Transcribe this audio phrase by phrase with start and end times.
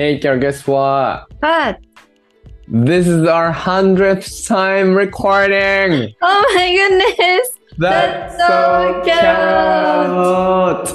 [0.00, 1.26] Hey, Carol, guess what?
[1.40, 1.78] But
[2.68, 6.12] This is our hundredth time recording.
[6.20, 7.48] oh my goodness!
[7.78, 10.88] That's so Carrot.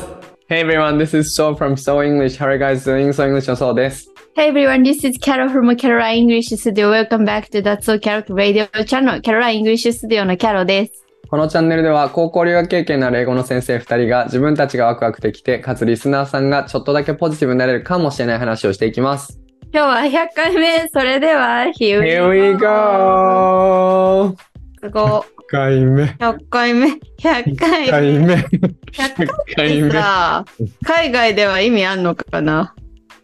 [0.50, 2.36] Hey everyone, this is So from So English.
[2.36, 3.14] How are you guys doing?
[3.14, 4.10] So English のそうです。
[4.36, 6.90] Hey everyone, this is Carol from Caroline English Studio.
[6.92, 9.22] Welcome back to That's So Carrot Radio Channel.
[9.22, 11.05] Caroline English Studio の Carol です。
[11.29, 19.41] このチャンネルでは高校留学経験のある英語の先生2人が自分たちがワクワクできて、かつリスナーさんがちょっとだけポジティブになれるかもしれない話をしていきます。
[19.73, 20.89] 今日は100回目。
[20.89, 22.01] それでは、Here
[22.31, 24.37] we go!
[24.81, 25.37] すごい。
[25.49, 26.05] 回目。
[26.05, 26.87] 100回目。
[27.21, 28.19] 100回目。
[28.19, 28.35] 目。
[28.35, 28.47] 100
[28.95, 30.45] 回回目さ、
[30.85, 32.75] 海外では意味あんのかな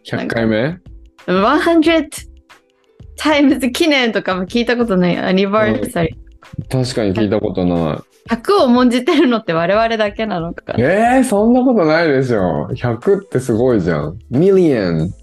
[0.05, 0.79] ？100回目
[1.27, 2.09] ?100
[3.17, 5.17] times 記念とかも聞いたことない。
[5.17, 6.17] アニバーサリ
[6.69, 7.77] 確かに聞いたことない。
[7.77, 8.03] ー。
[8.29, 12.69] 100を重んじてるのって我々だけなのかなえー、そんなことないでしょ。
[12.71, 14.19] 100ってすごいじゃん。
[14.29, 15.13] ミリエン。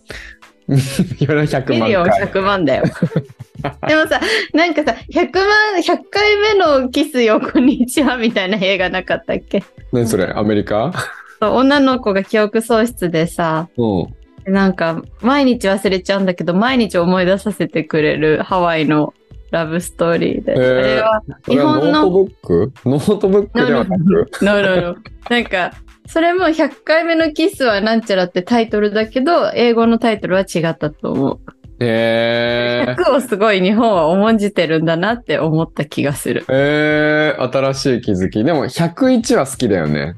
[0.71, 2.23] 400万 million 回。
[2.27, 2.85] 100万だよ。
[3.89, 4.21] でもさ、
[4.55, 9.65] なんかさ、100万、100回目のキスよ、こんにちはみたいな映画なかったっけ？
[9.93, 10.33] 何それ？
[10.35, 10.93] アメリカ？
[11.41, 14.03] 女の子が記憶喪失でさ、う
[14.49, 14.53] ん。
[14.53, 19.13] なんか毎日忘れちゃうんだけど、毎日思い出させてくれるハワイの
[19.51, 20.53] ラブストーリーで。
[20.53, 22.73] へーあれはこれはノート日本の、ブック？
[22.85, 24.97] ノートブックではなく？no, no, no.
[25.29, 25.73] なんか、
[26.07, 31.41] それも100回目のキスはなんちゃらってタイトルだけど、英語のタイトルは違ったと思う。
[31.83, 36.45] えー、100をすごい日本は重んじてるんだなって思った気がする。
[36.49, 38.45] えー、新しい気づき。
[38.45, 40.15] でも101は好きだよね。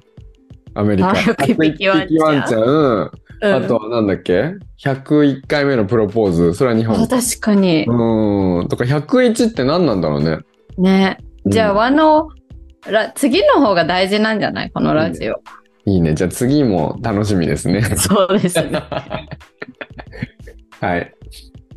[0.74, 1.10] アメリカ。
[1.10, 2.08] あ101匹ワン
[2.48, 3.10] ちゃん
[3.42, 4.54] あとはなんだっけ
[4.84, 6.54] ?101 回目のプロポーズ。
[6.54, 7.06] それは日あ本。
[7.08, 7.84] 確かに。
[7.86, 8.68] うん。
[8.68, 10.38] とか101って何なんだろうね。
[10.78, 11.18] ね。
[11.46, 12.28] じゃあ、うん和の、
[12.88, 14.70] ら次の方が大事なんじゃない？
[14.70, 15.40] このラジオ。
[15.86, 16.14] いいね。
[16.14, 17.82] じゃあ次も楽しみですね。
[17.82, 18.80] そうですね。
[20.80, 21.12] はい。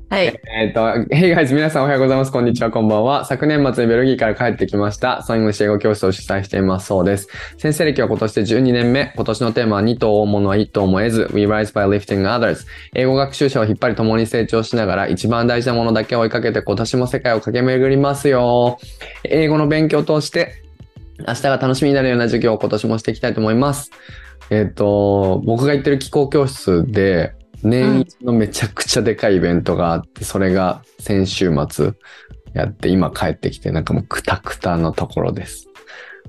[0.08, 0.40] はい。
[0.56, 1.54] えっ、と、Hey guys!
[1.54, 2.32] 皆さんおはようございます。
[2.32, 3.26] こんにちは、こんばんは。
[3.26, 5.24] 昨年末にベルギーから帰ってきました。
[5.24, 7.28] ソングシ英語教室を主催していますそうです。
[7.58, 9.14] 先生歴は今年で12年目。
[9.16, 11.30] 今年のテーマは2頭を追うものは1頭も得ず。
[11.34, 12.68] We rise by lifting others.
[12.94, 18.78] 英語学習者を引っ張り共に成長しながら一番大事なものだけを追いかけて今年も世界を駆け巡りますよ。
[19.24, 20.62] 英語の勉強を通して
[21.28, 23.90] 明日が楽しみになるような授業を今年もしていきたいと思います。
[24.52, 27.34] えっ、と、僕が行ってる気功教室で、
[27.66, 31.94] 年一のめちゃくちゃでかいイベントがあって、それが先週末
[32.54, 35.68] やって、今帰ってきて、なんかもうクタクタのところです。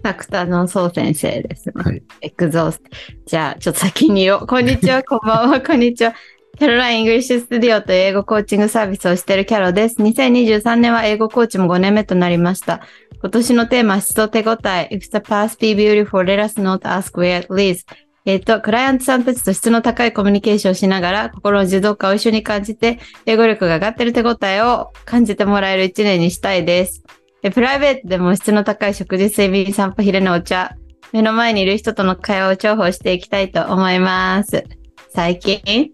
[0.03, 1.75] タクタのそう先生ですね。
[1.77, 2.91] はい exhaust。
[3.27, 4.47] じゃあ、ちょっと先に言おう。
[4.47, 6.15] こんにちは、 こんばんは、こんにちは。
[6.59, 9.97] キャロライン・イングリッシュ・スタジオという英語コーチングサービスをしているキャロです。
[10.01, 12.81] 2023年は英語コーチも5年目となりました。
[13.21, 14.89] 今年のテーマは質と手応え。
[14.91, 17.85] If the past be beautiful, let us not ask where it leads.
[18.27, 27.05] えっ、と、クライアントさんたちと質の高いコミュニケーションをしながら、心の持続化を一緒に感じて、英語力が上がってる手応えを感じてもらえる一年にしたいです。
[27.43, 30.75] でプライベートでも質の高い食事、睡眠、散歩、昼のお茶、
[31.13, 34.65] 目の前にいる人との会話を重宝していきたいと思います。
[35.11, 35.93] 最近？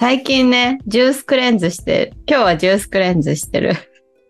[0.00, 3.74] 最近ね、ジュースクレンズして、今日はジュースクレンズしてる。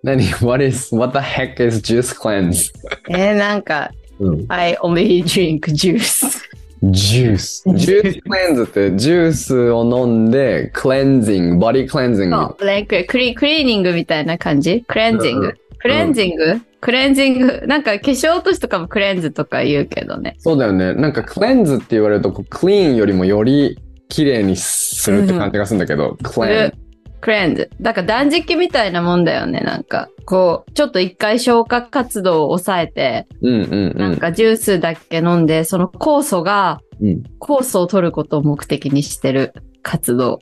[0.02, 2.72] 何 ?What is, what the heck is juice cleanse?
[3.08, 4.44] えー、なんか、うん。
[4.48, 6.37] I only drink juice.
[6.82, 7.64] ジュース。
[7.74, 12.36] ジュースクレンズって、ジュースを飲んで、クレンジング、ボディクレンジング。
[12.36, 14.84] そう、like クリクリーニングみたいな感じ？
[14.86, 15.54] クレンジンうんグ。
[15.78, 16.60] クレンジング？
[16.80, 17.62] クレンジング？
[17.66, 20.36] なんか化粧落としとかもクレンズとか言うけどね。
[20.38, 20.94] そうだよね。
[20.94, 23.78] なんかクレンズって言われると、こうクリーンよりもより
[24.08, 26.72] 綺麗にするって感じがするんだけど、クレン
[27.20, 27.70] クレンズ。
[27.80, 29.60] だから断食みたいなもんだよね。
[29.60, 33.98] なんか、こう、ちょっと一回消化活動を抑えて、うんうんうん。
[33.98, 40.40] なんかジュースだけ飲んで、その酵素が、うん、酵素を取ることを目的にしてる活動。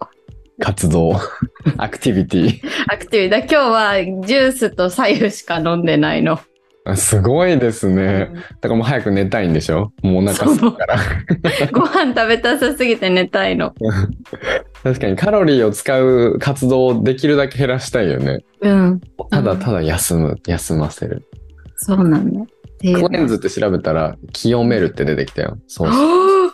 [0.58, 1.12] 活動、
[1.76, 2.60] アクティビティ。
[2.88, 3.30] アクティビティ。
[3.30, 3.94] だ今日は
[4.26, 6.38] ジュースと左右しか飲んでないの。
[6.88, 8.30] あすごいですね。
[8.60, 9.92] だからもう早く寝たいんでしょ？
[10.02, 10.96] もうお腹すくから。
[11.72, 13.74] ご飯食べたさすぎて寝たいの。
[14.86, 18.44] 確かにカロリーを使う活動をできるだけ減らしたいよね。
[18.60, 19.00] うん。
[19.30, 21.26] ただただ休む、休ませる。
[21.74, 22.40] そうなんだ。
[22.78, 25.58] クレンズって調べたら、清めるって出てきたよ。
[25.66, 26.46] そうそう。
[26.46, 26.50] Oh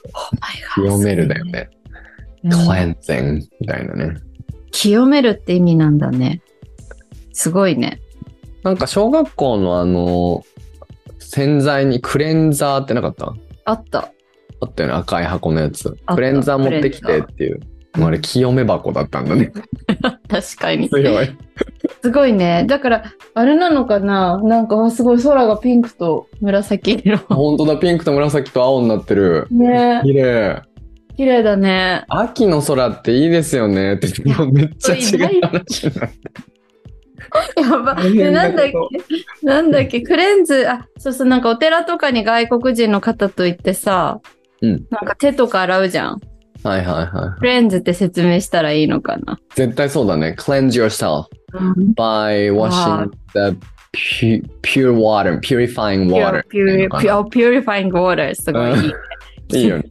[0.76, 1.68] 清めるだよね。
[2.44, 4.14] うんクレンゼンみたいなね。
[4.70, 6.40] 清めるって意味なんだね。
[7.34, 8.00] すごいね。
[8.62, 10.42] なんか小学校のあの、
[11.18, 13.34] 洗剤にクレンザーってなかった？
[13.66, 14.10] あった。
[14.60, 17.60] あったよね、赤い箱のやつクレンザー持ってきてっていう。
[18.00, 19.52] あれ、清め箱だったんだね。
[20.28, 20.88] 確かに。
[20.88, 21.36] 強い。
[22.02, 22.64] すごいね。
[22.66, 23.04] だから、
[23.34, 24.40] あれなのかな？
[24.42, 27.18] なんか、あすごい空がピンクと紫色。
[27.28, 29.46] 本当だ、ピンクと紫と青になってる。
[29.50, 30.62] ね綺麗。
[31.16, 32.04] 綺麗だね。
[32.08, 34.08] 秋の空っていいですよねって
[34.50, 37.60] めっちゃ違う話になって。
[37.60, 37.94] やば。
[38.02, 38.72] で、なんだっけ？
[39.46, 40.00] なんだっけ？
[40.00, 44.20] cleanse、あ、そうそう、なんかお寺とかに外国人の方と行ってさ、
[44.62, 46.20] うんなんか手とか洗うじゃん。
[46.64, 47.40] はいはいはい。
[47.40, 49.38] cleanse って説明したらいいのかな？
[49.54, 50.34] 絶対そうだね。
[50.38, 51.26] cleanse yourself
[51.96, 53.56] by washing the
[53.92, 56.44] pu- pure water, purifying water.
[56.48, 58.92] pu- pu- purifying water すごいいい。
[59.62, 59.84] いいよね。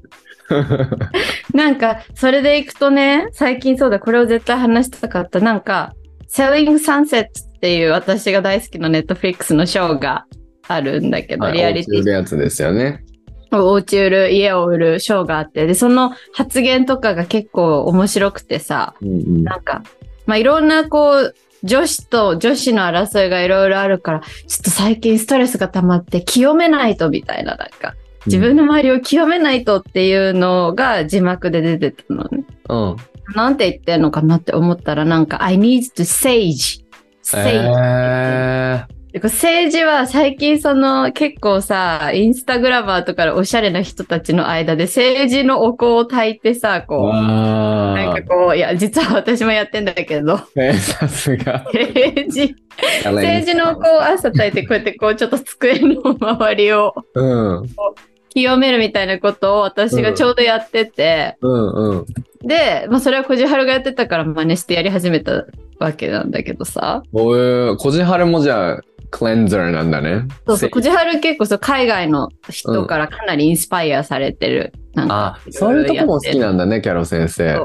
[1.54, 5.40] なんか、それでいくとね、最近そうだ、これを絶対話したかった。
[5.40, 5.94] なんか、
[6.30, 10.26] Selling Sunset っていう私が大好きなネットフリックスのショーが
[10.68, 13.04] あるんだけど、はいリアリティお家売るやつですよね。
[13.52, 19.84] お家売る、家を売るショーがあって、で、その発言とかが結構面白くてさ、うんうんなんか、
[20.26, 27.96] まあ、いろんなこう、女子と女子の争いがいろいろあるから、ちょっと最近ストレスが溜まって清めないとみたいな、なんか、
[28.26, 32.46] 自分の周りを清めないとっていうのが字幕で出てたのね。
[32.70, 32.96] うん。
[33.36, 36.84] なんて言ってんのかなって思ったら、なんか、I need to sage.
[37.24, 37.42] sage.
[37.44, 51.66] えでこれ政治は最近その結構さ、インスタグラマーとかおしゃれな人たちの間で政治のお香を焚いてさ、ー、こう、わなんかこう、いや、実は私もやってんだけど、ーえーさすが。
[51.74, 52.56] 政治、
[53.04, 57.68] 政治のお香を朝焚いてこうやってこうちょっと机の周りをうん。
[58.34, 62.06] 清めるみたいなことを私がちょうどやってて、うんうん。
[62.44, 65.46] で、まあそれはこじはるがやってたから真似してやり始めた
[65.80, 67.04] わけなんだけどさ。
[67.12, 70.28] おえこじはるもじゃあ、クレンザーなんだね。
[70.48, 74.74] そうそう、せこじはる結構そう海外の人からかなりインスパイアされてる。
[74.94, 77.60] なんかあ、そういうとこも好きなんだね、キャロ先生。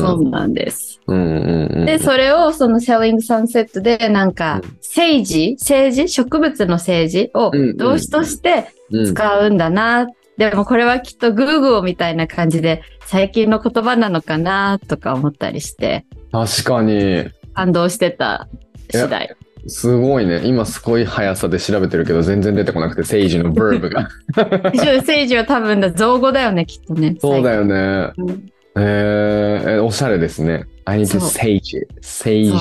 [0.00, 1.00] そうなんです。
[1.06, 1.86] うんうんうん。
[1.86, 5.56] で、それをその Selling Sunset でなんかうん、政治？
[5.58, 10.06] 政治植物の政治をうんうん動詞としてうん、使うんだな。
[10.36, 17.28] でもこれはきっとグーグーみたいな感じで最近の言葉なのかなとか思ったりして確かに。
[17.54, 18.48] 感動してた
[18.90, 19.36] 次第。
[19.66, 20.42] すごいね。
[20.44, 24.08] 今すごい速さで調べてるけど、全然出てこなくて、セイジの verb が。
[24.72, 27.16] 政治は多分だ造語だよね、きっとね。
[27.20, 28.12] そうだよね。
[28.16, 28.52] 最近。
[28.76, 30.64] えー、えおしゃれですね。
[30.84, 31.86] I need to そう sage it.
[32.00, 32.50] Sage.
[32.50, 32.60] そう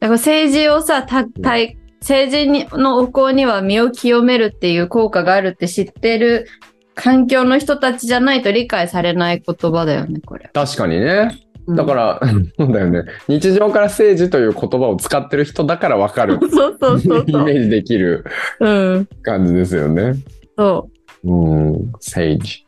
[0.00, 6.46] だから政治をさ、た、たい、政治にのお香には身を清めるっていう効果があるって知ってる
[6.94, 10.50] 環境の人たちじゃないと理解されない言葉だよね、これ。
[10.52, 11.36] 確かにね。
[11.42, 12.20] うんだから、
[12.58, 13.04] そうだよね。
[13.28, 16.38] 日常から政治という言葉を使ってる人だからわかる。
[16.50, 17.44] そうそうそうイそう。
[17.44, 18.24] メージできる
[18.60, 18.68] う
[19.00, 19.08] ん。
[19.22, 20.14] 感じですよね。
[20.56, 20.88] そ
[21.24, 22.67] うん、sage。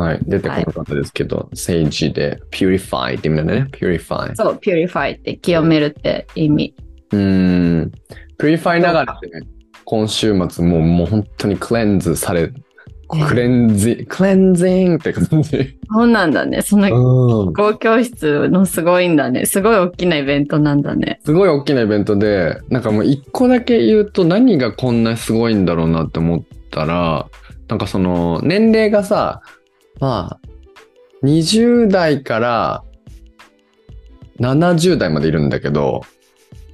[0.00, 0.20] はい。
[0.22, 3.68] 出てこなかったですけど、sage で purify って意味なんだね。
[3.70, 4.34] purify う。。
[4.34, 6.74] そう、purify って清めるって意味。
[7.12, 7.92] うん。
[8.38, 9.46] purify ながらね、
[9.84, 12.50] 今週末もうもう本当にクレンズされ、
[13.10, 15.78] クレンジ、クレンジングって感じ。
[15.92, 16.62] そうなんだね。
[16.62, 17.52] そのうん。
[17.52, 19.44] 語教室のすごいんだね。
[19.44, 21.20] すごい大きなイベントなんだね。
[21.26, 27.26] すごい大きなイベントで、なんかもう一個だけ言うと何がこんなすごいんだろうなって思ったら、
[27.68, 29.42] なんかその年齢がさ、
[30.00, 32.84] まあ、20代から
[34.40, 36.02] 70代までいるんだけど、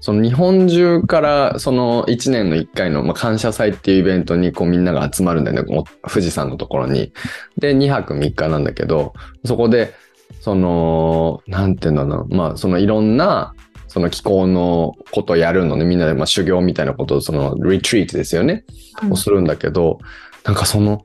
[0.00, 7.12] その日本中からその1年の1回の、まあ、感謝祭っていうイベントにこうみんなが集まるんだよね、お富士山のところに。
[7.58, 9.14] で、2泊3日なんだけど、
[9.44, 9.94] そこで、
[10.40, 13.52] その、なんていうんだろうな、まあそのいろんな、
[13.88, 18.64] その気候のことをやるのね、みんなでまあ修行みたいなことを、そのリトリートですよね、
[19.02, 19.98] うんをするんだけど、
[20.44, 21.04] なんかその、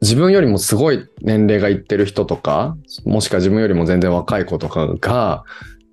[0.00, 5.44] 自分よりもすごい年齢がいってる人とか、もしくは自分よりも全然若い子とかが、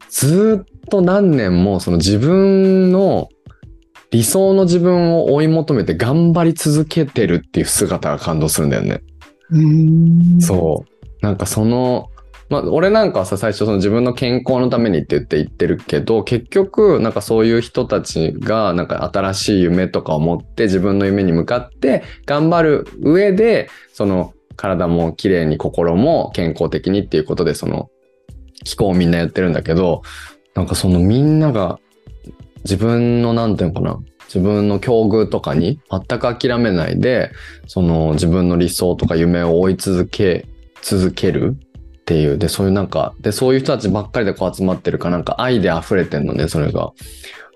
[0.09, 3.29] ずっと何年もその自分の
[4.11, 9.01] 理想の自分を追い求めて頑張り続けてるっていう姿が感動するんだよね。
[9.51, 11.25] うんそう。
[11.25, 12.09] なんかその、
[12.49, 27.89] まあ、俺なんかはさ、最初その自分の健康のためにって言って言ってるけど、結局、なんかそういう人たちが、なんか新しい夢とかを持って自分の夢に向かって頑張る上で、その体も綺麗に心も健康的にっていうことで、その
[28.63, 30.03] 気候をみんなやってるんだけど、
[30.53, 31.79] なんかそのみんなが
[32.63, 37.31] 自分のなんていうのかな、自分の境遇とかに全く諦めないで、
[37.67, 40.45] その自分の理想とか夢を追い続け、
[40.81, 41.57] 続ける
[42.05, 46.91] っていう、で、そういうなんか、で、そういう人たちばっかりでこう集まってるから、なんか愛で溢れてんのね、それが。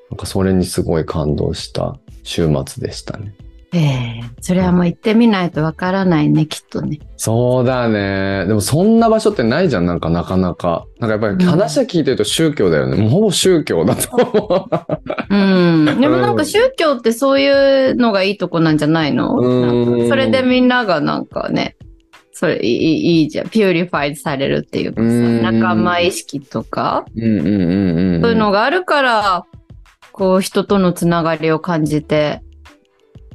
[0.10, 3.36] なんかそれにすごい感動した週末でしたね。
[3.72, 6.98] ええそれはもう行ってみないとわからないね、きっとね。
[7.18, 8.46] そうだね。
[8.48, 10.88] でもそんな場所ってないじゃん、なんかなかなか。
[10.98, 12.98] なんかやっぱり話は聞いてると宗教だよね。
[13.00, 14.70] もうほぼ宗教だと思
[15.29, 15.36] う。
[15.36, 15.86] うん。
[16.01, 19.38] でもなんか宗教ってそういうのがいいとこなんじゃないの？
[20.10, 21.75] それでみんながなんかね、
[22.39, 23.50] それいいいいじゃん。
[23.50, 27.03] purify されるっていうかさ、うん仲間意識とか。
[27.13, 29.46] そういうのがあるから、
[30.13, 32.41] こう人とのつながりを感じて、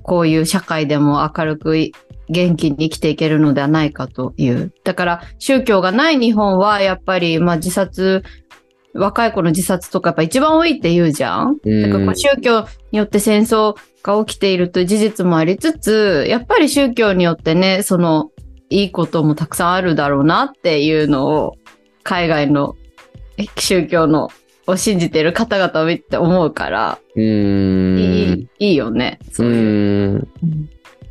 [0.02, 1.92] こういう社会でも明るくい
[2.30, 4.73] 元気に生きていけるのではないかという。
[4.84, 8.23] だから宗教がない日本はやっぱり、まあ自殺、
[8.94, 11.58] 若い子の自殺とかやっぱ一番多いって言うじゃん。
[11.62, 18.30] うんだからこう宗教によって戦争が起きているという事実もありつつ、やっぱり宗教によってね、その
[18.75, 21.57] いいこともたくさんあるだろうなっていうのを
[22.02, 22.75] 海外の
[23.57, 24.31] 宗教の
[24.66, 27.99] を信じてる方々を見て思うから、うーん。
[27.99, 29.21] いいいいよね。
[29.31, 30.45] そううい。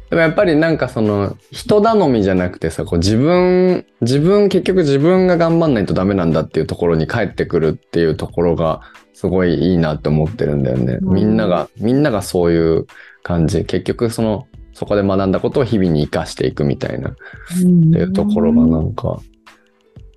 [0.09, 8.81] でもやっぱりなんかその人頼みじゃなくてさ、こう自分、自分、結局自分が頑張んないとダメなんだっていうところに帰ってくるっていうところが
[9.13, 10.99] すごいいいなって思ってるんだよね。
[11.01, 12.87] うんみんなが、みんながそういう
[13.23, 13.63] 感じ。
[13.65, 14.47] 結局その、
[14.83, 19.17] そこで学んだことを日々に活かしていくみたいなっていうところがなんか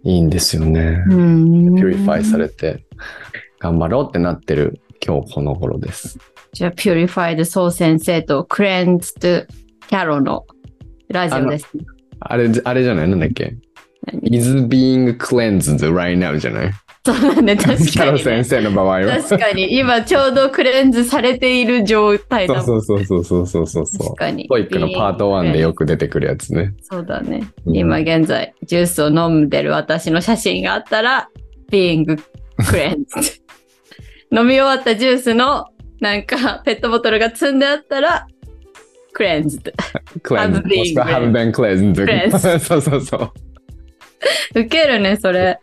[0.02, 1.04] いいんですよね。
[1.08, 1.76] うん。
[1.76, 2.84] purify されて
[3.60, 6.18] 頑張ろうってなってる今日この頃です。
[6.52, 9.20] じゃあ、 purified そう先生と cleansed
[9.88, 10.46] キャロの
[11.08, 11.84] ラジオですね。
[12.18, 13.08] あれ、あれじゃない？
[13.08, 13.54] なんだっけ？
[14.12, 14.36] 何?
[14.36, 16.70] is being cleansed right now じゃない？
[17.06, 18.18] そうだね、確キャロかに、ね。
[18.18, 19.22] 先生の場合は。
[19.22, 22.64] 確かに、今ちょうど cleanse されている状態だもん。
[22.64, 24.16] そうそうそうそうそうそうそう確。
[24.16, 24.48] かに。
[24.48, 26.74] TOEIC のパート1でよく出てくるやつね。
[26.82, 27.48] そうだね。
[27.64, 31.28] うん今現在、ジュースを飲んでる私の写真があったら、
[31.70, 32.20] being
[32.60, 33.40] cleansed。
[34.32, 35.66] 飲み終わったジュースの、
[36.00, 38.26] なんか、ペットボトルが積んであったら、
[39.16, 39.72] cleansed。
[40.22, 40.62] cleansed.
[40.62, 42.04] Have been もしくは have been cleansed.
[42.04, 44.60] cleansed そうそうそう。
[44.60, 45.60] ウケるね、それ。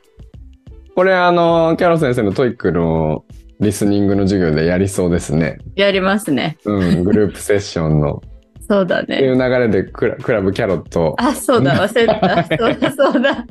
[0.95, 3.25] これあの、キャロ先生の TOEIC の
[3.59, 5.57] リスニングの授業でやりそうですね。
[5.75, 6.57] やりますね。
[6.65, 8.21] うん、グループセッションの。
[8.69, 9.27] そうだっていね。
[9.27, 12.57] う流れでクラクラブキャロットあ、そうだ、忘れてた。
[12.57, 13.45] そうだ、そうだ。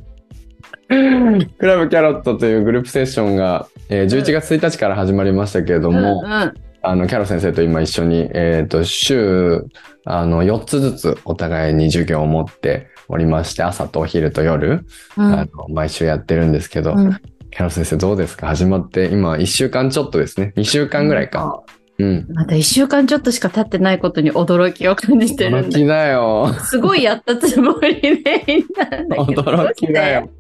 [1.59, 6.55] クラブキャロットというグループセッションが、えー11月1日から始まりましたけれども、うんうん。
[6.85, 9.65] あのキャロ先生と今一緒に、えー、と週
[10.05, 14.85] あの4つずつお互いに授業を持っておりまして朝とお昼と夜、
[15.17, 17.21] うんあの毎週やってるんですけど、うん
[17.53, 18.47] キャロ先生どうですか？
[18.49, 21.63] 始まって今1週間ちょっとですね2週間ぐらいか。
[21.99, 22.27] うん。
[22.33, 26.55] まだ一週間ちょっとしか経ってないことに驚きを感じてるんだ驚きだよ。
[26.65, 29.43] すごいやったつもりでいたんだけど。
[29.43, 30.31] 驚きだよ。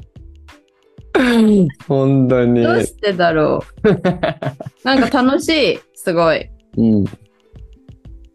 [1.86, 2.62] 本当に。
[2.62, 3.88] どうしてだろう？
[4.82, 5.78] なんか楽しい？
[5.94, 6.48] すごい。
[6.78, 7.04] うん、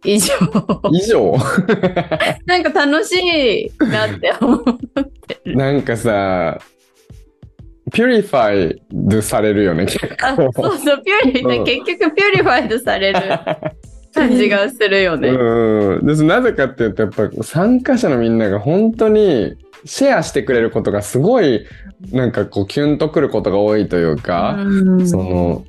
[0.06, 0.34] 以上。
[0.94, 1.36] 以上？
[2.46, 4.62] なんか楽しいなって思っ
[5.28, 5.56] てる。
[5.58, 6.60] なんかさ、
[7.92, 10.52] ピュリファイドされるよね、結あ、構。
[10.54, 13.20] そうそう、ピュリうん結局ピュリファイドされる
[14.14, 15.30] 感じがするよね。
[15.30, 16.06] うん。
[16.06, 21.66] ですなぜかっていうと、やっぱ参加者のみんなが本当にシェアしてくれることがすごい、
[22.12, 25.64] なんかこうキュンとくることが多いというか、うんその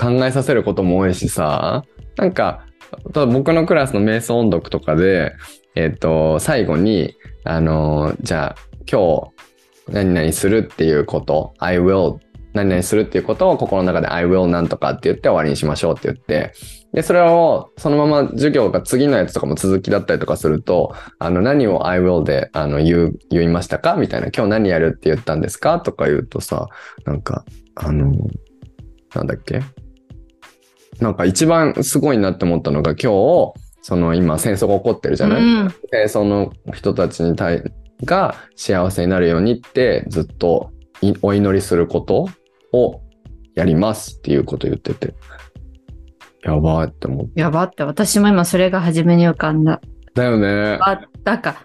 [0.00, 1.84] 考えさせることも多いしさ、
[2.16, 2.64] なんか、
[3.12, 5.34] ただ僕のクラスの瞑想音読とかで、
[5.74, 7.14] えっ、と、最後に、
[7.44, 9.43] あの、じゃあ今日
[9.88, 12.18] 何々するっていうこと、I will
[12.52, 16.52] 何々するっていうことを心の中で I will なんとかって言って終わりにしましょうって言って、
[16.92, 23.96] で、それをそのまま授業が次のやつとかも続きだったりとかすると、あの、何を I will であの言う、言いましたか？
[23.96, 25.80] みたいな、今日何やるって言ったんですか？
[25.80, 26.68] とか言うとさ、
[27.04, 28.12] なんか、あの、
[29.16, 29.62] なんだっけ？
[31.00, 35.74] なんか一番すごいなって思ったのが今日、その今戦争が起こってるじゃない、うん。
[35.90, 37.64] 戦争の人たちに対
[38.04, 42.28] が幸せになるようにってずっといお祈りすること
[42.72, 43.00] を
[43.54, 45.14] やりますっていうこと言ってて。
[46.42, 47.40] やばーって思って。
[47.40, 49.80] やばって、私も今それが初めに浮かんだ。
[50.14, 50.78] だよね。
[50.80, 51.64] あ、だか、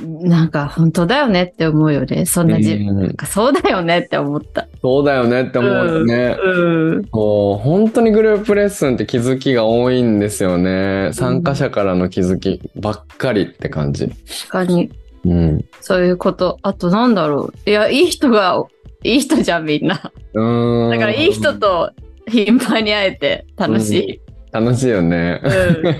[0.00, 2.26] なんか本当だよねって思うよね。
[2.26, 4.66] そんなじ、うんなんかそうだよねって思った。
[4.80, 6.36] そうだよねって思うよね。
[6.42, 7.08] うん。
[7.12, 11.10] もう本当にグループレッスンって気づきが多いんですよね。
[11.12, 14.08] 参加者からの気づきばっかりって感じ。
[14.08, 14.90] 確かに、
[15.24, 15.64] うん。
[15.80, 16.58] そういうこと。
[16.62, 17.70] あとなんだろう。
[17.70, 18.64] いや、いい人が、
[19.04, 20.12] いい人じゃん、みんな。
[20.34, 20.90] うーん。
[20.90, 21.90] だからいい人と
[22.28, 24.20] 頻繁に会えて楽しい。
[24.52, 25.40] 楽しいよね。
[25.42, 25.96] うん。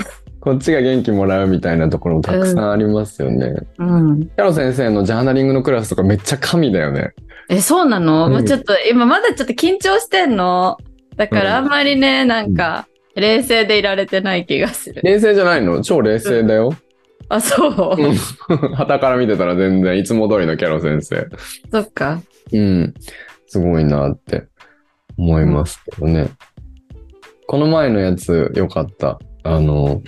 [0.40, 3.54] こっちが元気もらうみたいなところもたくさんありますよね。
[3.78, 4.22] うん。
[4.22, 7.12] キャロ先生のジャーナリングのクラスとかめっちゃ神だよね。
[7.50, 10.76] え、そうなの、うんもうちょっと、今まだちょっと緊張してんの。
[11.16, 12.86] だからあんまりね、なんか、
[13.16, 15.00] 冷静でいられてない気がする。
[15.02, 15.82] 冷静じゃないの？
[15.82, 16.72] 超冷静だよ。
[17.28, 17.96] あ、そう。
[17.98, 18.14] うん
[18.74, 21.28] 旗から見てたら全然いつも通りのキャロ先生。
[21.70, 22.22] そっか。
[22.52, 22.94] うん。
[23.46, 24.46] すごいなって
[25.16, 26.30] 思いますけどね。
[27.46, 29.18] この前のやつよかった。
[29.42, 30.02] あの、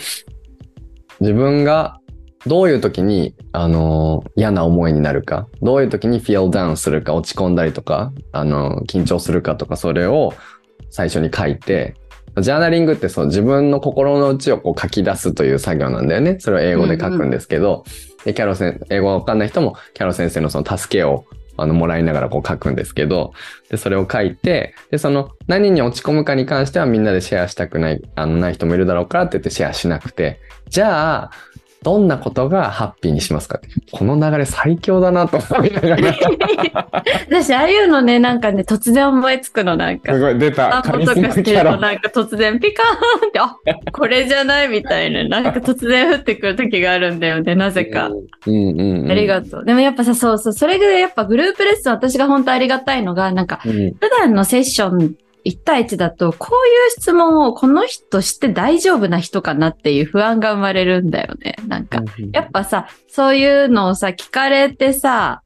[1.21, 2.00] 自分が
[2.47, 10.33] どういう時に、あの、嫌な思いになるか、どういう時に feel down するか、落ち込んだりとか、あの、緊張するかとか、それを
[10.90, 11.95] 最初に書いて、
[12.40, 16.38] ジャーナリングってそう自分の心の内をこう書き出すという作業なんだよね。
[16.38, 17.85] それを英語で書くんですけど、
[18.25, 21.25] でキャロ先英語がわかんない人もキャロ先生のその助けを
[21.56, 23.32] あのもらいながらこう書くんですけど、
[23.68, 31.30] で、それを書いて、で、その何に落ち込むかに関してはみんなでシェアしたくない、あの、ない人もいるだろうからって言ってシェアしなくて、じゃあ、
[31.82, 33.68] どんなことがハッピーにしますかって。
[33.90, 36.14] この流れ最強だなと思いながら。
[37.30, 40.12] 私、ああいうのね、なんかね、突然思いつくの、なんか。
[40.12, 40.82] すごい、出た。
[40.82, 43.56] 散歩とかしてると、なんか突然ピカーンって、あ、
[43.92, 48.10] これじゃないみたいな、なんか突然降ってくる時があるんだよね、なぜか。
[48.46, 49.64] うんうんうん、ありがとう。
[49.64, 61.56] でもやっぱさ、そうそう、それでやっぱグループレッスン、私が本当ありがたいのが、なんか、うん普段のセッション1対1だと、こういう質問をこの人して大丈夫な人かなっていう不安が生まれるんだよね。
[61.66, 65.42] なんか、やっぱさ、そういうのをさ、聞かれてさ、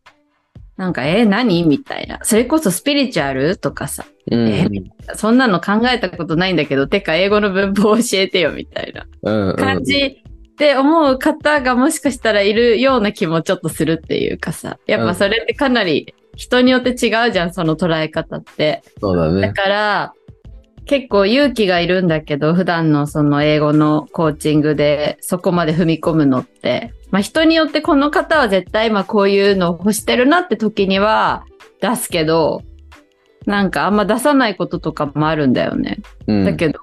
[0.77, 1.63] なんか、えー何？
[1.65, 2.19] みたいな。
[2.23, 4.49] それこそスピリチュアルとかさ、うん。
[4.49, 4.69] え
[5.15, 9.55] そんなの考えたことないんだけど、てか英語の文法教えてよみたいな。
[9.55, 10.21] 感じ
[10.55, 18.83] って思う方がもしかしたらいるような気もちょっとするっていうかさ、やっぱそれってかなり人によって違うじゃん、その捉え方って。
[18.85, 19.53] だそうだね。
[19.53, 20.15] から、
[20.87, 31.45] 結構勇気がいるんだけど、普段のその英語のコーチングでそこまで踏み込むのって、まあ人によってこの方は絶対今こういうのを欲してるなって時には
[31.81, 32.63] 出すけど、
[33.47, 36.01] なんかあんま出さないこととかもあるんだよね。
[36.27, 36.79] うんだけど、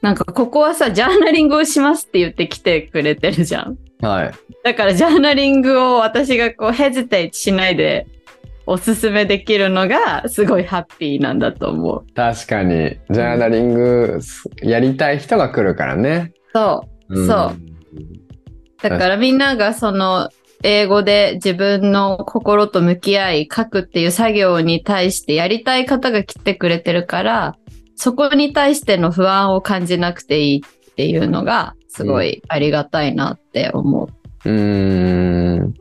[0.00, 3.78] なんかここはさ、ジャーナリングをしますって言ってきてくれてるじゃん。
[4.00, 4.32] はい。
[4.62, 8.06] だからジャーナリングを私がこうヘジテイトしないで
[8.66, 12.06] おすすめできるのがすごいハッピーなんだと思う。
[12.14, 14.20] 確かに、ジャーナリング
[14.62, 16.32] やりたい人が来るからね。
[16.54, 17.24] そう。
[17.24, 17.56] んそう。
[18.82, 20.28] だからみんながその
[20.62, 27.56] 英語で自分の心と向き合い書くっていう作業に対してやりたい方が来てくれてるから、
[27.96, 34.08] そこに対しての不安を感じなくていいっていうのがすごいありがたいなって思
[34.44, 34.50] う。
[34.50, 35.74] うーん。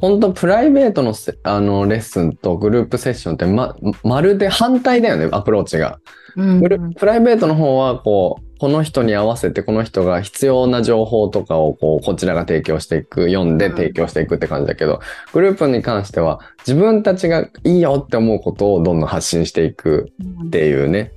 [0.00, 5.98] 本当プライベートのせあのレッスンとグループセッションってま、まるで反対だよね、アプローチが。
[6.36, 15.00] うんプルプライベートの方は、こう、この人に合わせて、この人が必要な情報とかを、こう、こちらが提供していく、読んでうん提供していくって感じだけど、
[15.32, 20.12] グループに関しては、自分たちがいいよって思うことをどんどん発信していく
[20.46, 21.12] っていうね。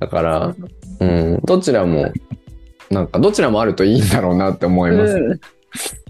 [0.00, 0.54] だから、
[1.00, 2.12] うん、どちらも、
[2.90, 5.14] なんか、どちらもあるといいんだろうなって思います。
[5.14, 5.40] うん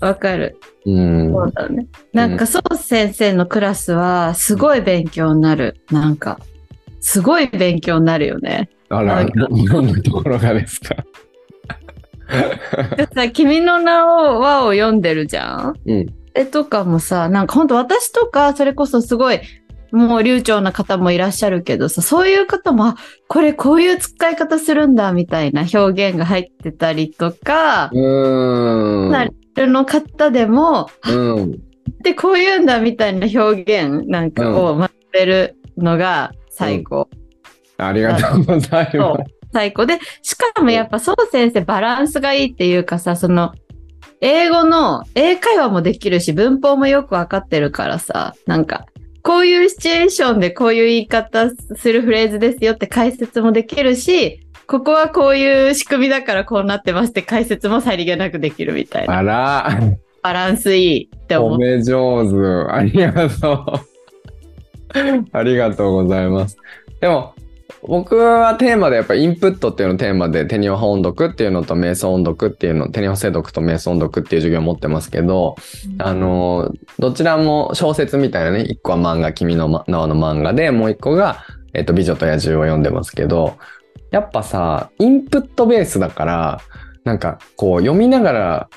[0.00, 0.58] わかる。
[0.84, 1.32] うん。
[1.32, 1.86] そうだね。
[2.12, 5.76] なんか、そう先生のクラスは、すごい勉強になる。
[5.90, 6.38] なんか、
[7.00, 8.68] すごい勉強になるよね。
[8.88, 10.96] あら、どどんなところがですか？
[12.96, 15.74] でさ、君の名を和を読んでるじゃん？
[15.86, 16.06] うん。
[16.34, 19.40] えとかもさ、なんか本当私とか、それこそすごい、
[19.92, 22.96] もう流暢な方もいらっしゃるけどさ、そういう方も、あ
[23.28, 29.30] これこういう使い方するんだ、みたいな表現が入ってたりとか、うーん。
[29.56, 31.62] なるの方でも、うん。
[32.02, 37.08] で、こういうんだ、みたいな表現なんかを学べるのが最高。
[37.78, 39.16] ありがとうございそまう。
[39.52, 39.86] 最高。
[39.86, 43.52] で、しかもやっぱそう先生バランスがいいっていうかさ、その、
[44.20, 48.86] 英語の英会話もできるし、文法もよくわかってるからさ、なんか、
[49.22, 59.08] こういうシチュエーションでこういう言い方するフレーズですよって解説もできるし、ここはこういう仕組みだからこうなってますって解説もさりげなくできるみたいす。
[59.08, 59.18] な。
[59.18, 59.80] あら。
[60.22, 61.58] バランスいいって思う。
[61.58, 62.72] 褒め上手。
[62.72, 63.80] ありがと
[64.92, 65.28] う。
[65.32, 66.56] ありがとうございます。
[67.00, 67.34] でも、
[67.82, 75.54] 僕はテーマでやっぱインプットっていうのをテーマでテニオハ音読っていうのと瞑想音読っていうの、テニオハ聖読と瞑想音読っていう授業を持ってますけど、
[75.98, 83.58] あの、どちらも小説みたいなね、一個は漫画、君の名はの漫画で、もう一個が、えっと、美女と野獣を読んでますけど、
[84.16, 86.60] やっぱさ、インプットベースだから、
[87.04, 88.68] なんかこう読みながら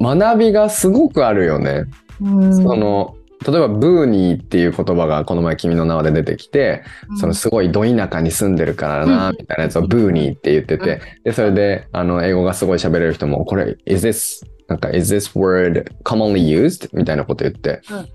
[0.00, 1.84] 学びがすごくあるよね。
[2.20, 2.54] うん。
[2.56, 6.82] その例えばブーニーっていう言葉がこの前君の名はで出てきて、
[7.20, 9.36] そのすごいど田舎に住んでるからな、うん。
[9.38, 16.90] みたいなやつをブーニーって言ってて、で、それで、あの、英語がすごい喋れる人も、これ、is this, なんか、is this word commonly used?
[16.92, 18.08] みたいなこと言って、うん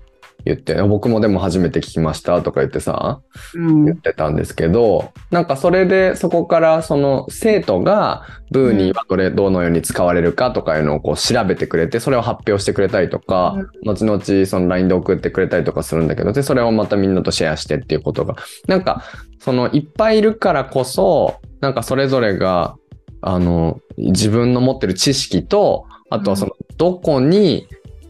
[0.46, 3.20] 言って、僕もでも初めて聞きましたとか言ってさ、
[3.54, 3.84] うん。
[3.84, 18.36] 言ってたんですけど、なんかそれでそこからその生徒がブーニーはどれ、どのように使われるかとかいうのをこう調べてくれて、それを発表してくれたりとか、後々その LINE で送ってくれたりとかするんだけど、で、それをまたみんなとシェアしてっていうことが、
[18.68, 19.02] なんか
[19.40, 22.76] そのいっぱいいるからこそ、なんかそれぞれが、
[23.20, 27.66] あの、自分の持ってる知識とあとはその、どこに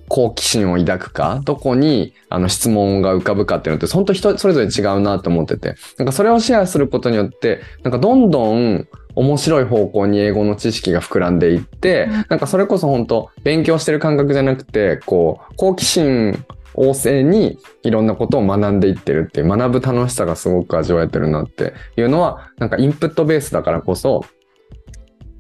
[0.09, 12.13] 好奇心を抱くか、どこにあの質問が浮かぶかっていうのって、本当人それぞれ違うなと思ってて、なんかそれをシェアすることによって、なんかどんどん面白い方向に英語の知識が膨らんでいって、うん。
[12.29, 24.25] なんかそれこそ本当勉強してる感覚じゃなくて、こう、好奇心旺盛にいろんなことを学んでいってるっていう学ぶ楽しさがすごく味わえてるなっていうのは、なんかインプットベースだからこそ、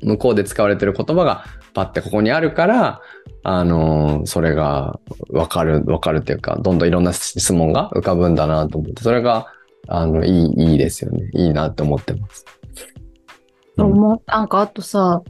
[0.07, 3.03] 向こうで使われてる言葉がパッてここにあるから、
[3.43, 4.99] あのーそれが
[5.31, 9.47] わかる、わかるっていうか、どんどんいろんな質問が浮かぶんだなと思って、それが、
[9.89, 11.29] あの、いい、いいですよね。
[11.35, 12.45] いいなって思ってます。
[13.77, 15.23] うんなんかあとさ、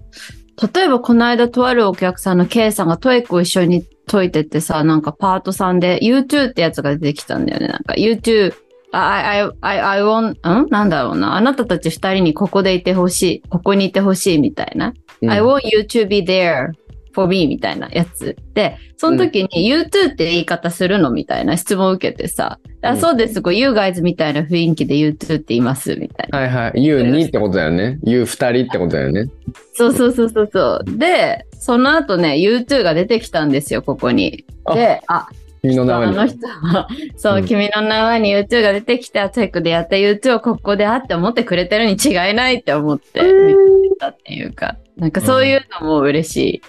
[0.75, 7.69] 例えばこの間とあるお客さんの K さんが TOEIC を一緒に解いててさ、なんかパート3で YouTube ってやつが出てきたんだよね。
[7.69, 8.55] なんか YouTube、
[8.93, 10.69] I, I, I, want, ん？
[10.71, 11.37] なんだろうな。
[11.37, 13.49] あなたたち二人にここでいてほしい。
[13.49, 14.95] ここにいてほしいみたいな。
[15.23, 16.73] うん I want you to be there
[17.15, 26.39] for me みたいなやつで、その時に you too って言い方するのみたいな質問を受けてさ、あうんそうです、こう you guys みたいな雰囲気で you too って言いますみたいな。
[26.39, 26.83] はいはい。
[26.83, 27.99] 言うにってことだよね。
[28.03, 29.31] 言う二人ってことだよね。
[29.73, 30.99] そうそうそうそうそう。
[30.99, 34.45] で、その後ね、you too が出てきたんですよ、ここに。
[34.75, 35.29] で、あ、
[35.67, 36.19] 君の名前に。
[36.19, 46.63] あの人は、そう、うん君の名前に YouTube が出てきて、チェックでやった YouTube をここであって思ってくれてるに違いないって思って見てたっていうか、なんかそういうのも嬉し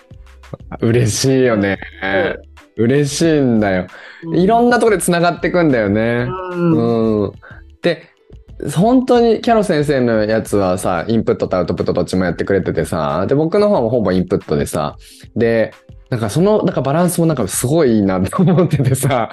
[0.79, 1.77] 嬉しいよね。
[2.77, 3.87] 嬉しいんだよ。
[4.33, 4.43] い。
[4.43, 6.27] いろんなところで繋がってくんだよね。
[6.51, 7.31] うんうん。
[7.81, 8.03] で、
[8.75, 14.95] 本当にキャロ先生のやつはさ、インプットとアウトプットどっちもやってくれててさ、で、僕の方もほぼインプットでさ、
[15.35, 15.73] で、
[16.09, 19.29] なんかその、なんかバランスもなんかすごいいいなと思っててさ、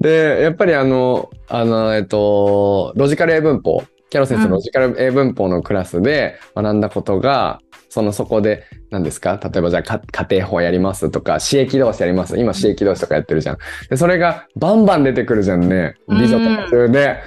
[0.00, 9.38] で、やっぱりあの、あの、えっと、ロジカル英文法、キャロ先生のロジカル英文法のクラスで学んだことが、そのそこで、何ですか？
[9.42, 12.38] 例えばじゃあか家庭法やりますとか、刺激動詞やります。
[12.38, 13.58] 今刺激動詞とかやってるじゃん。
[13.88, 15.94] で、それがバンバン出てくるじゃんね。
[16.08, 17.18] 美女とか中で。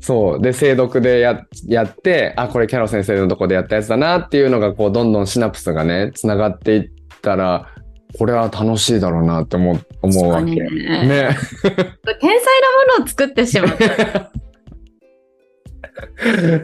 [0.00, 0.40] そう。
[0.40, 7.71] で、精読でややって、あ、これキャロ先生のとこでやったやつだなっていうのが、こう、どんどんシナプスがね、つながっていったら、
[8.18, 10.50] これは楽しいだろうなって思う思うわけ。
[10.50, 10.68] ねね。
[10.72, 11.36] 天才な
[12.96, 14.30] ものを作ってしまった。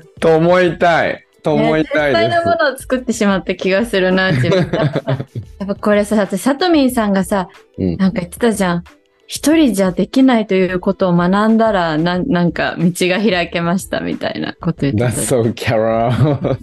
[0.20, 1.24] と思いたい。
[1.42, 2.44] と思いたい天才です。
[2.44, 4.58] なものを作ってしまった気がするな、自分。
[4.72, 8.84] やっぱこれさ、私、さとみんさんがさ、うんなんか言ってたじゃん。
[9.26, 15.36] 一人じゃできないということを学んだら、なんなんか道が開けましたみたいなこと言って That's た。
[15.36, 16.56] so Carol.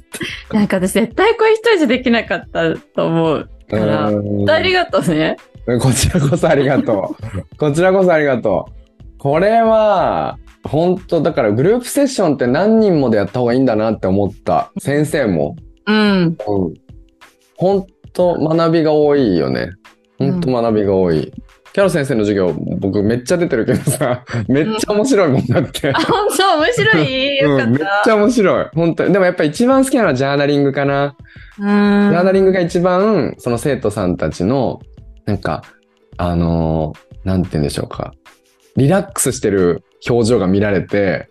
[0.51, 5.37] なんか私絶対これ一人じゃできなかったと思うから、うんありがとうね。
[5.81, 7.15] こちらこそありがと
[7.53, 7.55] う。
[7.57, 9.17] こちらこそありがとう。
[9.17, 14.71] これは、本当だからグループセッションって何人もでやった方がいいんだなって思った。
[14.77, 15.55] 先生も。
[15.85, 16.37] うん。
[16.47, 16.73] うん。
[17.57, 19.71] 本当学びが多いよね。
[20.17, 21.31] 本当学びが多い。
[21.75, 25.89] キャロ先生の授業、僕めっちゃ出てるけどさ、めっちゃ面白いもんだって。
[25.89, 26.57] あ、本当？
[26.57, 27.37] 面白い？
[27.37, 27.79] よかうん、めっ。
[28.05, 28.65] ちゃ面白い。
[28.73, 29.11] 本当に。
[29.11, 31.17] でもやっぱ一番好きなのはジャーナリングかな。
[31.59, 31.65] うん。
[31.65, 34.79] ジャーナリングが一番、その生徒さんたちの、
[35.25, 35.63] なんか、
[36.15, 38.13] あのーなんて言うんでしょうか。
[38.77, 41.27] リラックスしてる表情が見られて、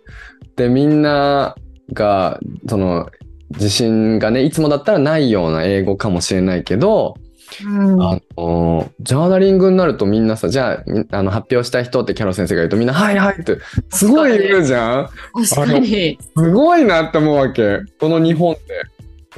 [0.57, 1.55] で、みんな
[1.91, 3.09] が、その、
[3.49, 7.15] 自信がね、いつもだったらないような英語かもしれないけど、
[7.63, 13.57] うんあのージャーナリングになるとみんなさ、じゃあ、みあの、発表したい人ってキャロ先生が言うとみんな、はいはいって、
[13.89, 15.09] すごい言うじゃん
[15.47, 16.17] 確かに。
[16.35, 17.79] すごいなって思うわけ。
[17.99, 18.61] この日本で。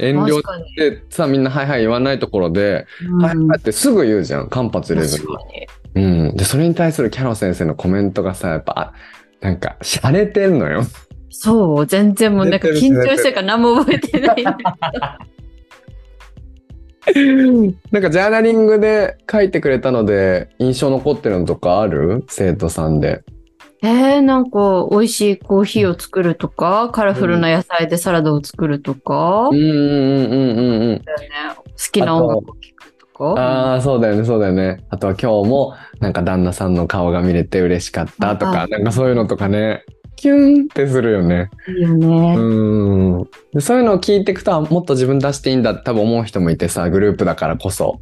[0.00, 0.74] 遠慮確かに。
[0.76, 4.48] でさ、みんなはいはい言わないところで、うんはいはいってすぐ言うじゃん。
[4.48, 5.26] 間髪入れずに。
[5.94, 6.00] う
[6.32, 6.36] ん。
[6.36, 8.92] で、それに対するキャロ先生のコメントがさ、やっぱ、あ
[9.40, 10.82] なんか、洒落てんのよ。
[11.30, 14.70] そう、全然もうなんか緊張してるから何も覚えてないんだけど。
[17.92, 22.24] なんか、ジャーナリングで書いてくれたので、印象残ってるのとかある？
[22.28, 23.22] 生徒さんで。
[23.82, 31.02] えー、なんか美味しいコーヒーを作るとか、カラフルな野菜でサラダを作るとか、うんうんうんうんうんうん。
[31.04, 33.40] だよね好きな音楽を聴くとか。
[33.40, 34.84] ああ、そうだよね、そうだよね。
[34.90, 39.84] あとは今日も、なんか旦那さんの顔が見れて嬉しかったとか、あなんかそういうのとかね、
[40.18, 41.48] キュンってするよね。
[41.68, 42.34] いいよね。
[42.36, 43.30] うん。
[43.52, 48.00] でそういうのを聞いていくと、あもっと自分出していいんだって多分思う人もいてさ、グループだからこそ、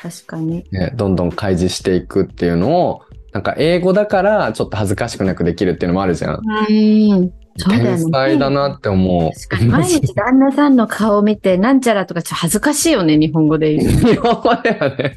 [0.00, 0.64] 確かに。
[0.70, 6.40] ね、どんどん開示していくっていうのを、なんか英語だからちょっと恥ずかしくなくできるっていうのもあるじゃん。
[6.40, 7.32] うん。
[7.56, 7.88] そうだよね。
[7.96, 9.32] 天才だなって思う。
[9.32, 13.90] 確かに毎日旦那さんの顔を見て、なんちゃらとかちょっと恥ずかしいよね、日本語で言う。
[13.98, 15.16] 日本語ではね。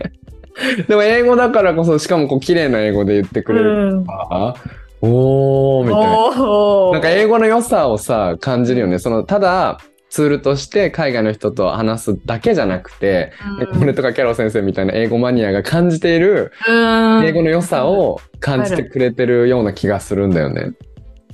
[0.87, 4.55] でも英語だからこそ、しかもこう綺麗な英語で言ってくれるから、
[5.01, 6.91] おーみたいな。
[6.91, 8.99] なんか英語の良さをさ、感じるよね。
[8.99, 9.79] その、ただ、
[10.11, 13.31] ツールとして海外の人と話すだけじゃなくて、
[13.73, 20.73] うん俺とかキャロ先生みたいな英語マニアが感じているうん英語の良さを感じてくれてるような気がするんだよね。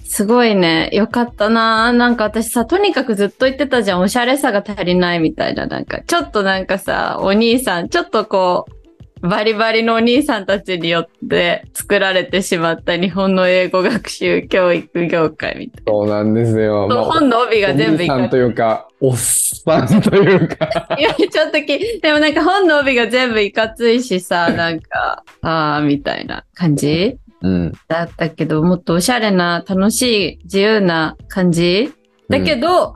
[0.06, 0.89] すごいね。
[0.93, 1.91] よかったな。
[1.91, 4.01] なんか私さ、とにかくずっと言ってたじゃん。
[4.01, 5.65] おしゃれさが足りないみたいな。
[5.65, 8.76] なんか、ちょっとなんかさ、お兄さん、ちょっとこう、
[9.21, 16.88] バリバリのお兄さんたちによって作られてしまった日本の英語学習教育業界みたいそうなんですよ。
[16.88, 16.95] な。
[16.95, 20.95] まあ本の帯が全部いかお兄さんというか、おっさんというか。
[20.97, 27.73] いや、ちょっとき、でもなんか本の帯が全部いかついしさ、 なんか、あーみたいな感じうん。
[27.88, 31.93] だったけど、もっとおしゃれな、楽しい、自由な感じ
[32.30, 32.95] だけど、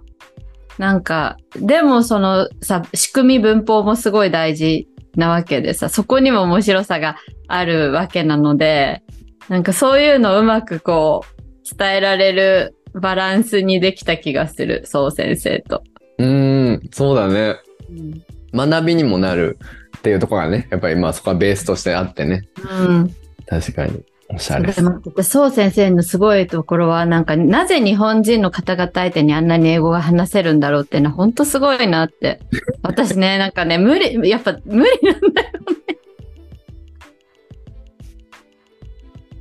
[0.77, 9.03] なんか、でもそのさ、仕組み文法もすごい大事なわけでさ、そこにも面白さがあるわけなので、
[9.49, 15.83] なんかそういうのをうまくこう、伝えられるバランスにできた気がする、そう先生と。
[16.17, 17.55] うーん、そうだね。
[18.53, 19.57] 学びにもなる
[19.97, 22.43] っていうところがね、やっぱりまあそこはベースとしてあってね。
[22.57, 23.15] うん。
[23.47, 24.03] 確かに。
[24.33, 24.73] おしゃれ。
[24.73, 32.39] そう先生のすごいところは、なんか、なぜ日本人の方々相手にあんなに英語が話せるんだろうっていうのは、本当すごいなって。
[32.83, 35.49] 私ね、なんかね、無理、やっぱ無理なんだよ。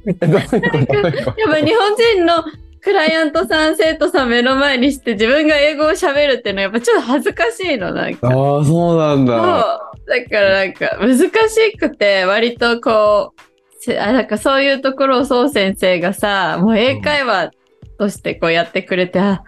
[0.06, 2.44] えどういうことどういうことやっぱ日本人の
[2.82, 8.28] クライアントさん、生徒さん目の前にして自分が英語を喋るっていうのはやっぱちょっと恥ずかしいの、なんか。
[8.28, 9.26] ああ、そうなんそう。
[9.26, 9.92] だ。
[10.06, 13.49] だからなんか難しくて、割とこう、せ
[13.98, 17.50] あなんかそういうところをそう先生がさ、もう英会話
[17.98, 19.42] としてこうやってくれて、あ、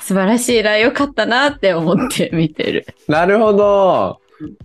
[0.00, 2.86] 素晴らしいな、よかったなって思って見てる。
[3.08, 4.20] なるほど。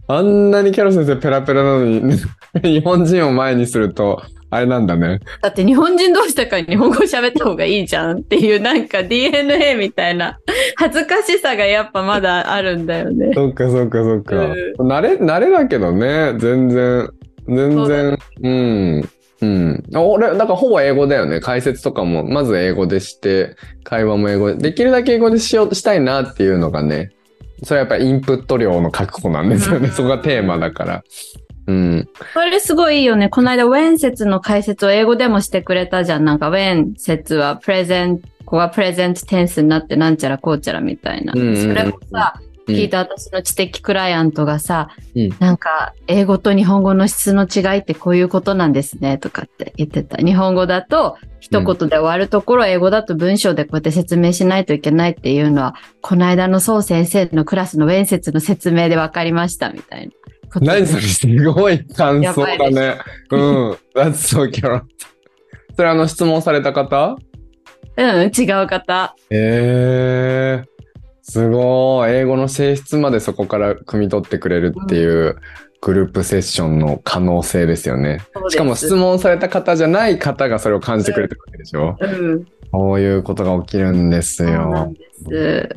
[0.07, 2.17] あんなにキャロ先生ペラペラなのに、
[2.63, 5.19] 日本人を前にすると、あれなんだね。
[5.41, 10.39] だって日本人同士だから日本語喋った方がいいじゃんっていうなんか DNA みたいな
[10.75, 13.31] 恥ずかしさがやっぱまだあるんだよね。
[13.35, 14.35] そっかそっかそっか。
[14.47, 16.33] う慣れ、慣れだけどね。
[16.39, 17.09] 全然、
[17.55, 19.09] 全然、うん。
[19.41, 19.83] うん。
[19.93, 21.39] あ俺、だからほぼ英語だよね。
[21.39, 27.11] 解説とかも、まず英語でして、会話も英語で、できるだけ英語でしようとしたいなっていうのがね、
[27.63, 29.87] それはやっぱりインプット量の確保なんですよね。
[29.87, 31.03] うんそこがテーマだから。
[31.67, 32.09] うん。
[32.33, 33.29] それすごいいいよね。
[33.29, 36.25] この間、ウェン説の解説を英語でもしてくれたじゃん。
[36.25, 41.33] なんか、ウェン説はプレゼント、ここはプレゼントテンスになってなんちゃらこうちゃらみたいな。
[41.33, 50.17] それもさ、うん聞いた私の知的クライアントがさ、うんなんか、英語と日本語の質の違いってこういうことなんですね、とかって言ってた。
[50.17, 60.13] 日本語だと、一言で終わるところ、英語だと文章でこうやって説明しないといけないっていうのは、この間の宋先生のクラスの面接の説明で分かりました、みたいな。
[60.61, 62.97] 何それすごい感想だね。
[63.29, 63.71] うん。
[63.95, 64.83] That's so carrot.
[65.75, 67.17] それあの質問された方？
[67.97, 69.15] うん、違う方。
[69.29, 70.78] ええ
[71.29, 72.11] すごい。
[72.11, 75.37] 英語の性質までそこから汲み取ってくれるっていう
[75.81, 78.19] グループセッションの可能性ですよね。
[78.49, 81.95] しかも質問された方じゃない方がそれを感じてくれてるわけでしょ？
[81.99, 82.45] うん。
[82.71, 85.69] こういうことが起きるんですよす。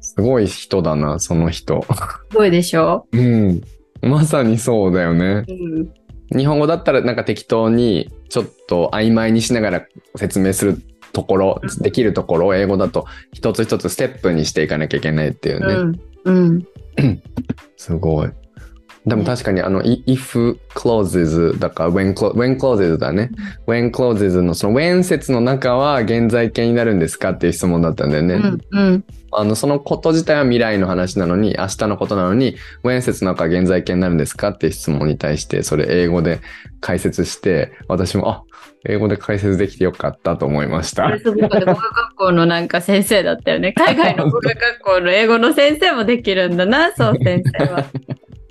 [0.00, 1.84] すごい人だな、その人。
[2.30, 3.06] すごいでしょ？
[3.12, 3.60] うん。
[4.02, 5.44] まさにそうだよね。
[5.46, 5.92] うん。
[6.36, 10.78] 日本語だったらなんか適当にちょっと曖昧にしながら説明する
[11.12, 16.00] ところ、できるところを英語だと一つ一つステップにしていかなきゃいけないっていうね。
[16.24, 16.66] うん。
[16.96, 17.22] うん。
[17.76, 18.30] すごい。
[19.06, 23.30] でも確かにあの、い if clauses だから when, clo- when clauses だね。
[23.66, 28.34] when clauses のその when 説の中は現在形になるんですかっていう質問だったんだよね。
[28.34, 28.60] うん。
[28.70, 29.04] うん。
[29.32, 36.40] あの、そのこと自体は未来の話なのに、明日のことなのに、when 説の中は現在形になるんですかっていう質問に対して、それ英語で
[36.80, 38.42] 解説して、私も、あ、
[38.88, 43.72] 英語で解説できてよかったと思いました語学学校のなんか先生だったよね。
[43.76, 47.84] 海外の語学学校の英語の先生もできるんだな、 そう先生は。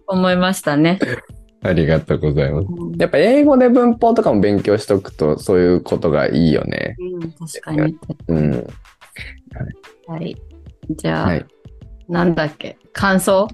[0.08, 1.00] 思いましたね。
[1.62, 2.68] ありがとうございます。
[2.98, 6.96] やっぱ英語で文法とかも勉強しとくと、そういうことがいいよね。
[7.00, 7.98] うん、確かに。
[8.28, 8.68] うん。
[10.08, 10.36] はい。
[10.92, 11.46] じゃあ、はい。
[12.08, 12.78] なんだっけ？
[12.94, 13.48] 感想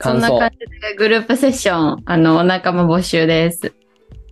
[0.00, 3.72] そんな感じでグループセッション、あの、お仲間募集です。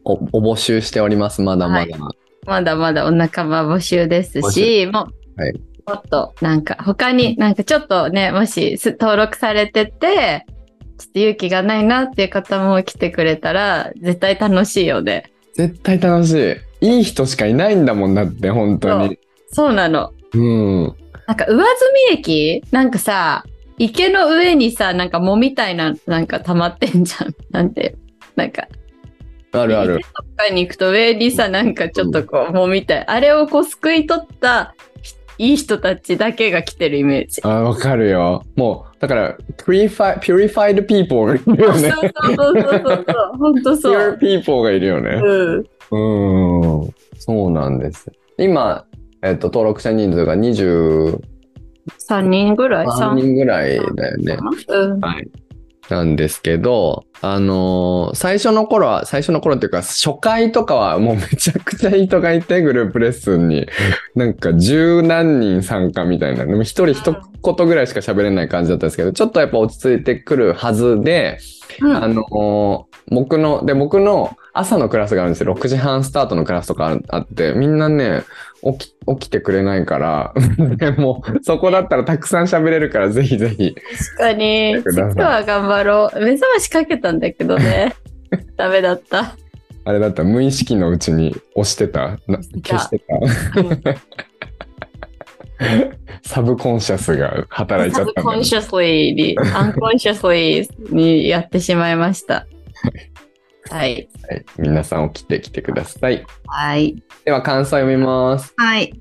[0.07, 1.43] お、お募集しております。
[1.43, 1.99] まだまだ。
[2.47, 5.53] まだまだお仲間募集です募し、もう、はい
[5.87, 10.45] もっとなんか他になんかちょっとね、もしす登録されてて、
[10.99, 15.31] ちょっと勇気がないなっていう方も来てくれたら、絶対楽しいよね。
[15.55, 16.97] 絶対楽しい。
[16.97, 19.19] いい人しかいないんだもんだって、本当に。
[19.53, 20.13] そうなの。
[20.35, 20.95] うん。
[21.29, 21.67] なんか上積
[22.11, 23.45] み駅なんかさ、
[23.79, 27.35] 池の上にさ、なんか藻みたいな、なんか溜まってんじゃん。
[27.51, 27.97] なんて、
[28.35, 28.67] なんか、
[29.63, 30.01] あるある。
[30.01, 33.07] 池とかに行くと上にさ、なんかちょっとこう、藻みたい。
[33.07, 34.75] あれをこう、すくい取った
[35.39, 37.43] いい人たちだけが来てるイメージ。
[37.45, 38.43] あ、わかるよ。
[38.57, 41.91] もう、だから、purify, purified people がいるよね。
[41.91, 43.05] そうそうそうそうそう。
[43.39, 44.17] 本当そう。
[44.21, 45.21] people がいるよね。
[45.23, 46.81] うん。
[46.83, 46.95] うん。
[47.19, 48.11] そうなんです。
[48.39, 48.87] 今、
[49.23, 51.21] えっと、登録者人数が23
[52.09, 54.39] 3人ぐらい ?3 人ぐらいだよね。
[54.69, 55.01] うん。
[55.01, 55.29] はい。
[55.89, 63.67] なんですけど、あのー最初の頃は、最初の頃っていうか、初回とかはもうめちゃくちゃ人がいて、グループレッスンに。
[64.15, 66.45] なんか十何人参加みたいな。
[66.45, 71.39] でも一人一言ぐらいしか喋れない感じだったんですけど、ちょっとやっぱ落ち着いてくるはずで、
[71.81, 75.55] うんあのー僕の、で、僕の朝のクラスがあるんですよ。
[75.55, 78.25] 6時半スタートのクラスとかああって、みんなね、
[78.63, 80.35] 起き、起きてくれないから、
[80.77, 83.75] で も、そこだったらたくさん喋れるから、ぜひぜひ。
[83.75, 84.77] 確かに。
[84.85, 86.21] 実は頑張ろう。
[86.21, 87.95] 目覚ましかけたんだけどね。
[88.57, 89.37] ダメだった。
[89.85, 93.15] あれだった無意識のうちに押してたな消してた
[96.25, 102.49] サブコンシャスが働いちゃったんだね subconsciously に、unconsciously にやってしまいました。
[103.71, 104.09] はい。
[104.29, 106.25] はい、皆さん起きてきてください。
[106.47, 107.03] はい。
[107.25, 108.55] では感想読みます。
[108.57, 108.93] はい。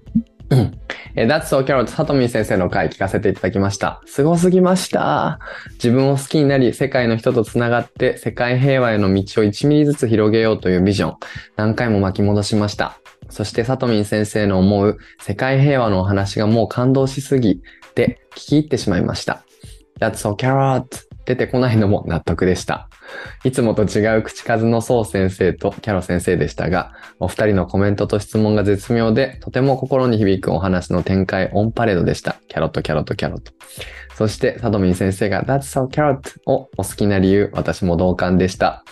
[1.16, 4.02] えー、That's So Carrot さとみん先生の回聞かせていただきました。
[4.06, 5.40] すごすぎました。
[5.74, 11.18] 自分を好きになり、世界の人とつながって、世界平和への道を1ミリずつ広げようというビジョン。
[11.56, 13.00] 何回も巻き戻しました。
[13.30, 17.62] そしてさとみん先生の思う世界平和のお話がもう感動しすぎ
[17.96, 19.44] て聞き入ってしまいました。
[20.00, 22.90] That's So Carrot 出てこないのも納得でした。
[23.44, 32.38] いつもと違う口数のそう先生とキャロ先生でしたが、お二人のコメントと質問が絶妙で、とても心に響くお話の展開オンパレードでした。
[32.48, 33.52] キャロット、キャロット、キャロット。
[34.16, 38.84] そして、サドミン先生が That's so carrot をお好きな理由、私も同感でした。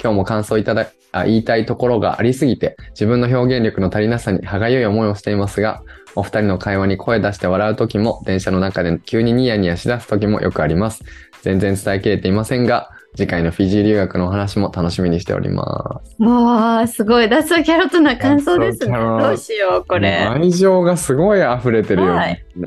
[0.00, 5.82] 今日も感想いただあ言いたいところがありすぎて、自分の表現力の足りなさに歯がゆい思いをしていますが、
[6.14, 11.02] お二人の会話に声出して笑う時も、電車の中で急にニヤニヤしだす時もよくあります。
[11.42, 16.22] 全然伝えきれていませんが、次回のフィジー留学のお話も楽しみにしております。
[16.22, 17.28] わあ、すごい。
[17.28, 18.96] 脱走キャロットな感想ですね。
[18.96, 20.18] どうしよう、これ。
[20.18, 22.60] 愛情がすごい溢れてるよはねい。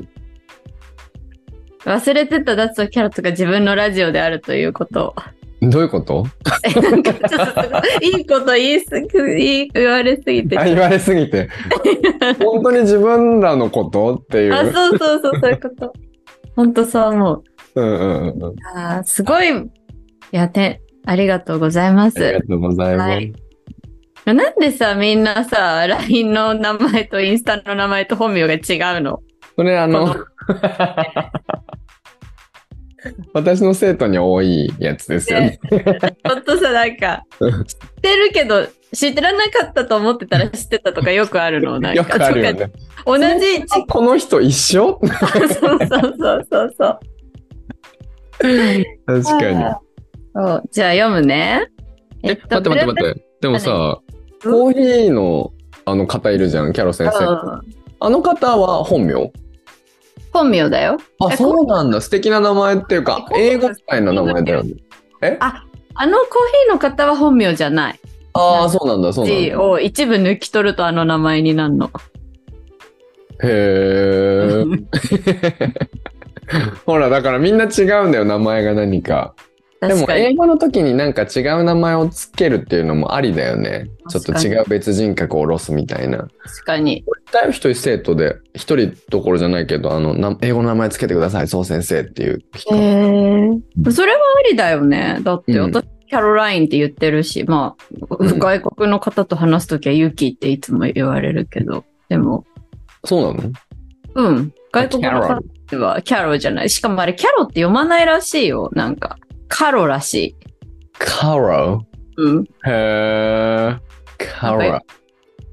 [1.84, 5.68] 忘れてた脱走キャロットが自分のラジオであるということを。
[5.68, 6.26] どういうこと？
[6.64, 7.60] えなんかちょっと
[8.04, 10.58] いいいこと言いすぎ、言われすぎて。
[10.58, 11.48] あ言われすぎて。
[12.42, 14.54] 本当に自分らのことっていう。
[14.54, 15.92] あ、そうそうそう、そういうこと。
[16.56, 17.44] 本当そう思う。
[17.74, 18.04] うんうんう
[18.38, 18.54] んうん。
[18.76, 19.54] あーすごい、い
[20.30, 22.46] や、て、ありがとうございまありがす。
[22.48, 23.10] とうございます。
[23.10, 23.32] はい
[24.24, 28.60] なんでさ、みんなさ、LINE の名前とインスタの名前と本名が違う
[29.00, 29.18] の？
[29.56, 30.20] それあのこ、
[33.34, 35.58] 私の生徒に多いやつですよね。
[36.24, 41.72] ほんとさ、なんか、知ってるけど、知らなかったと思ってたら知ってたとかよくあるの？
[41.80, 42.70] なんかよくあるよね。
[43.04, 43.24] 同じ、
[43.70, 45.00] あこの人一緒？
[45.02, 46.16] そうそうそう
[46.48, 46.98] そうそう。
[49.06, 49.64] 確かに。
[50.34, 51.66] そうじゃあ読むね。
[52.22, 53.26] え、待って待って待って。
[53.40, 54.00] でもさ、
[54.44, 54.52] うん？
[54.52, 55.52] コーヒーの
[55.84, 57.24] あの方いるじゃん、キャロ先生。
[57.24, 57.32] う
[57.68, 59.32] んあの方は本名？
[60.32, 60.96] 本名だよ。
[61.20, 62.00] あ、えそうなんだ。
[62.00, 64.74] 素敵な名前っていうか、え英語みたいな名前だよね。
[65.40, 66.28] あのコー
[66.64, 68.00] ヒーの方は本名じゃない。
[68.32, 69.40] ああ、そうなんだ、そうなんだ。
[69.40, 71.90] 字を一部抜き取るとあの名前になるの。
[73.44, 74.64] へえ。
[76.86, 79.34] ほら、だからみんな違うんだよ、名前が何か。
[79.80, 80.06] でも。
[80.10, 83.90] 英語の時になんか違う名前をつけるっていうのもありだよね。
[84.08, 86.18] ちょっと違う別人格を下ろすみたいな。
[86.18, 87.04] 確かに。
[87.32, 92.74] だいぶ一人生徒で、一人どころじゃないけど、あの、な英語の名前つけてください、そう先生っていう人。
[92.74, 93.90] へえ。
[93.90, 95.18] それはありだよね。
[95.22, 102.44] だってうん私、キャロラインって言ってるし、まあ、うん外国の方と話すときはユキっていつも言われるけど、でも、
[103.04, 103.52] そうなの？
[104.14, 104.52] うん。
[104.70, 106.70] 外国の方ではキャロじゃない。
[106.70, 108.70] しかもあれ、キャロって読まないらしいよ。
[108.72, 110.36] なんか、カロらしい。
[110.98, 112.44] カロうん。
[112.64, 113.80] へー。
[114.18, 114.80] カロ。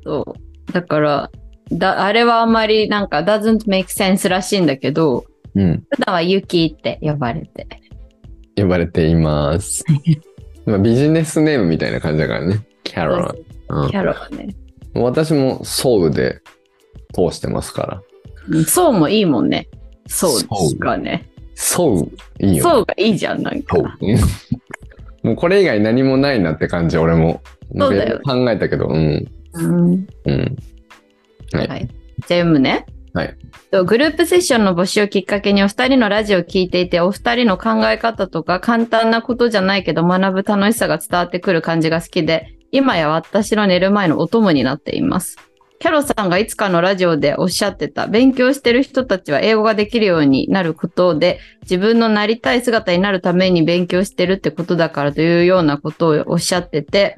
[0.03, 0.36] そ
[0.67, 0.71] う。
[0.71, 1.32] だから、
[1.71, 5.84] だあれはあんまりなんか doesn't make sense らしいんだけど、うん。
[5.89, 7.67] 普段はユキって呼ばれて。
[8.55, 9.84] 呼ばれています。
[10.65, 12.65] まあビジネスネームみたいな感じだからね。
[12.84, 13.36] キャロ。
[13.70, 14.55] うんキャロはね。
[14.95, 16.41] 私もソウで
[17.13, 18.01] 通してますから。
[18.49, 19.67] うんそうもいいもんね。
[20.10, 21.30] そうそうがね。
[21.55, 22.64] ソウ、いいよ。
[22.64, 23.78] そうがいいじゃん、なんか。
[25.24, 27.41] もうこれ以外何もないなって感じ、俺も。
[27.78, 29.28] そうだよね考えたけど、うん。
[29.53, 30.07] うん。
[30.26, 30.57] うん。
[31.53, 31.88] はいはい。
[31.88, 32.86] じゃあ読むね。
[33.14, 33.38] はい。
[33.72, 45.38] とグループセッションの募集をきっかけにお二人のラジオを聞いていて、お二人の考え方とか簡単なことじゃないけど学ぶ楽しさが伝わってくる感じが好きで、今や私の寝る前のお供になっています。
[45.80, 57.17] キャロさんがいつかのラジオでおっしゃってた、勉強してる人たちは英語ができるようになることで、自分のなりたい姿になるために勉強してるってことだからというようなことをおっしゃってて、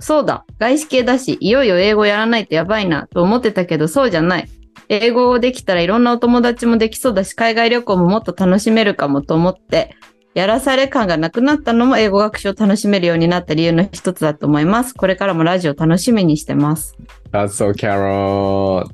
[0.00, 4.48] そうだ、外資系だし、いよいよ英語やらないとやばいなと思ってたけど、そうじゃない。
[4.88, 9.94] 英語できたらいろんなお友達もできそうだし、海外旅行ももっと楽しめるかもと思って、
[10.34, 14.94] やらされ感がなくなったのも英語学習を楽しめるようになった理由の一つだと思います。
[14.94, 16.96] これからもラジオ楽しみにしてます。
[17.32, 18.86] That's so Carol.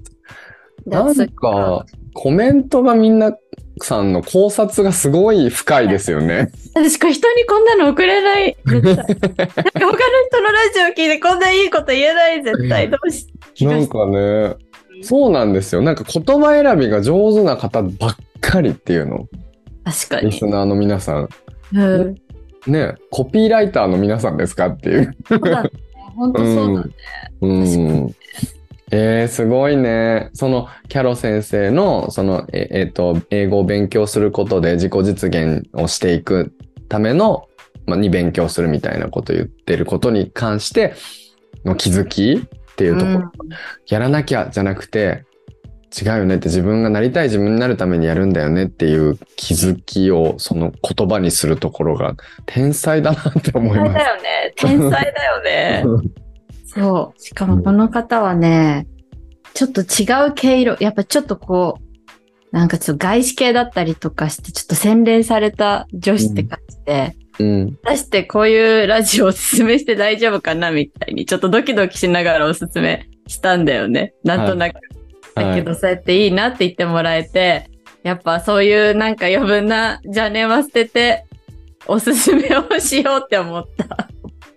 [0.86, 3.36] なんか、コメントがみんな
[3.82, 6.50] さんの考察がすごい深いですよね。
[6.74, 8.56] 私人にこんなの送れない。
[8.66, 12.90] 絶対なんか他の人のラジオ聞いてこんないいこと言えない絶対。
[12.90, 13.26] どうし
[13.64, 14.56] なんかね、
[15.02, 15.82] そうなんですよ。
[15.82, 19.26] なんか言葉選びが上手な方ばっかりっていうの。
[19.84, 20.30] 確かに。
[20.30, 21.28] リスナーの皆さん。
[21.74, 22.14] うん。
[22.66, 25.16] ね、コピーライターの皆さんですかっていう。
[25.26, 25.70] そうだね。
[26.16, 26.90] 本当そうだね。
[27.42, 28.14] うん。
[28.96, 30.30] えー、すごいね。
[30.34, 36.54] そのキャロ先生のそのええっと英語を勉強することで自己実現をしていく
[36.88, 37.48] ための、
[37.86, 40.94] まあ、に勉強するみたいなことを言ってることに関して
[41.64, 43.32] の気づきっていうところ、
[43.88, 45.24] やらなきゃじゃなくて
[46.00, 52.14] 違うよねって自分がなりたい自分になるためにやるんだよねっていう気づきをその言葉にするところが
[52.46, 53.92] 天才だなって思います。
[53.94, 54.54] 天才だよね。
[54.56, 56.10] 天才だよね。
[56.74, 57.20] そう。
[57.20, 58.86] しかもこの方はね、
[59.54, 60.76] ちょっと違う毛色。
[60.80, 74.14] やっぱちょっとこう、なんかちょっと外資系だったりとかして、ちょっと洗練された女子って感じで、うん、果たしてこういうラジオをおすすめして大丈夫かなみたいに、ちょっとドキドキしながらおすすめしたんだよね。
[74.24, 74.74] なんとなく。
[75.34, 77.68] だはいけど、そうやっていいなって言ってもらえて、
[78.04, 81.24] やっぱそういうなんか余分な邪念は捨てて、
[81.86, 84.08] おすすめをしようって思った。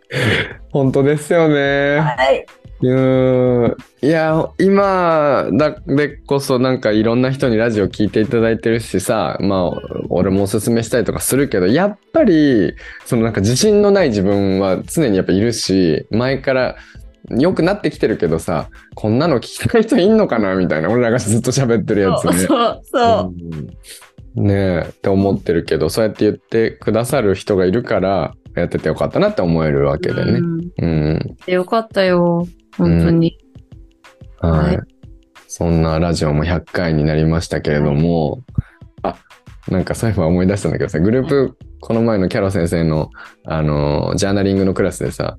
[0.71, 1.99] 本当ですよね。
[1.99, 2.45] はい。
[2.79, 16.75] うんいや今だでこそなんかいろんな人にラジオ聞いていただいてるしさまあ俺もおすすめしたりとかするけどやっぱりそのなんか自信のない自分は常にやっぱいるし前から
[17.31, 22.33] 良くなってきてるけどさこんなの聞きたい人いんのかなみたいな俺らがずっと喋ってるやつね。
[22.33, 23.33] そうそう。
[23.55, 23.67] うん
[24.37, 24.53] ね
[24.85, 30.31] えって思ってるけどそうやって言ってくださる人がいるからやっててよかったなって思えるわけでね。
[30.31, 30.87] うんう
[31.47, 32.47] んよかったよ。
[32.77, 33.37] 本当に。
[34.39, 34.97] はい、はい
[35.47, 38.43] そんなラジオも100回になりましたけれども、
[39.01, 39.15] あ
[39.69, 43.09] なんかそういえば思い出したんだけどさグループこの前のキャロ先生の
[43.45, 45.37] あのジャーナリングのクラスでさ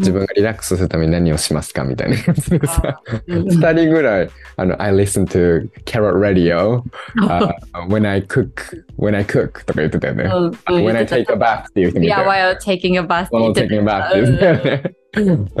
[0.00, 6.82] 自分がリラックスするために何をしますかみたいなやつでさ、うん2人ぐらいあの I listen to carrot radio、
[7.28, 7.54] あ
[7.88, 8.50] when I cook
[8.98, 10.24] when I cook とか言ってたよね、
[10.66, 13.26] when I take a bath っていう人みた Yeah, いな while taking a bath.
[13.26, 14.94] って言ってたよね。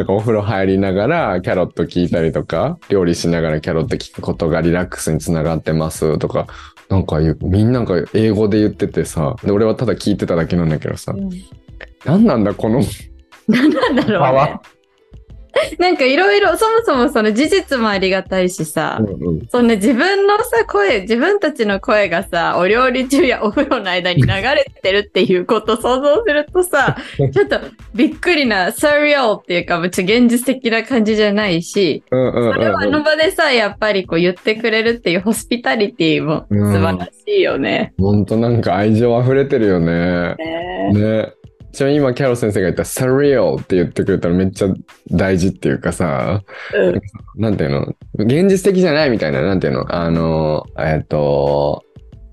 [0.04, 6.46] かお風呂入りながらキャロット聞いたりとか、料理しながらキャロット聞くことがリラックスにつながってますとか、
[6.88, 11.30] なんかみんなが英語で言っててさ、で俺はただ聞いてただけなんだけどさ、うん。
[12.04, 12.82] 何なんだこの
[13.50, 14.60] 何なんだろうね。
[15.78, 27.58] なんかいろいろ、そもそもその事実もありがたいしさ、うんうんそのね、自分のさ、声、自分たちの声がさ、お料理中や お風呂の間に流れてるっていうことを想像するとさ、 ちょっと
[27.94, 37.92] びっくりな、サリアルっていうか、別に現実的な感じじゃないし、うんうんそれをあうんの場でさ、やっぱりこう言ってくれるっていうホスピタリティも素晴らしいよね。
[37.98, 40.36] ほんとなんか愛情溢れてるよね。
[40.36, 41.32] ねね。
[41.72, 44.68] ちなみに今キャロ先生が言った surreal って言ってくれたらめっちゃ
[45.10, 46.42] 大事っていうかさ、
[46.74, 47.00] うん
[47.36, 47.94] なんていうの？
[48.18, 49.94] 現実的じゃないみたいな、なんていうの？
[49.94, 51.84] あの、えっと、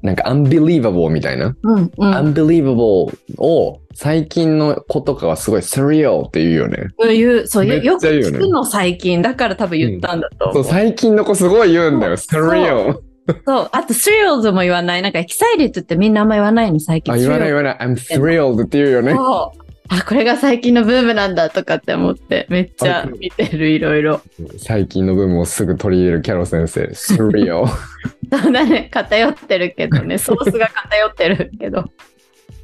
[0.02, 1.56] なんか unbelievable みたいな？
[1.62, 1.92] うんうん
[2.34, 6.88] unbelievable を最近の子とかはすごい surreal って言うよね。
[7.00, 9.22] そういう、そううよね聞くの最近。
[9.22, 10.64] だから多分言ったんだとそう、思う。
[10.66, 12.18] 最近の子すごい言うんだよ。
[12.18, 13.00] そう surreal。
[13.45, 13.69] そう。
[13.71, 15.01] あと、スリルズも言わない。
[15.01, 17.13] なんか、エキサイリッドってみんなあんま言わないの、最近。
[17.13, 17.78] あ、言わない言わない。
[17.80, 19.13] I'm thrilled って言うよね。
[19.13, 19.61] そう。
[19.89, 24.21] あ、これが最近のブームなんだとかって思って、めっちゃ見てる、いろいろ。
[24.57, 26.82] 最近のブームをすぐ取り入れるキャロ先生。
[26.91, 27.67] surreal。
[27.67, 31.86] そうだね、偏ってるけどね、 ソースが偏ってるけど。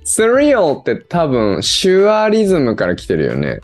[0.06, 3.60] surreal って多分、シュールリアリズムから来てるよね。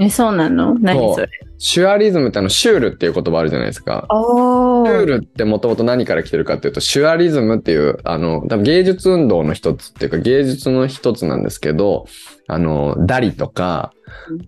[0.00, 0.74] え、そうなの？
[0.80, 1.28] 何それ？
[1.64, 4.06] シュアリズムってあの、シュールっていう言葉あるじゃないですか。
[4.10, 12.04] おシュールってもともと何から来てるかっていうと、シュアリズムっていう、あの、多分芸術運動の一つっていうか、芸術の一つなんですけど、
[12.48, 13.94] あの、ダリとか
[14.28, 14.40] うん、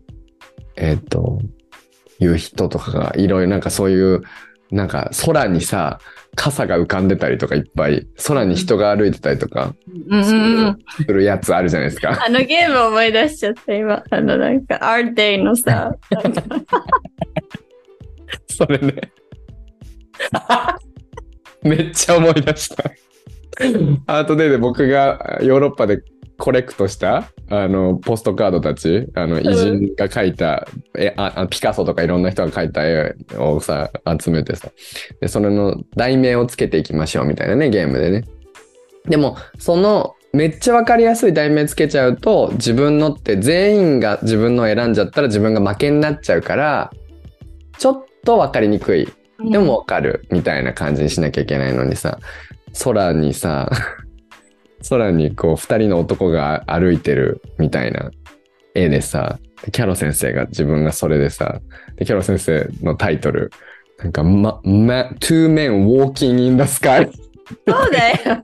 [0.77, 1.39] えっ、と、
[2.19, 4.21] いう人とかがいろいろなんかそういう、
[4.71, 6.01] なんか空にさ、
[6.37, 9.75] 傘が浮かんでたりとかいっぱい、空に人が歩いてたりとか。
[10.95, 12.23] するやつあるじゃないですか。
[12.25, 14.05] あのゲーム思い出しちゃった、今。
[14.11, 15.97] あの、なんか、アーデイのさ、
[18.47, 19.01] それね。
[21.65, 22.85] めっちゃ思い出した。
[24.07, 26.03] アートデイで僕がヨーロッパで
[26.39, 30.67] コレクトしたあのポストカードたち、あの偉人が描いた、
[30.97, 34.71] えああピカソとかいろんな人が描いた絵をさ、集めてさ、
[35.21, 38.25] で、それの題名をつけていきましょうみたいなね、ゲームでね。
[39.09, 46.91] でも、そのめっちゃわかりやすい題名つけちゃうと、自分のって全員が自分のを選んじゃったら自分が負けになっちゃうから、
[47.79, 49.09] ちょっとわかりにくい。
[49.51, 52.19] でもわかるみたいな感じにしなきゃいけないのにさ、
[52.85, 53.71] 空にさ、
[54.89, 58.11] 空にこう二人の男が歩いてるみたいな
[58.75, 59.39] 絵でさ、
[59.73, 61.61] キャロ先生が自分がそれでさ、
[61.97, 63.51] でキャロ先生のタイトル、
[63.99, 67.11] なんか、ま、ま、two men walking in the sky。
[67.67, 68.43] そうだよ。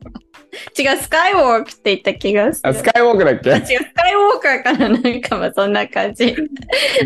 [0.78, 2.68] 違う、スカイウォークって言った気がする。
[2.68, 6.34] あ、スカイウォークだっあ違う、けスカイウォーカーからなんかまあそんな感じ。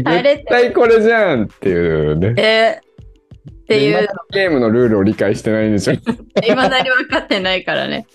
[0.05, 2.35] あれ絶対これじゃんっていうね。
[2.37, 2.87] えー
[3.47, 5.93] っていうゲームのルールを理解してないんでしょ。
[6.47, 8.07] いまだに分かってないからね。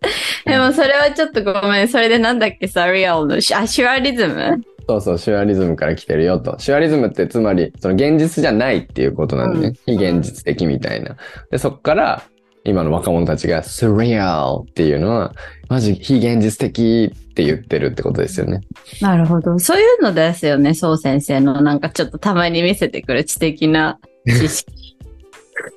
[0.44, 1.88] でもそれはちょっとごめん。
[1.88, 4.60] それでなんだっけさ、リアルの、シあ、シュアリズム？
[4.88, 6.58] そうそう、シュアリズムから来てるよと。
[6.58, 9.76] シュアリズムってつまり、その現実じゃないっていうことなんでね。
[9.86, 11.16] 非現実的みたいな。
[11.50, 12.22] で、そこから、
[12.66, 15.34] 今の若者たちが、スリアルっていうのは、
[15.68, 18.60] マジ非現実的って言ってるってことですよね。
[19.00, 19.58] なるほど。
[19.58, 24.72] そういうのですよね、そう先生のなんかちょっとたまに見せてくる知的な知識。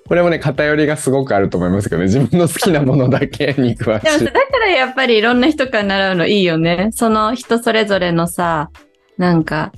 [0.08, 2.06] これもね、偏りがすごくあると思いますけどね。
[2.06, 4.26] 自分の好きなものだけ に詳しい。
[4.26, 6.90] だからやっぱりいろんな人から習うのいいよね。
[6.92, 8.70] その人それぞれのさ、
[9.18, 9.72] なんか、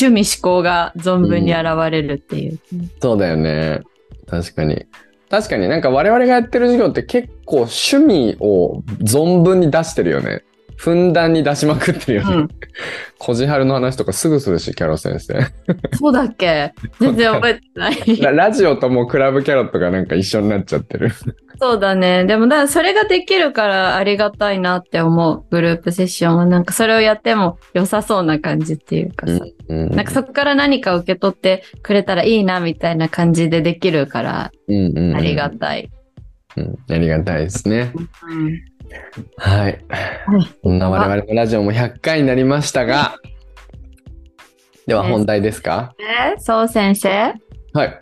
[0.00, 2.58] 趣味思考が存分に現れるっていう。
[3.00, 3.80] そうだよね。
[4.26, 4.86] 確かに。
[5.30, 10.42] 確かになんか我々がやってる授業って結構趣味を存分に出してるよね。
[10.78, 12.34] ふんだんに出しまくってるよね。
[12.36, 12.48] うん。
[13.18, 15.34] こじはるの話とかすぐするし、キャロ先生。
[15.98, 16.72] そうだっけ？
[17.00, 17.96] 全然覚えてない。
[18.22, 21.10] ララジオともうクラブキャロットがなんか一緒になっちゃってる。
[21.60, 22.24] そうだね。
[22.24, 25.44] でも、だからそれができるからありがたいなって思う。
[25.50, 26.46] グループセッションは。
[26.46, 29.32] なんかそれをやっても良さそうな感じっていうかさ。
[29.68, 35.90] うんなんかそこから何か受け取ってくれたらいいなみたいな感じでできるからうんうんうんありがたい。
[36.56, 37.92] うんありがたいですね。
[38.30, 38.60] うん
[39.36, 39.84] はい。
[40.62, 43.16] こんな我々のラジオも100回になりましたが、
[44.86, 47.34] では本題ですかえそう先生
[47.72, 47.98] はい。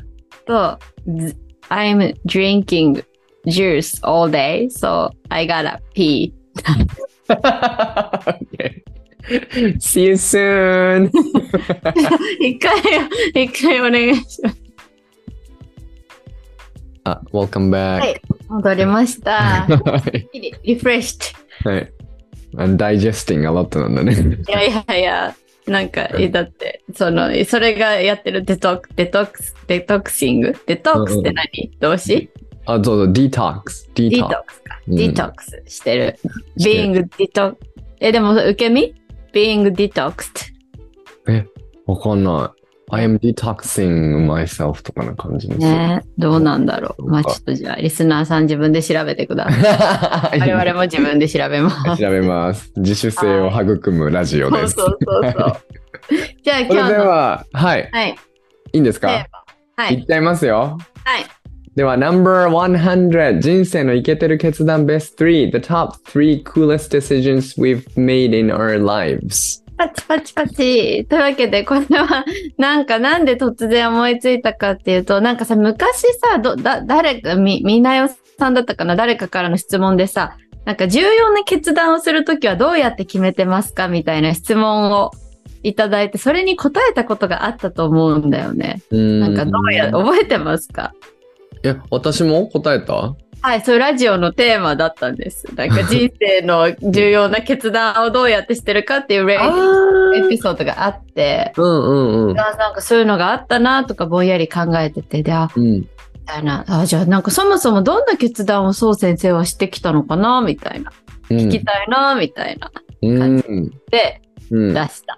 [0.46, 1.36] と、ず
[1.68, 3.04] I'm drinking
[3.46, 6.32] juice all day, so I gotta pee.
[7.28, 8.82] Okay.
[9.80, 11.10] See you soon!
[12.40, 12.72] 一回、
[13.34, 14.56] 一回お願いします。
[17.04, 17.98] あ、welcome back.
[17.98, 19.66] はい戻りました。
[19.66, 20.28] はい。
[20.62, 21.70] リフレッシュ。
[21.70, 21.92] はい。
[22.56, 24.14] I'm digesting a lot なんだね。
[24.48, 25.34] いやいやいや、
[25.66, 31.72] なんか、えだって、その、それがやってるデトック、デトックス、 detoxing デトックスって何？
[31.80, 32.30] 動詞
[32.66, 33.88] あ、どうぞ、detox。
[33.94, 34.42] ディトッ。
[34.42, 34.80] クスか。
[34.88, 36.18] うんディトックスしてる。
[36.56, 37.56] してる being detox。
[38.00, 38.94] え、でも、受け身
[39.32, 40.52] ?being detoxed。
[41.86, 42.65] わかんない。
[42.90, 45.60] I am detoxing myself とかな感じです。
[45.60, 47.08] ねどうなんだろう。
[47.10, 50.38] まあちょっとじゃあ、リスナーさん自分で調べてください。
[50.40, 52.00] 我々も自分で調べます。
[52.00, 52.72] 調べます。
[52.76, 54.74] 自主性を育むラジオです。
[54.74, 55.56] そうそうそうそう。
[56.44, 57.88] じゃあ今日の、では、はい。
[57.92, 58.16] はい。
[58.72, 59.26] いいんですか？
[59.76, 60.78] はいいっちゃいますよ。
[61.04, 61.24] はい。
[61.74, 71.06] では、No.100 人生のイケてる決断 Best 3 The top 3 coolest decisions we've made in our lives パチパチパチ。
[71.06, 72.24] というわけで、これは、
[72.58, 78.08] なんかなんで突然思いついたかっていうと、なんかさ、昔さ、ど、だ、誰か、み、みなよ
[78.38, 78.96] さんだったかな？
[78.96, 85.12] 誰かからの質問でさ、なんか重要な決断をするときはどうやって決めてますかみたいな質問を
[85.62, 88.82] いただいて、それに答えたことがあったと思うんだよね。
[88.90, 90.92] ななんかどうや、覚えてますか？
[91.64, 93.14] え、私も答えた？
[93.46, 95.46] はい、そういうラジオのテーマだったんです。
[95.54, 102.40] なんか 人生の重要な決断をどうやってしてるかっていうエピソードがあって、うんうんうん。
[102.40, 105.86] あなんかそういうのがあったなとかぼんやり考えてて、で、あ、うんみ
[106.26, 110.40] たいな、あ、じゃあなんかそもそもどんな決断をそう先生はしてきたのかな？
[110.40, 110.90] みたいな。
[111.30, 112.16] うん聞きたいな？
[112.16, 112.68] みたいな。
[113.00, 115.16] うんで、うん出した。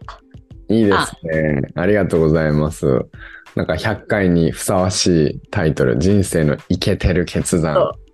[0.69, 1.63] いいですね。
[1.75, 3.07] ありがとうございます。
[3.55, 8.08] なんか100回にふさわしいタイトル、人生のイケてる決断そ。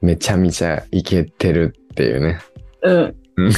[0.00, 2.38] めちゃめちゃイケてるっていうね。
[2.82, 3.14] うん。
[3.36, 3.52] う ん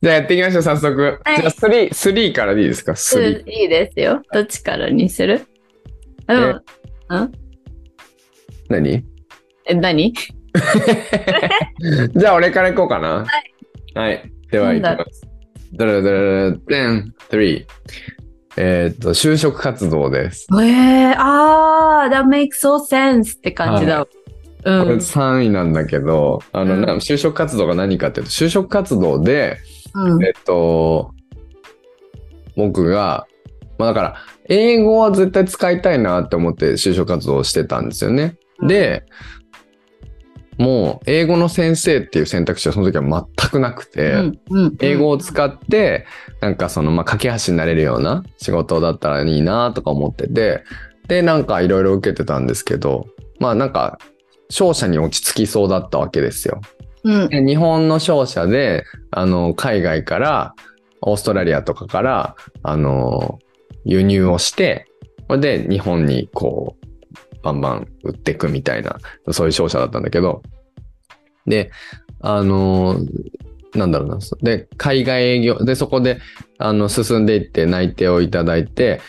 [0.00, 1.20] じゃあやっていきましょう、早速。
[1.24, 3.40] はいじゃあ3、3からでいいですか ?3。
[3.40, 4.22] うんいいですよ。
[4.32, 5.40] どっちからにする？
[6.28, 6.60] あでも、
[8.68, 9.04] 何？
[9.66, 10.12] え、何？
[12.14, 13.26] じゃあ俺からいこうかな。
[13.94, 14.22] はい。
[14.50, 15.26] ではないんだろうきます。
[15.72, 17.66] ドラドラドラ、デン、3。
[18.60, 20.48] えっと、就職活動です。
[20.50, 24.06] えー、あー、that makes so sense って感じだわ。
[24.06, 24.12] こ
[24.64, 24.90] れうん。
[24.98, 29.58] 3位なんだけど、あの、うんな就職活動が何かっていうと、就職活動で、
[29.94, 31.14] うんえっと、
[32.56, 33.28] 僕が、
[33.78, 34.16] まあだから、
[34.48, 38.38] 英語は絶対使いたいなって思って就職活動をしてたんですよね。
[38.66, 39.04] で、
[40.58, 46.04] もう英語の先生っていう選択肢はその時は全くなくて、うんうん英語を使って、
[46.40, 50.64] なんかその、まあ、架け橋になれるような仕事だったらいいなとか思ってて、
[51.06, 53.06] で、なんかいろいろ受けてたんですけど、
[53.38, 53.98] まあなんか、
[54.50, 56.60] 商社に落ち着きそうだったわけですよ。
[57.04, 60.54] うんで日本の商社で、あの、海外から、
[61.00, 63.38] オーストラリアとかから、あの、
[63.84, 64.86] 輸入をして、
[65.28, 66.87] で日本にこう、
[67.42, 68.98] バンバン売っていくみたいな、
[69.30, 70.42] そういう商社だったんだけど、
[71.46, 71.70] で、
[72.20, 73.00] あの、
[73.74, 76.20] なんだろうな、で、海外営業、で、そこで、
[76.58, 79.00] あの、進んでいって内定をいただいて、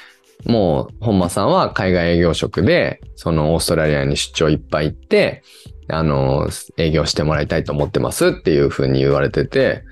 [0.46, 5.44] もう、本間さんは海外営業職で、そのオーストラリアに出張いっぱい行って、
[5.90, 9.84] あの、営業してもらいたいと思ってますっていうふうに言われてて、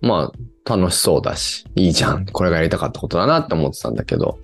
[0.00, 2.26] まあ、楽しそうだし、いいじゃん。
[2.26, 4.38] これがやりたかったことだなって思ってたんだけど、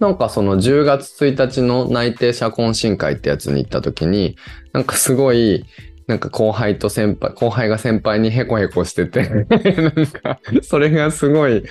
[0.00, 4.36] なんかその10月1日の内定者懇親会ってやつに行った時に、
[4.72, 5.64] なんかすごい、
[6.06, 11.64] なんか後輩と先輩、後輩が先輩にヘコヘコしてて、なんか、それがすごい、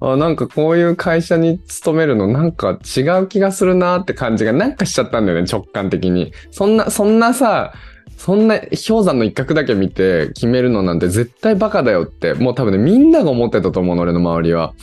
[0.00, 6.32] あなんかこういう会社に勤めるのなんか違う気がするなって感じがなんかしちゃったんだよね、直感的に。
[6.50, 7.72] そんな、そんなさ、
[8.16, 14.74] そんな氷山の一角だけ見て決めるのなんて絶対バカだよって、もう多分ね、みんなが思ってたと思うの、俺の周りは。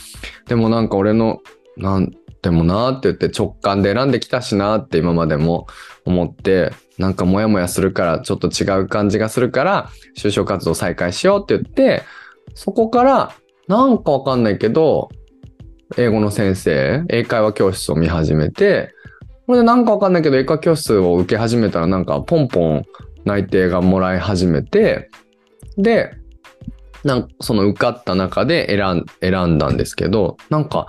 [0.48, 1.42] でもなんか俺の、
[1.78, 2.12] なん
[2.46, 5.66] でもなーって言って直感で選んできたしなーって今までも
[6.06, 12.04] 思って、なんかモヤモヤするからちょっと違う感じがするから、就職活動再開しようって言って、
[12.54, 13.34] そこから
[13.68, 15.10] なんかわかんないけど、
[15.98, 18.94] 英語の先生、英会話教室を見始めて、
[19.48, 22.86] これでなんかわかんないけど、英会話教室を受け始めたらなんかポンポン
[23.24, 25.10] 内定がもらい始めて、
[25.80, 26.14] で、
[27.04, 30.86] なんその受かった中で選ん選んだんですけど、なんか、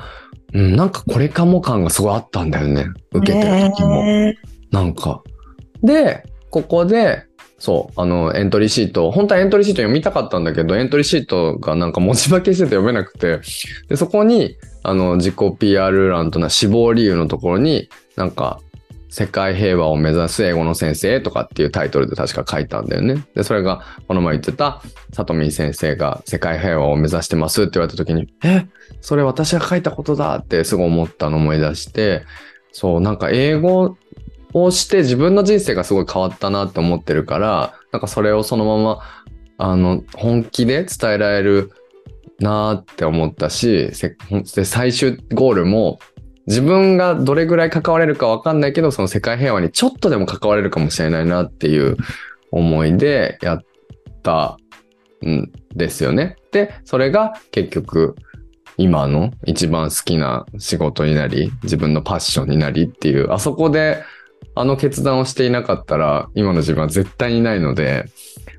[0.54, 2.86] うん、なんかこれかも感がすごいあったんだよね。
[3.12, 4.04] 受けてる時も。
[4.06, 4.34] え
[4.70, 5.22] なんか。
[5.82, 7.24] で、ここで、
[7.58, 13.40] そう、あの、エントリーシート、本当はエントリーシート読みたかったんだけど、エントリーシートがなんか文字化けしてて読めなくて、
[13.88, 18.60] で、そこに、あの、自己 PR 欄とな死亡理由のところに、なんか、
[19.16, 23.26] 世界平和を目指す英語の先生とかっていうタイトルで確か書いたんだよね。
[23.34, 24.82] で、それが、この前言ってた、
[25.14, 28.66] さとみ先生が世界平和を目指してますって言われた時に、え、
[29.00, 32.26] それ私が書いたことだってすごい思ったの思い出して、
[32.72, 33.96] そう、なんか英語
[34.52, 38.98] をして自分の人生がすごい変わったなって思ってるから、なんかそれをそのまま、
[39.56, 41.72] あの、本気で伝えられる
[42.38, 43.92] なって思ったし、
[44.54, 46.00] で最終ゴールも
[46.46, 51.96] 自分がどれぐらい関われるかわかんないけど、その世界平和にちょっとでも関われるかもしれないなっていう
[52.50, 53.64] 思いでやっ
[54.22, 54.56] た
[55.26, 56.36] んですよね。
[56.52, 58.14] で、それが結局
[58.76, 64.02] 今の一番好きな仕事になり、自分のパッションになりっていう、あそこで
[64.54, 68.04] あの決断をしていなかったら、今の自分は絶対にないので、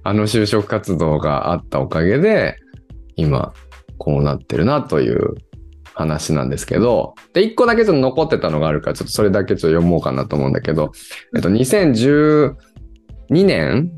[0.03, 2.57] あの就職活動があったおかげで、
[3.15, 3.53] 今、
[3.97, 5.35] こうなってるなという
[5.97, 10.91] 話なんですけど、で、一個だけちょっと残ってたのがあるから、ちょっとそれだけちょっと読もうかなと思うんだけど、
[11.35, 12.55] えっと、2012
[13.29, 13.91] 年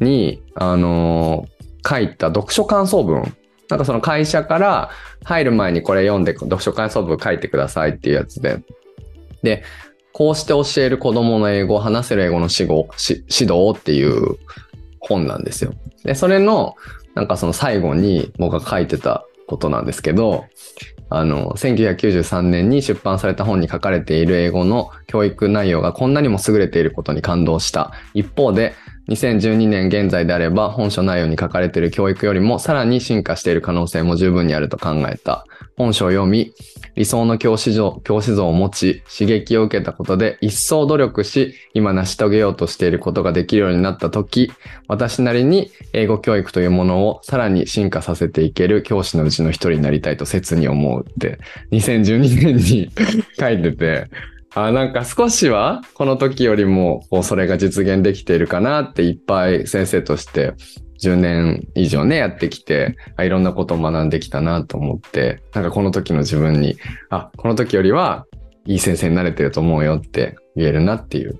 [0.00, 1.52] に、あのー
[1.88, 3.34] 書いた読書感想文。
[3.68, 4.90] なんかその会社から
[5.24, 8.62] 入る前にこれ読んで読書感想文書いてくださいっていうやつで。
[9.42, 9.64] で、
[10.12, 14.36] こうして教える子供の英語、話せる英語の指指導っていう
[15.00, 15.72] 本なんですよ。
[16.04, 16.76] で、それの、
[17.14, 20.44] なんかその最後に僕が書いてたことなんですけど、
[21.14, 27.92] あの、1993年に出版された本に書かれている英語の教育内容がこんなにも優れていることに感動した。
[28.14, 28.74] 一方で、
[29.08, 35.44] 2012年現在であれば本書内容に書かれている教育よりもさらに進化している可能性も十分にあると考えた。
[35.76, 36.52] 本書を読み、
[36.94, 44.52] 理想の教師像教師像を持ち、刺激を受けたことで一層努力し、今成し遂げようとしていることができるようになったとき、
[44.88, 51.38] 私なりに英語教育というものをさらに進化させていける教師のうちの一人になりたいと切に思うって、
[51.70, 52.90] 2012年に
[53.38, 54.06] 書いてて、
[54.54, 60.52] あなんか少しはこの時よりもこうそれが実現できているかなっていっぱい先生として
[61.02, 66.76] 10年以上ねやってきてあいろんなことを学んできたなと思ってなんかこの時の自分に
[67.10, 68.26] あこの時よりは
[68.66, 71.38] いい先生になれてると思うよって言えるなっていう。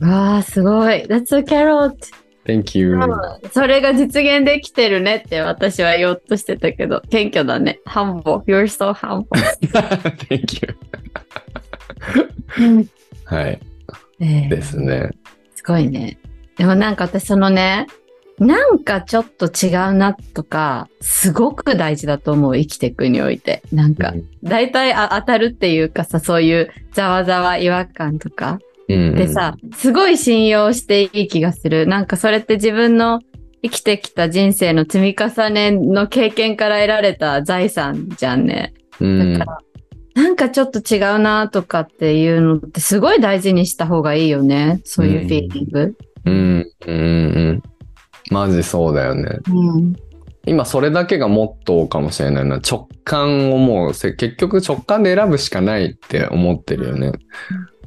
[0.00, 1.04] わあ、すごい。
[1.04, 1.94] That's so carrot.
[2.46, 2.98] Thank you.
[3.52, 7.80] それが実現できてるねって私は言おうとしてたけど、謙虚だね。
[7.86, 8.42] humble.
[8.46, 9.26] You're so humble.
[10.28, 10.66] Thank
[12.58, 12.88] you.
[13.26, 13.60] はい。
[14.20, 15.10] えーですね。
[15.54, 16.18] すごいね。
[16.56, 17.86] でもなんか私そのね、
[18.40, 23.62] なんかちょっと違うなとか、すごく大事だと思う、生きていくにおいて。
[23.70, 28.58] なんか、大体あ当たるっていうかさ、そういうざわざわ違和感とか。
[28.88, 31.86] うん、でさ、すごい信用していい気がする。
[31.86, 33.20] なんかそれって自分の
[33.62, 38.72] 生きてきた人生の積み重ねの経験から得られた財産じゃんね。
[39.00, 39.52] うん、だか
[40.14, 44.80] ら、なんかちょっと違うなとかっていうのってすごい大事にした方がいいよね。
[44.84, 45.96] そういうフィーリング。
[46.24, 47.62] うん、うん、うん。
[48.30, 49.38] マジそうだよね。
[49.52, 49.96] うん。
[50.46, 52.56] 今それだけがモットーかもしれないな。
[52.56, 57.12] 直感をもうせ結局直感で選ぶしかないって思ってるよね。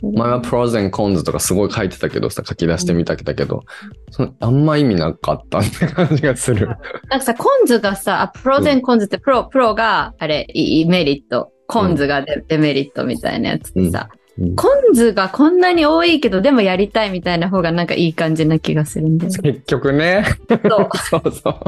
[0.04, 3.64] 前は pros and cons とかすごい書いてたけどさ、書き出してみたけど、
[4.12, 6.68] そのあんま意味なかったって感じがする。
[6.68, 11.52] なんかさ、 cons がさ、あ pros and cons って pro、pro が、あれ、いいメリット。
[11.68, 14.10] cons がデデメリットみたいなやつってさ、
[14.40, 19.54] うん cons がこんなに多いけど、でもやりたいみたいな方がなんかいい感じな気がするんだよね。
[19.54, 20.26] 結局ね。
[20.50, 20.90] そう。
[20.98, 21.62] そうそう。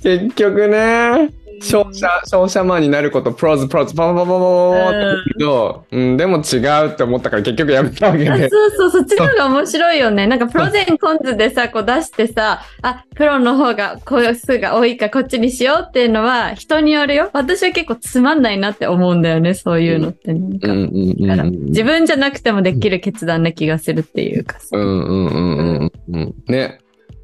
[0.00, 1.30] 結局ね。
[1.62, 6.56] 商社、商社マンになること、 pros、pros、パパパパパパパって言うけど、うん、でも違
[6.86, 8.48] うって思ったから結局やめたわけあで。
[8.48, 10.26] そうそう、そっちの方が面白いよね。
[10.26, 17.30] なんかプロゼンコンズでさ、こう出してさ、あ、プロの方が個数が多いからこっちにしようっていうのは人によるよ。
[17.32, 20.32] 私は結構つまんないなって思うんだよね、そういうのって。
[20.32, 21.64] なんかうんうんうん。
[21.66, 24.76] 自分じゃなくてもできる決断な気がするっていうかさ。
[24.76, 26.34] うんうんうんうんうん。
[26.48, 26.79] ね。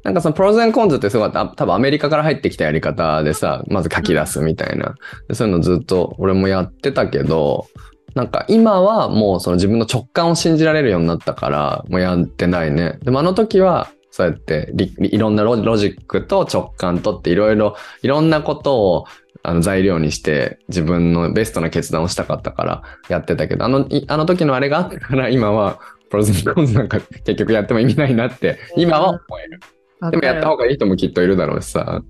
[0.07, 4.95] なんかそのプロゼンコンズってすごいた多分アメリカから入ってきたやり方でさ、まず書き出すみたいな。
[5.27, 7.67] でそういうのずっと俺もやってたけど、
[8.15, 12.99] なんか今はもうその自分の直感を信じられるようになったから、もうやってないね。
[13.03, 19.05] でもあの時は、そうやってりいろんなロロジックと直感とっていろいろ、いろんなことを
[19.43, 25.79] あの材料にして自分のベストな決断をしたかったからやってたけど、あの、いあの時のあれがあったから今は
[26.09, 29.59] プロゼンコンズなんか結局やっても意味ないなって今は思える。
[29.99, 30.47] わでもやった。
[30.47, 32.01] 方がいい人もきっといるだろうしさ。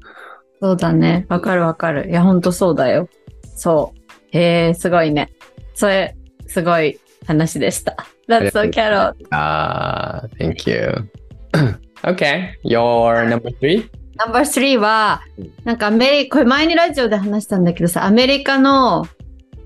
[0.62, 1.26] そうだね。
[1.30, 2.10] わかるわかる。
[2.10, 3.08] いや、ほんとそうだよ。
[3.56, 4.38] そう。
[4.38, 5.32] へえ、すごいね。
[5.74, 6.16] それ、
[6.48, 7.96] すごい話でした。
[8.28, 9.14] That's so carrot.
[9.32, 11.10] あー、thank you.
[12.04, 13.90] okay, your number three?
[14.18, 19.06] Number three はうん、なんかアメリカ、これ前にラジオで話したんだけどさ、アメリカの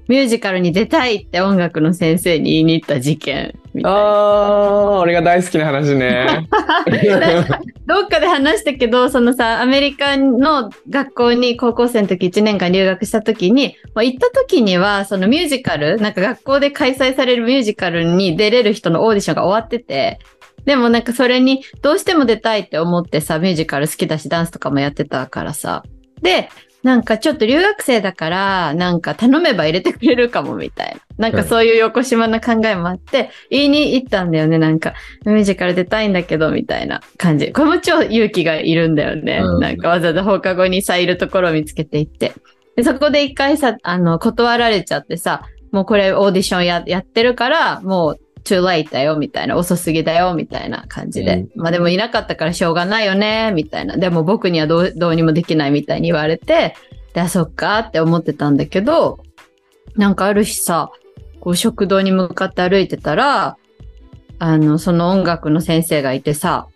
[0.07, 3.99] ミュージカルに出たいって音楽の先生に言いに行った事件みたいな。
[3.99, 6.47] あー、俺が大好きな話ね。
[7.85, 20.19] どっかで話したけど、そのさ、アメリカの学校に高校生の時1年間留学した時に、まあ、行った時には、そのミュージカル、なんか学校で開催されるミュージカルに出れる人のオーディションが終わってて、
[20.65, 25.83] でもなんかそれにどうしても出たいって思ってさ、ミュージカル好きだしダンスとかもやってたからさ。
[26.21, 26.49] で、
[26.83, 31.29] なんかちょっと留学生だから、なんか頼めば入れてくれるかもみたいな。
[31.29, 34.57] なんかそういう横島な考えもあって、言いに行ったんだよね。
[34.57, 37.51] なんか、ミュージカル出たいんだけど、みたいな感じ。
[37.51, 39.41] これも超勇気がいるんだよね。
[39.43, 42.33] うんなんかわざわざ放課後にさ、いるところを見つけていって。
[42.75, 49.57] で、そこで一回さ、あの、断られちゃってさ、もうこれオーディションややってるから、もう too late だよ、みたいな。
[49.57, 51.45] 遅すぎだよ、みたいな感じで。
[51.55, 53.97] まあでもいなかったからしょうがないよね、みたいな。
[53.97, 56.75] でも僕にはどうどうにもできないみたいに言われて、
[57.13, 59.19] で、あ、そっかって思ってたんだけど、
[59.95, 60.91] なんかある日さ、
[61.39, 63.57] こう食堂に向かって歩いてたら、
[64.39, 66.67] あの、その音楽の先生がいてさ、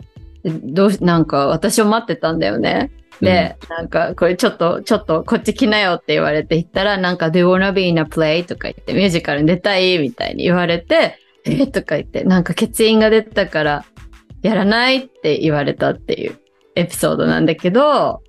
[0.43, 2.91] でどうし、なんか私を待ってたんだよね。
[3.21, 8.43] で、なんか、これちょっと、ちょっとこっち来なよって言われて行ったら、なんか、Do you wanna be in a play?
[8.43, 13.85] とか言って、ミュージカルに出たいみたいに言われて、え とか言って、なんか欠員が出たから、
[14.41, 16.39] やらないって言われたっていう
[16.75, 18.21] エピソードなんだけど、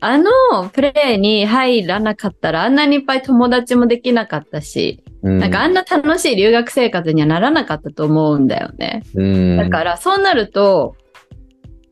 [0.00, 0.30] あの
[0.72, 5.38] プレイに入らなかったら、あんなにいっぱい友達もできなかったし、うん。
[5.38, 9.02] なんかあんな楽しい留学生活にはならなかったと思うんだよね。
[9.14, 9.56] うん。
[9.56, 10.96] だから、そうなると、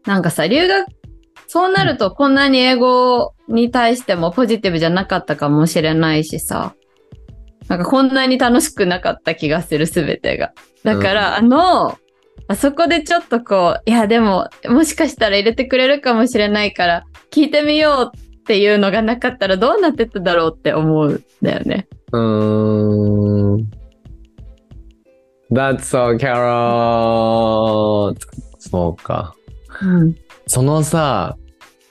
[0.07, 0.87] なんかさ、留学、
[1.49, 6.75] そうなるとこんなに英語に対してもポジティブじゃなかったかもしれないしさ、
[7.69, 10.53] なんかこんなに楽しくなかった気がする、すべてが。
[10.85, 11.99] だから、あの、
[12.49, 21.89] あそこでちょっとこう、いやでも、もしかしたら入れてくれるかもしれないから、聞いてみようっていうのがなかったらどうなってただろうって思うんだよね。
[22.13, 23.71] うーん。
[25.51, 28.17] That's so carrot!
[28.59, 29.35] そうか。
[29.83, 30.15] うん。
[30.47, 31.37] そのさ、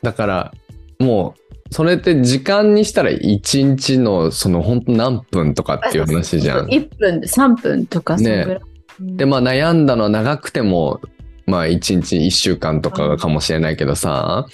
[0.01, 0.53] だから、
[0.99, 1.44] もう、
[1.75, 6.67] それって時間にしたら1日のその本当何分とかっていう話じゃん。
[6.67, 8.61] 1分、3分とかそのぐらい。
[9.01, 11.01] で、まあ悩んだのは長くても
[11.45, 14.45] まあ1日1週間とかかもしれないけどさ、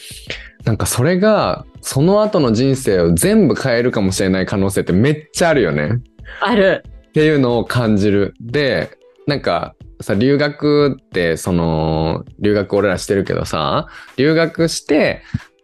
[0.65, 5.99] なんかそれがその後の人生を全部変えるかもしれない可能性ってめっちゃあるよね。
[6.39, 6.83] ある。
[7.09, 8.33] っていうのを感じる。
[8.41, 8.97] で、
[9.27, 15.21] なんかさ、留学って、その、留学俺らしてるけどさ、留学して、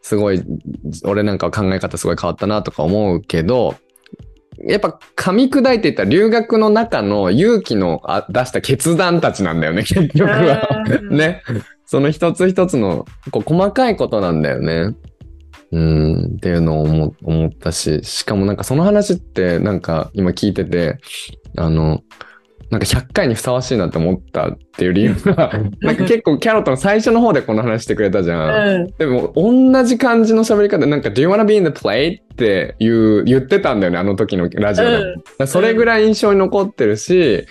[0.07, 0.41] すごい、
[1.03, 3.75] 俺なんかは考え方すごい変わったなとか思うけど、
[4.65, 10.85] やっぱ噛み砕いていったら留学の中の勇気のあ出した決断たちなんだよね、 結局は。
[11.09, 11.43] うんね。
[11.85, 14.95] その一つ一つのこう細かいことなんだよね。
[15.73, 20.99] うん、っていうのを思思ったし、しかもなんかその話ってなんか今聞いてて、
[21.57, 22.01] あの、
[22.69, 28.75] なんか100回にふさわしいなって思ったっていう理由が、なんか結構キャロットの最初の方でこの話してくれたじゃん。
[28.75, 28.87] うん。
[28.97, 32.21] でも同じ感じの喋り方でなんか Do you wanna be in the play?
[32.21, 35.03] って言う言ってたんだよね、あの時のラジオでも。
[35.03, 37.45] だからそれぐらい印象に残ってるし、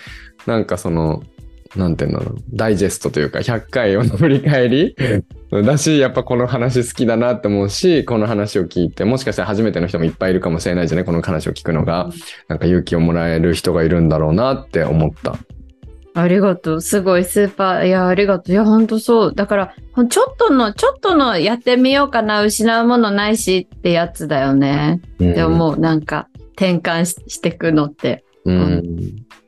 [0.45, 1.23] なんかその、
[1.75, 4.95] なんていうんだろう、ダイジェストというか、100回をの 振り返り
[5.51, 12.09] だし、やっぱこの話好きだなって思うし、この話を聞いて、もしかしたら初めての人もいっぱいいるかもしれないじゃない、この話を聞くのが。
[12.49, 15.37] なんか勇気をもらえる人がいるんだろうなって思った。
[16.13, 16.81] ありがとう。
[16.81, 17.87] すごいスーパー。
[17.87, 18.53] いや、ありがとう。
[18.53, 19.35] いや、ほんとそう。
[19.35, 19.75] だから、
[20.09, 24.99] ちょっとの、ちょっとのやってみようかな、失うものないしってやつだよね。
[25.19, 28.25] うんでももうなんか、転換ししてくのって。
[28.45, 28.83] うん。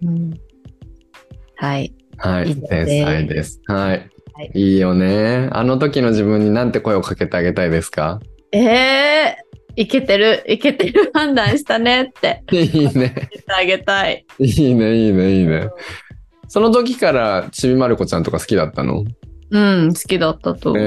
[0.03, 0.33] うん、
[1.55, 1.93] はい。
[2.17, 3.61] はい天才です。
[3.65, 4.09] はい。
[4.39, 5.49] はいいいよね。
[5.51, 8.21] あの時の自分になんて声をかけてあげたいですか？
[8.53, 12.91] ええー、いけてる、いけてる判断したねって いいね。
[12.93, 14.25] 言ってあげたい。
[14.39, 15.67] いいね、いいね、いいね。
[16.47, 19.03] その時からちびまる子ちゃんとか好きだったの？
[19.51, 20.83] うん、好きだったと思う。
[20.83, 20.85] え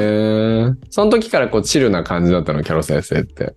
[0.68, 3.52] ー、その時からこうチルな感じだったの、キャロ先生って。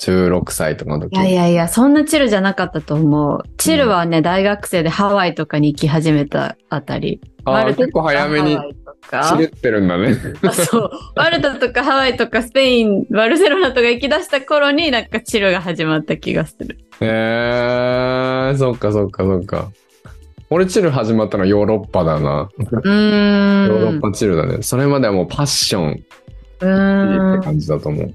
[0.00, 1.14] 16歳とかの時。
[1.14, 3.42] いやいやいや、そんなチルじゃなかったと思う。
[3.58, 7.20] チルはね、大学生でハワイとかに行き始めたあたり。
[7.44, 8.58] あーマルタ結構早めに
[9.00, 9.38] か？
[9.42, 10.16] ってるんだね。
[10.42, 10.90] あそう。
[11.16, 16.78] マルタとかハワイとかスペイン、バルセロナとか行き出した頃になんかチルが始まった気がする。
[17.00, 19.70] えー、そっかそっかそっか。
[20.50, 22.48] 俺チル始まったのはヨーロッパだな。
[22.58, 23.98] うーヨーロん。
[23.98, 24.62] ッパチルだね。
[24.62, 26.02] それまではもうパッションって
[26.62, 27.42] うーん。
[27.42, 28.14] 感じだと思う。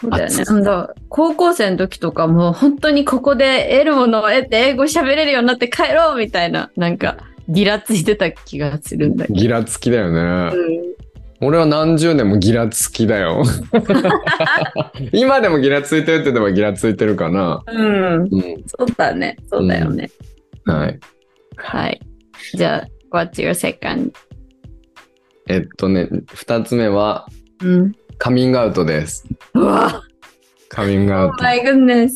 [0.00, 0.36] そうだよね。
[0.36, 7.16] 熱ほんと高校生の時とかもう本当にここで得るものを得て英語喋れるようになって帰ろうみたいな、なんか、
[7.48, 9.38] ギラついてた気がするんだけど。
[9.38, 10.56] ギラつきだよね。
[10.56, 10.94] うん
[11.40, 13.42] 俺は何十年もギラつきだよ。
[15.12, 17.62] 今でもギラついてるって言えばギラついてるかな。
[17.66, 18.22] うん。
[18.22, 18.28] うん。
[18.66, 19.36] そうだね。
[19.50, 20.10] そうだよね。
[20.64, 20.98] はい。
[21.56, 22.00] はい。
[22.54, 24.12] じゃあ、what's your second?
[25.48, 27.26] えっとね、二つ目は
[27.62, 27.92] うん。
[28.16, 29.26] カミングアウトです。
[29.54, 30.02] うわ
[30.70, 31.42] カミングア Oh ウト。
[31.42, 32.10] my goodness.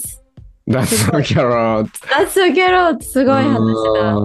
[0.69, 1.89] That's so carrot.
[2.09, 3.03] That's so good.
[3.03, 4.17] すごい話だ。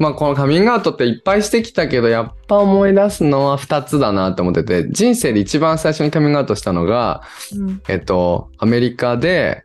[0.00, 7.22] うんまあこのカミングアウトっていっぱいしてきたけどやっぱ思い出すのは2つだなって思ってて人生で一番最初にカミングアウトしたのが
[7.54, 9.62] うんえっとアメリカで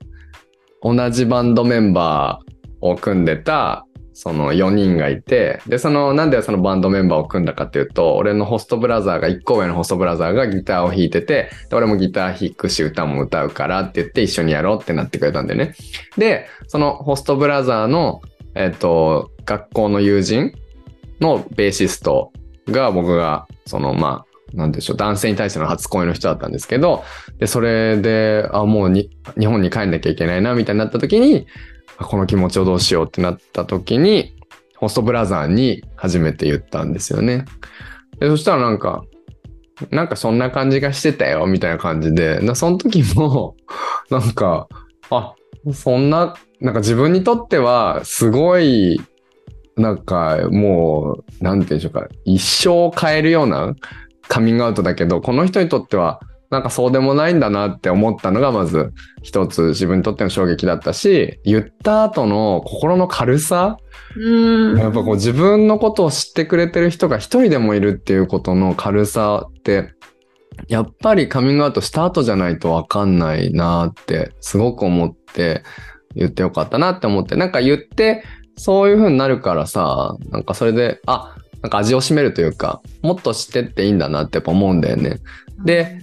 [0.82, 15.76] 同じバンドメンバーを組んでたその4人がいてでそのなんでそのバンドメンバーを組んだかっていうと俺のホストブラザーが1個上のホストブラザーがギターを弾いててで俺もギター弾くし歌も歌うからって言って一緒にやろうってなってくれたんだよね。
[16.18, 18.22] でそのホストブラザーの
[18.56, 20.54] えっと、学校の友人
[21.20, 22.32] のベーシスト
[22.68, 27.04] が僕が、その、まあ、なんでしょう、男性に対しての初恋の人だったんですけど、
[27.40, 31.48] で、それで、あ、もうに日本に帰んなきゃいけないな、みたいになった時に、
[31.98, 34.36] この気持ちをどうしようってなった時に、
[34.78, 37.46] ホストブラザーに初めて言ったんですよね。
[38.20, 39.04] で、そしたらなんか、
[39.90, 43.56] なんかそんな感じがしてたよ、みたいな感じで、その時も、
[44.10, 44.68] なんか、
[45.10, 45.34] あ、
[45.74, 49.00] そんな、なんか自分にとっては、すごい、
[49.76, 53.76] なんかもう、なんていうんでしょうか、一生を変えるような
[54.28, 58.94] カミングアウトだけど、この人にとっては、なんかそうでもないんだなって思ったのが、まず
[59.24, 63.78] 一つ自分にとっての衝撃だったし、言った後の心の軽さ、
[64.16, 64.78] うん。
[64.78, 69.95] やっぱこう自分のことを知ってくれてる人が一人でもいるっていうことの軽さって、
[70.68, 75.64] やっぱりカミングアウトした後じゃないとわかんないなってすごく思って
[76.16, 78.24] 言ってよかったなって思って、なんか言って
[78.58, 85.20] そういう風になるからさ、なんかそれで、あ、なんか味を占めるというか、もっと知ってっていいんだなってやっぱ思うんだよね。
[85.64, 86.02] で、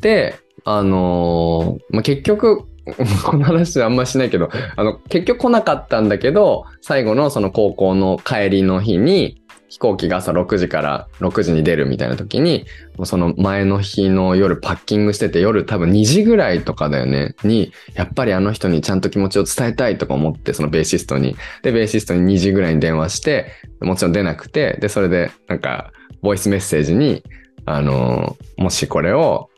[0.00, 2.64] で、あのーまあ、結局、
[3.24, 9.42] この話あんましないけど、あの、結局来なかったんだけど、最後のその高校の帰りの日に、
[9.74, 12.64] 飛行機が朝6時から6時に出るみたいな時に、
[13.02, 21.34] その前の日の夜パッキングしてて、夜多分2時ぐらいとかだよね、に、やっぱりあの人にちゃんと気持ちを伝えたいとか思って、そのベーシストに。
[21.64, 23.50] で、ベーシストに2時ぐらいに電話して、
[23.80, 27.24] もちろん出なくて、で、それで、なんか、ボイスメッセージに、
[27.66, 29.50] あの、もしこれを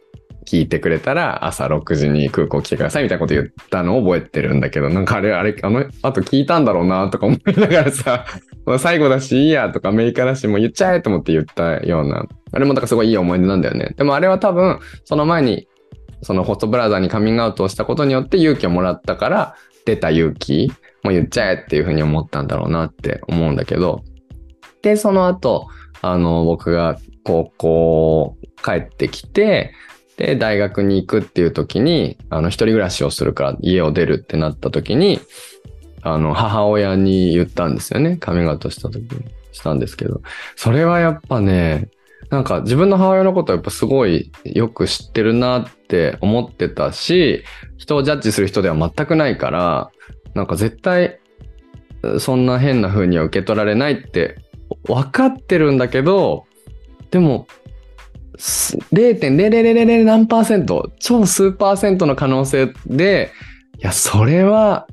[0.46, 8.24] 聞いてくれたら朝6時に空港来てくださいみたいなこと言ったのを覚えてるんだけど、なんかあれ、あれ、あの、あと聞いたんだろうなとか思いながらさ、
[8.78, 13.94] 最後だしいいやとかアメリカだしもう言っちゃえと思って言ったような、あれもだからすごいいい思い出なんだよね。
[13.96, 15.68] でもあれは多分、その前に、
[16.22, 19.54] そのホストブラザーにカミングアウトをしたことによって勇気をもらったから、
[19.84, 20.72] 出た勇気、
[21.04, 24.02] もう言っちゃえっていうふうに思ったんだろうなって思うんだけど、
[24.82, 25.68] で、その後、
[26.02, 29.72] あの、僕が高校帰ってきて、
[30.16, 35.20] で、大学に行くっていう時に、あの、一人暮らしをするから家を出るってなった時に、
[36.06, 38.16] あの、母親に言ったんですよね。
[38.16, 39.24] カミングアウトした時に。
[39.50, 40.20] したんですけど。
[40.54, 41.88] それはやっぱね、
[42.30, 47.42] なんか自分の母親のことはやっぱすごいよく知ってるなって思ってたし、
[47.76, 49.90] 人をジャッジする人では全くないから、
[50.34, 51.18] なんか絶対
[52.18, 54.36] そんな変な風には受け取られないって
[54.84, 56.44] 分かってるんだけど、
[57.10, 57.46] でも
[58.38, 63.32] 0.0000何パーセント、超数パーセントの可能性で、
[63.78, 64.86] いや、それは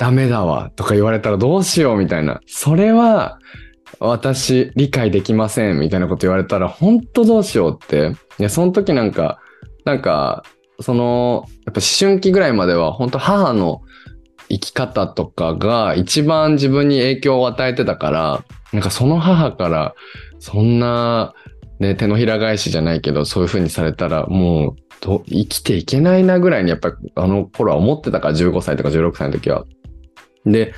[0.00, 2.40] ダメだわとか言われたらどうしようみたいな。
[2.46, 3.38] それは
[3.98, 8.16] 私理解できませんみたいなこと言われたら本当どうしようって。
[8.38, 9.40] いや、その時なんか、
[9.84, 10.42] なんか、
[10.80, 13.82] その、やっぱ思春期ぐらいまでは本当母の
[14.48, 19.94] 生き方とかが一番自分に影響を与えてたから、なんかその母から
[20.38, 21.34] そんな
[21.78, 24.76] ね、手のひら返しじゃないけど、そういう風にされたら、もう、
[25.26, 29.64] 生きていけないなぐらいに、やっぱあの頃は思ってたから、15歳とか16歳の時は。
[30.46, 30.74] で、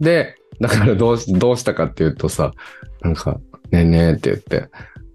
[0.00, 2.52] で、だからどうし、どうしたかっていうとさ、
[3.02, 3.40] なんか、
[3.70, 4.68] ねえねえって言って、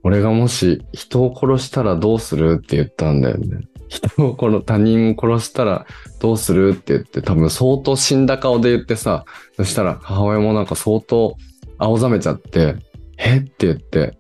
[0.04, 3.68] 俺がもし人を殺したらどうするって言ったんだよね。
[3.88, 5.86] 人を殺、他人を殺したら
[6.20, 9.26] どうするって言って、多分相当死んだ顔で言ってさ、
[9.58, 11.36] そしたら母親もなんか相当
[11.78, 12.76] 青ざめちゃって、
[13.18, 14.18] えって言って、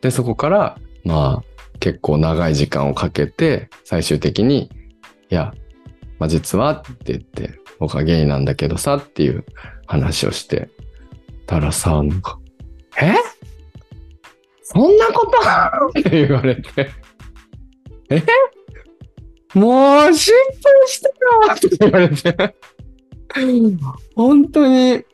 [0.00, 1.44] で、そこから、まあ、
[1.80, 4.70] 結構長い時間をかけて、最終的に、
[5.30, 5.52] いや、
[6.18, 9.44] まあ実はって言って、僕はゲイなんだけどさっていう
[9.86, 10.68] 話をして
[11.46, 12.38] たらさ、なんか、
[13.00, 13.14] え？
[14.62, 15.38] そんなこと？
[16.00, 16.90] って言われて、
[18.10, 18.22] え？
[19.54, 21.12] もう心配してよ
[21.54, 22.54] って言われて、
[24.14, 25.04] 本当に、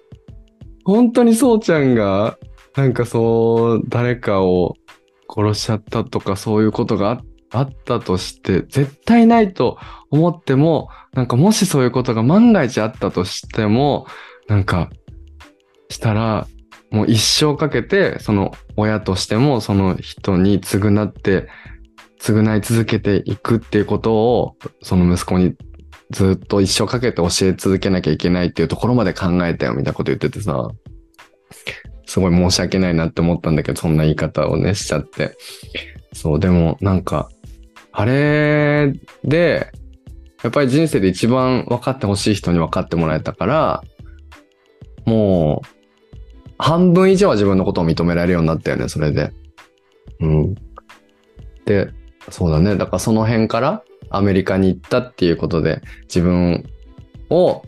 [0.85, 2.37] 本当にそうちゃんが
[2.77, 4.75] なんかそう、誰かを
[5.29, 9.79] 殺しちゃったとかそういうことがあったとして、絶対ないと
[10.11, 14.07] 思っても、なんかもしそういうことが万が一あったとしても、
[14.49, 14.91] なんか、
[15.89, 16.47] したら、
[16.91, 21.49] もう一生かけて、その親としてもその人に償って、
[22.21, 25.55] 償い続けていくっていうことを、その息子に
[26.11, 30.69] ずっと一生かけて教え続けなきゃいけないっていうところまで考えたよみたいなこと言っててさ、
[32.07, 35.37] すごい申し訳ないなって思ったんだけど、そんな言い方をね、しちゃって。
[36.13, 37.29] そう、でもなんか、
[37.93, 38.93] あれ
[39.25, 39.73] で、
[40.45, 43.83] やっぱり人生で一番分かってほしい人に分かってもらえたから、
[45.07, 49.33] もう、半分以上は自分のことを認められるようになったよね、それで。
[50.21, 50.55] うん。
[51.65, 51.89] で、
[52.29, 52.77] そうだね。
[52.77, 56.69] だからその辺からアメリカに行ったっていうことで、自分
[57.31, 57.63] を、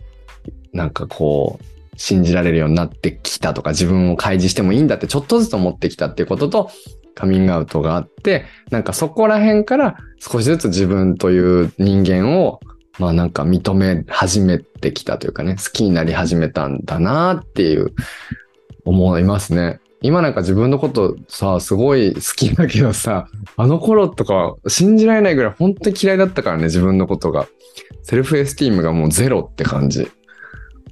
[0.74, 1.64] なんかこう、
[1.98, 6.70] 信じられるようになってきたとか、自分を開示してもいいんだってちょっとずつ思ってきたっていうことと、
[7.16, 12.60] カミングアウトがあって、なんかそこら辺から少しずつ自分という人間を、
[12.98, 17.92] まあなんか認め始めてきたというかね、好きになり始めたんだなっていう
[18.84, 19.80] 思いますね。
[20.02, 27.48] 今なんか自分のことさ、すごい好きだけどさ、あの頃とか信じられないぐらい本当に嫌いだったからね、自分のことが。
[28.02, 30.08] セルフエスティームがもうゼロって感じ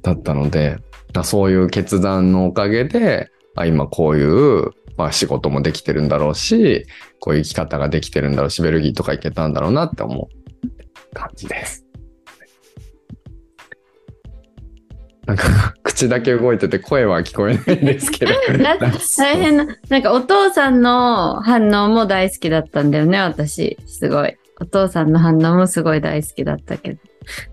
[0.02, 0.78] だったので、
[1.22, 6.86] そういう決断のおかげで、あ今こういう、まあ、仕事もできてるんだろうし、
[7.20, 11.84] こういう生き方ができてるんだろうし、ベルギーとか行けたんだろうなって思う感じです。
[15.26, 18.32] なんか、口だけ動いてて声は聞こえないんですけど。
[19.16, 19.66] 大変な。
[19.88, 23.78] なんかお父さんの反応も大好きだったんだよね、私。
[23.86, 24.36] すごい。
[24.60, 27.00] お父さんの反応もすごい大好きだったけど。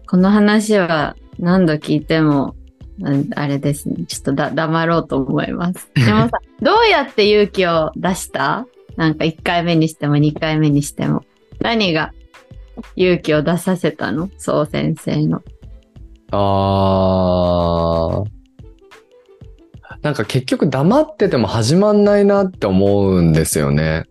[0.06, 2.56] この話は何度聞いても
[3.36, 4.06] あれですね。
[4.08, 5.90] ちょっとだ黙ろうと思います。
[5.96, 6.32] でもさ、
[6.62, 8.68] どうやって勇気を出した？
[8.98, 11.24] なんか1回目にしても2回目にしても。
[11.60, 12.14] 何が
[12.96, 14.30] 勇気を出させたの？
[14.38, 15.42] そう先生の。
[16.32, 18.42] あー。
[20.02, 24.06] なんか結局黙ってても始まんないなって思うんですよね。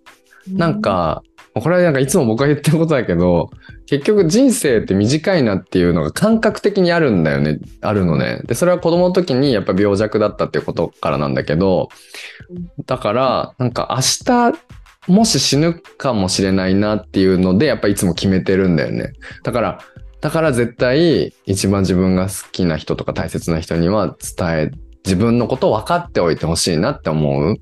[0.48, 1.22] なんか、
[1.54, 3.50] これはなんかいつも僕が言ってることだけど、
[3.90, 7.58] 結局人生って短いなっていうのが感覚的にあるんだよね。
[7.80, 8.40] あるのね。
[8.44, 11.88] で、それは子供の時にやっぱ病弱だったっていうことからなんだけど、
[12.86, 14.58] だから、なんか明日、
[15.08, 19.12] もし死ぬかもしれないなっていうので、やっぱいつも決めてるんだよね。
[19.42, 19.80] だから、
[20.20, 24.70] だから絶対一番自分が好きな人とか大切な人には伝え、
[25.04, 27.56] 自分のことを分かっておいてほしいなって思う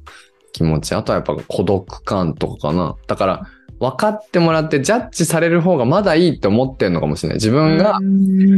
[0.53, 0.95] 気持ち。
[0.95, 2.97] あとはやっぱ孤独感とかかな。
[3.07, 3.47] だから、
[3.81, 7.37] 分かってもらってジャッジされる方がまだいいって思ってるのかもしれない。
[7.37, 7.99] 自分が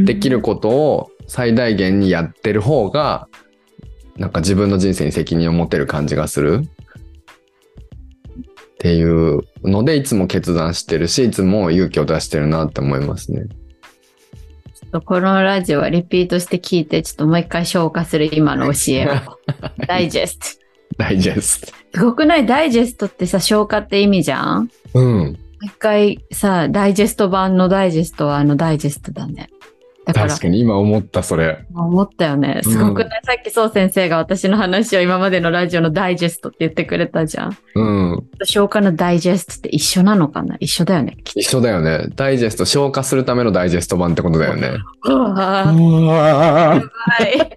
[0.05, 3.27] できることを最大限にやってる方が、
[4.17, 6.63] なんか自分の人生に責任を持てる感じがする。
[6.63, 6.67] っ
[8.79, 13.43] ていうので、いつも決断してるし、いつも勇気を出してるなって思いますね。
[14.73, 19.11] ちょっとこのラジオはリピートして聞いて、ちょっともう一回消化する今の教えを。
[19.87, 20.60] ダイジェスト。
[20.97, 21.67] ダイジェスト。
[21.93, 24.69] すごくないダイジェストってさ、消化って意味じゃん？
[24.93, 25.37] うん。
[25.61, 29.49] 一回さ、ダイジェスト版のダイジェストはあのダイジェストだね。
[30.03, 31.63] だから確、かに今思った、それ。
[31.75, 32.61] 思ったよね。
[32.63, 37.57] すごくない、さっきそう先生が私の話を今までのラジオのダイジェストって言ってくれたじゃん。
[37.75, 38.27] うん。
[38.43, 40.57] 消化のダイジェストって一緒なのかな？
[40.59, 41.17] 一緒だよね。
[41.35, 42.07] 一緒だよね。
[42.15, 44.71] ダイジェスト、消化するためのダイジェスト版ってことだよね。
[45.05, 45.19] と。
[45.23, 45.71] は
[47.21, 47.55] い。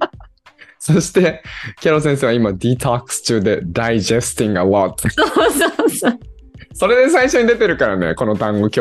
[0.84, 1.42] そして、
[1.80, 4.92] キャロ先生は今、ディトックス中で、digesting a lot。
[4.98, 6.20] そうそうそう。
[6.74, 8.80] それで最初に出てるからね、この単語今日。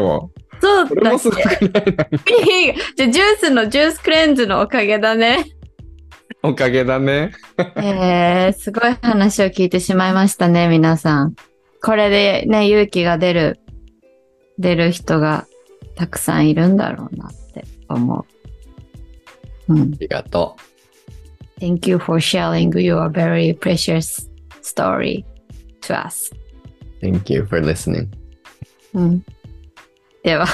[0.59, 5.45] そうだっこれもすごくけない じゃあジュースのジュースクレンズのおかげだね。
[6.41, 7.31] おかげだね。
[7.77, 11.35] えー、すごい話を聞いてしまいましたね、皆さん。
[11.81, 13.61] これでね、勇気が出る、
[14.59, 15.47] 出る人が
[15.95, 18.25] たくさんいるんだろうなって思
[19.67, 19.73] う。
[19.73, 19.81] うん。
[19.83, 20.57] ありがと
[21.63, 24.27] Thank you for sharing your very precious
[24.61, 25.23] story
[25.83, 26.29] to us.
[27.01, 27.05] う。
[27.05, 28.09] Thank you for listening.
[28.93, 29.25] うん。
[30.23, 30.45] では、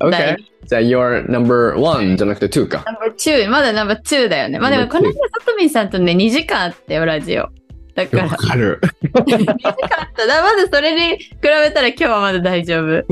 [0.00, 0.10] Okay.
[0.10, 2.84] 第じゃあ、your number one じゃなくて two か。
[2.86, 4.58] number two、まだ number two だよね。
[4.58, 7.48] まあでも、この間、さとみんさんとね、2時間あってよ、ラジオ。
[7.94, 8.78] だからわ、かる。
[9.02, 9.76] 2時間あっ
[10.14, 10.26] た。
[10.26, 13.04] だまずそれに比べたら今日はまだ大丈夫。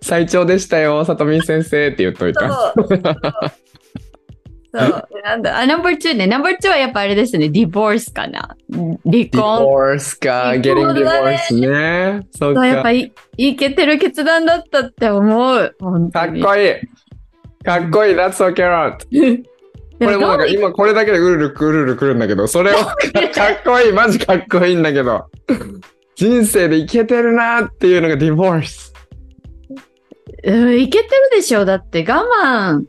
[0.00, 2.74] 最長でしたよ、さとみん先生って言っといた。
[4.72, 5.08] そう。
[5.24, 5.58] なんだ。
[5.58, 6.26] あ、ナンバー2ね。
[6.26, 7.48] ナンバー2はやっぱあれですね。
[7.48, 8.56] ディボースかな。
[8.70, 9.30] 離婚。
[9.32, 12.26] divorce か、離 getting 婚だね divorce ね。
[12.32, 12.92] そうかそうやっぱ。
[12.92, 15.76] いいけてる決断だったって思う。
[15.80, 16.24] 本か。
[16.24, 16.44] っこいい。
[17.64, 18.14] かっこいい。
[18.14, 19.44] That's so carrot.
[19.98, 23.92] これもなんか今これだけでうるるくうるるくるんだけど、それを かかっこいい。
[23.92, 25.26] マジかっこいいんだけど。
[26.14, 28.92] 人生でいけてるなっていうのが divorce。
[30.44, 31.64] うん、いけてるでしょ。
[31.64, 32.84] だって我慢。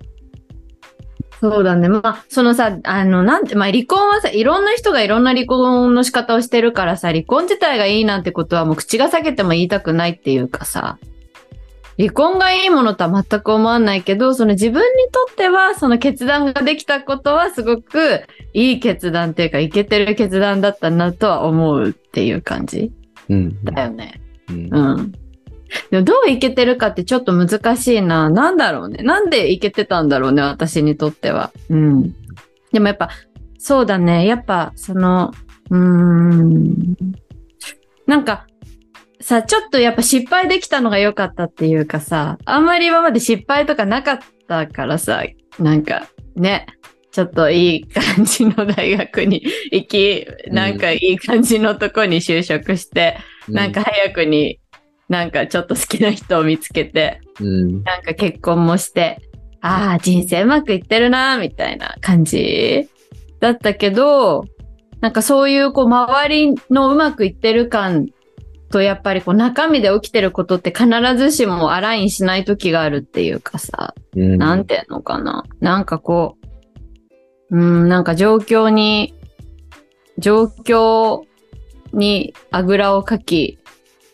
[1.42, 1.90] そうだね。
[1.90, 11.00] まあ、そのさ、あの、なんて、まあ、離婚はさ、いろんな人がいろんな離婚の仕方をしてるからさ、離婚自体がいいなんてことはもう口が裂けても言いたくないっていうかさ、
[11.98, 18.22] 離婚がいいものとは全く思わないけど、その自分にとっては、その決断ができたことはすごく
[18.54, 22.92] いい決断っていうか、いけてる決断だったなとは思うっていう感じ
[23.30, 23.64] うん。
[23.64, 24.22] だよね。
[24.50, 25.14] うんうん。
[25.90, 28.30] でもどういけてるかってちょっと難しいな。
[28.30, 29.04] なんだろうね。
[29.04, 31.52] なんでいけてたんだろうね、私にとっては。
[31.70, 32.16] うん。
[32.72, 33.10] でもやっぱ、
[33.58, 34.26] そうだね。
[34.26, 35.32] やっぱ、その、
[35.70, 36.96] うーん。
[38.08, 38.48] なんか、
[39.22, 45.24] さ、ちょっとやっぱ失敗できたのが良かったっていうかさ、あんまり今まで失敗とかなかったからさ、
[45.60, 46.66] なんか、ね。
[47.12, 49.44] ちょっといい感じの大学に
[49.74, 53.18] 行き、なんかいい感じのとこに就職して、
[53.50, 54.61] なんか、早くに
[55.12, 57.84] なんかちょっと好きな人を見つけて、うん。
[57.84, 59.20] なんか結婚もして、
[59.60, 62.90] ああ、人生うまくいってるな、みたいな感じ
[63.42, 64.46] だったけど、
[65.02, 68.08] なんかそういうこう周りのうまくいってる感
[68.70, 75.44] とやっぱりこう中身で起きてることって必ずしもアラインしない時があるっていうかさ、うんなんていうのかな。
[75.60, 76.38] なんかこ
[77.52, 79.14] う、うん、なんか状況に、
[80.20, 81.24] 状況
[81.92, 83.58] にあぐらをかき、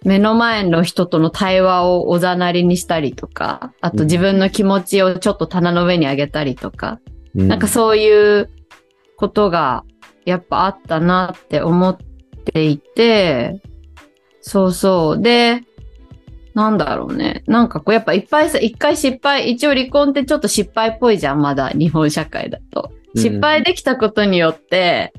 [0.03, 6.99] 目の前の人との対話をおざなりにしたりとか、あと自分の気持ちをちょっと棚の上に上げたりとか、
[7.33, 8.49] なんかそういう
[9.17, 9.83] ことが
[10.25, 11.97] やっぱあったなって思っ
[12.45, 13.61] ていて、
[14.41, 15.21] そうそう。
[15.21, 15.63] で、
[16.53, 17.43] なんだろうね。
[17.47, 22.89] なんかこうやっぱいっぱいさ、一回失敗、一応離婚ってちょっと失敗っぽいじゃん、まだ日本社会だと。
[22.91, 25.11] うん失敗できたことによって、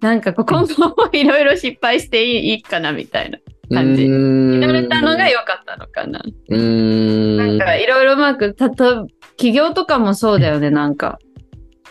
[0.00, 3.38] なんかこう今後もいろいろ失敗していいかなみたいな
[3.72, 4.06] 感じ。
[4.06, 6.22] 言言われたのが良かったのかな。
[6.48, 7.36] うーん。
[7.36, 11.18] なんかいろいろうまく、たと、起業とかもそうだよね、なんか。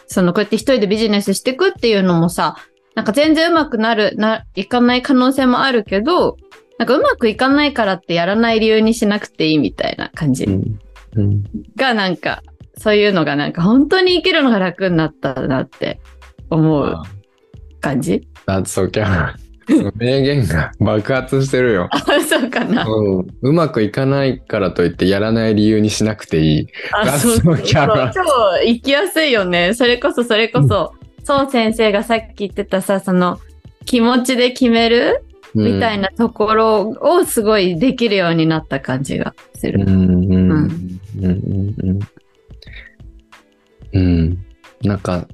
[0.08, 2.56] そのこうやって一人でビジネスしていくっていうのもさ、
[2.96, 6.38] なんか全然うまくなる、な、いかない可能性もあるけど、
[6.80, 10.80] なんかうまくいかないからってやらない理由にしなくていいみたいな感じうん。
[11.16, 11.44] うん。
[11.76, 12.42] がなんか、
[12.78, 16.00] そういうのがなんか本当に生きるのが楽になったなって
[16.50, 16.96] 思う
[17.82, 19.34] 感じ That's so Carol.
[19.96, 21.90] 名言が爆発してるよ。
[21.92, 22.86] あ、そうかな。
[22.86, 23.28] うん。
[23.42, 26.68] うまくいかないからといってやらない理由にしなくていい。
[26.94, 28.12] あ、そうそう so Carol.
[28.14, 28.22] 超
[28.64, 29.74] 生きやすいよね。
[29.74, 33.40] それこそそれこそ、そう先生がさっき言ってたさ、その
[33.86, 35.24] 気持ちで決める
[35.54, 39.82] みたいなところをすごいできるようになった感じがする。
[39.82, 39.90] うん。
[39.90, 40.52] うん。
[40.52, 40.72] うん。
[41.20, 41.76] うん。
[41.82, 42.00] うん。
[43.94, 44.38] うん。
[44.84, 45.28] なんか、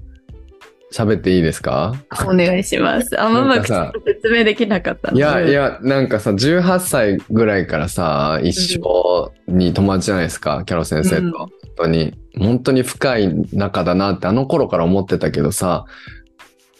[0.93, 1.95] 喋っていいですか？
[2.25, 3.19] お願いします。
[3.19, 11.21] あんまうまく説明できなかったいやいや、や、なんかさ、18歳ぐらいからさ、一緒に友達じゃないですか、キャロ先生と。
[11.21, 15.85] うん本当に、本当に深い仲だなってあの頃から思ってたけどさ、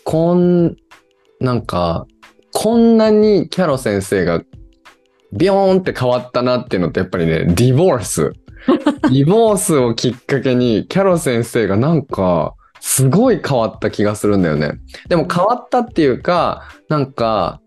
[0.03, 0.75] こん、
[1.39, 2.05] なんか、
[2.51, 4.43] こんなにキャロ先生が
[5.31, 8.33] ビヨーンって変わったなっていうのってやっぱりね、ディボース。
[8.67, 12.53] ディボースをきっかけに、キャロ先生がなんか、
[12.85, 14.73] すごい変わった気がするんだよね。
[15.07, 17.61] でも変わったっていうか、なんか、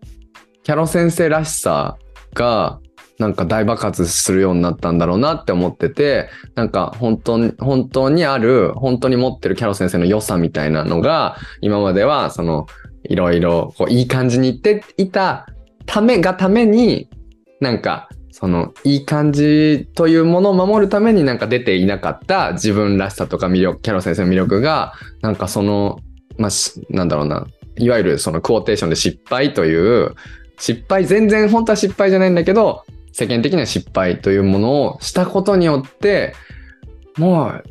[0.63, 1.97] キャロ先生らしさ
[2.35, 2.79] が、
[3.17, 12.67] なんか大爆発するようになったんだろうなって思ってて、なんか本当に、本当にある、本当に持ってるキャロ先生の良さみたいなのが、今までは、その、
[13.03, 15.47] いろいろ、こう、いい感じにいっていた
[15.87, 17.09] ためがために、
[17.59, 18.07] なんか、
[18.39, 25.97] その、いい感じというものを守るためになんか出ていなかった自分らしさとか魅力、キャロ先生の魅力が、なんかその、
[26.37, 27.47] まあ、しなんだろうな、
[27.77, 30.13] いわゆるそのクォーテーションで失敗という、
[30.59, 36.35] 失敗、全然本当は失敗じゃないんだけど、世間的には失敗というものをしたことによって、
[37.17, 37.63] もう、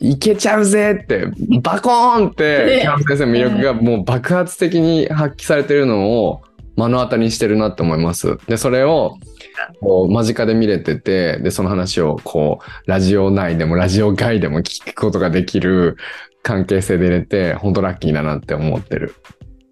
[0.00, 1.26] いけちゃうぜって、
[1.60, 6.40] バコーンってね、キャロ先生の魅力がもう爆発的に発揮されてるのを
[6.76, 8.38] 目の当たりにしてるなって思います。
[8.48, 9.18] で、それを、
[9.80, 15.96] こう間近で見れてて、で、その話を、こう、ラジオ内でもラジオ外でも聞くことができる
[16.42, 19.14] 関係性で入れて、本当ラッキーだなって思ってる。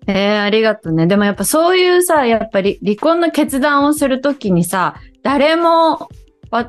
[0.06, 1.06] えー、ありがとうね。
[1.06, 6.09] でもやっぱそういうさ、やっぱり離婚の決断をするときにさ、誰も、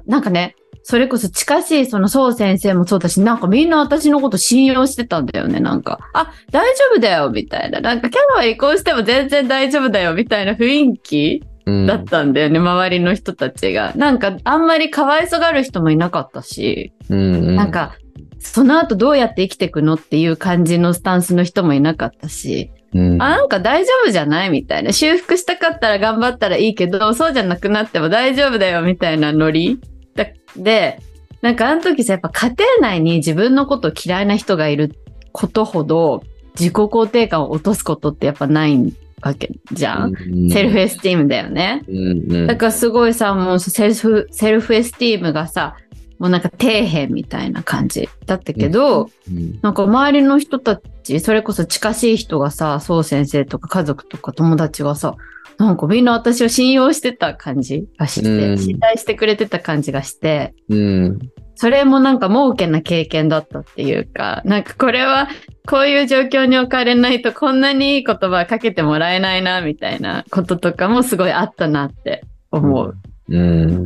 [0.06, 6.00] なんかね、それこそ近しいその宋先生もそうだし、なんかみんな私のこと信用してたんだよね、なんか。
[6.14, 7.80] あ、大丈夫だよ、みたいな。
[7.80, 11.44] なんかキャラは離婚しても全然大丈夫だよ、みたいな雰囲気。
[11.66, 13.94] だったんだよね、周りの人たちが。
[13.96, 17.96] なんかあんまりかわいそがる人もいなかったし、うんうん、なんか、
[18.40, 24.92] その後どうやって生きていくのっていう感じのスタンスの人もいなかったし、うん、あ、なんか大丈夫じゃないみたいな。
[24.92, 29.80] 修復したかったら頑張ったらいいけど、そうじゃなくなっても大丈夫だよみたいなノリ。
[30.16, 30.26] だ
[30.58, 31.00] で、
[31.42, 34.96] なんかあの時さ、やっぱ家庭内に自分のことを嫌いな人がいる
[35.32, 36.24] ことほど、
[36.60, 38.94] 自己肯定感を落とすことってやっぱない
[39.24, 40.14] わけじゃん。
[40.14, 41.84] うん self-esteem だよね。
[41.88, 45.76] うんうんだからすごいさ、もう self、self-esteem がさ、
[46.20, 55.16] もうなんか底辺みたいな感じだったけど、うんなんか周りの人たち、それこそ近しい人がさ、そう先生とか家族とか友達がさ、
[55.58, 61.20] なんかみんな私を信用してた感じがして、うん信頼してくれてた感じがして、うん
[61.56, 65.30] それもなんか儲けな経験だったっていうか、なんかこれは
[65.68, 72.98] こういう状況に置かれないとこんなにいい言葉かけてもらえないな、みたいなこととかもすごいあったなって思う。
[73.30, 73.86] うん。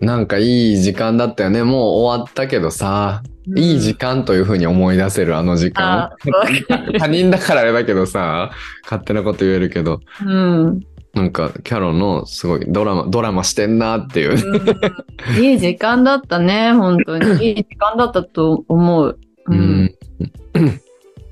[0.00, 1.62] なんかいい時間だったよね。
[1.62, 3.22] もう終わったけどさ、
[3.56, 6.10] いい時間というふうに思い出せるあの時間
[6.98, 8.50] 他人だからあれだけどさ、
[8.84, 10.80] 勝手なこと言えるけど、うん。
[11.14, 14.32] なんかキャロのすごいドラマ、ドラマしてんなっていう。
[14.32, 17.46] うんいい時間だったね、本当に。
[17.48, 19.18] いい時間だったと思う。
[19.48, 19.52] う。
[19.52, 19.97] うんん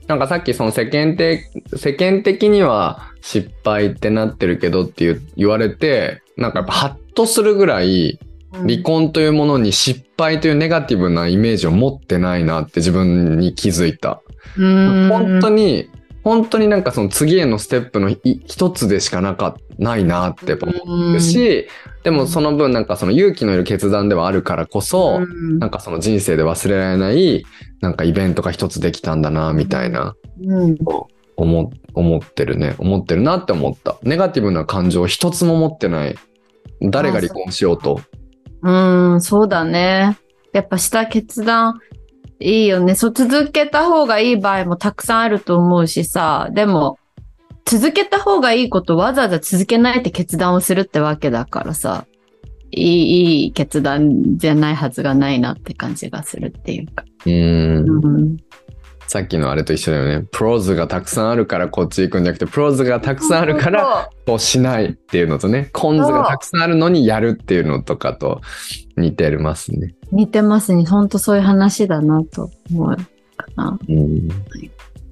[0.06, 1.44] なんかさっきその世間的、
[1.76, 8.18] 世間的には失敗ってなってるけどって言われて、なんかやっぱハッとするぐらい
[8.52, 14.22] 離婚というものに失敗というネガティブなイメージを持ってないなって自分に気づいた。
[14.56, 15.08] うん。
[15.08, 15.90] 本当に、
[16.22, 21.68] 本当になんかその次へのステップのい一つでしかなかないなってやっぱ思うし、
[22.06, 27.44] でもその分なんかその勇気のいる決断ではあるからこそ、うんなんかその人生で忘れられない、
[27.80, 30.76] なんかイベントが一つできたんだな、みたいな、うん
[31.36, 32.76] 思、思ってるね。
[32.78, 33.98] 思ってるなって思った。
[34.04, 36.16] ネガティブな感情一つも持ってない。
[36.80, 38.00] 誰が離婚しようと。
[38.62, 38.70] う
[39.16, 40.16] ん、そうだね。
[40.52, 41.80] やっぱした決断、
[42.38, 42.94] いいよね。
[42.94, 47.00] そう、続けた方がいい場合もたくさんあると思うしさ、でも、
[47.66, 52.06] 続けた方がいいことわざわざ続けないって決断をするってわけだからさ、
[52.70, 57.04] いい、いい決断じゃないはずがないなって感じがするっていうか。
[57.24, 58.04] うーん。
[58.04, 58.36] うん。
[59.08, 60.26] さっきのあれと一緒だよね。
[60.32, 68.40] プローズがたくさんあるからこっち行くんじゃなくて、プローズがたくさんあるからこうしないっていうのとね、コンズがたくさんあるのにやるっていうのとかと
[68.96, 69.94] 似てるますね。
[70.10, 70.84] 似てますね。
[70.84, 73.78] ほんとそういう話だなと思うかな。
[73.88, 74.28] うん、い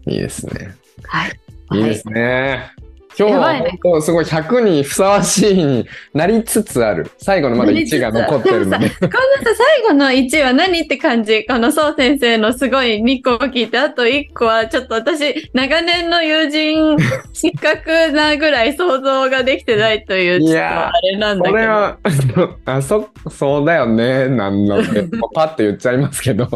[0.06, 0.74] いですね。
[1.04, 1.40] はい。
[1.74, 2.74] いいですね。
[3.16, 7.10] 今日はい本当すごい100にふさわしいになりつつある。
[7.18, 8.90] 最後のまだ1が残ってるので。
[8.90, 9.18] このさ、
[9.56, 11.46] 最後の1は何って感じ？
[11.46, 16.96] このそう先生のすごい2個を聞いて、あと1個はちょっと私、長年の友人
[17.32, 21.52] 失格なぐらい想像ができてないという、ちょっといやーあれなんだけど。
[21.52, 21.98] これは、
[22.66, 24.28] あ、そ、そうだよね。
[24.28, 24.82] なんの
[25.34, 26.48] パッと言っちゃいますけど。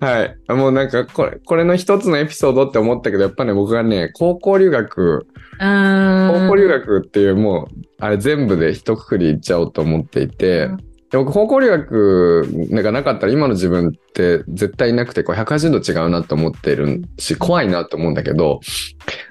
[0.00, 0.52] はい。
[0.52, 5.26] もうなんか、これ、これの一つのエピソードって思ったけど、やっぱね、僕がね、高校留学。
[5.58, 18.58] 高校留学っていうもう、あれ全部で一括り言っちゃおうと思っていて、うんで僕、高校留学がなかったら今の自分って絶対いなくて、こう180度違うなと思ってるし、怖いなと思うんだけど、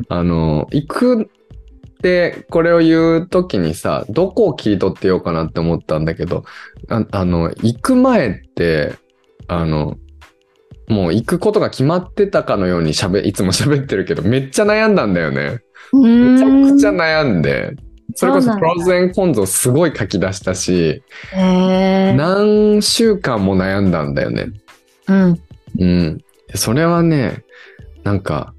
[0.08, 1.26] あの、行くっ
[2.02, 6.45] て、これを言うときにさ、どこを切り取ってようかなって思ったんだけど、
[6.88, 8.94] ああの、行く前って、
[9.50, 9.98] あの、
[10.94, 15.60] もう行くことが決まってたかのように喋、いつも喋ってるけど、めっちゃ悩んだんだよね。
[15.91, 17.76] めちゃくちゃ悩んで、
[18.15, 21.03] それこそプロズエンコンゾすごい書き出したし、
[21.34, 24.52] 何週間も悩んだんだよね。
[25.07, 25.41] うん。
[25.80, 26.22] うん。
[26.53, 27.44] それはね、
[28.03, 28.53] なんか、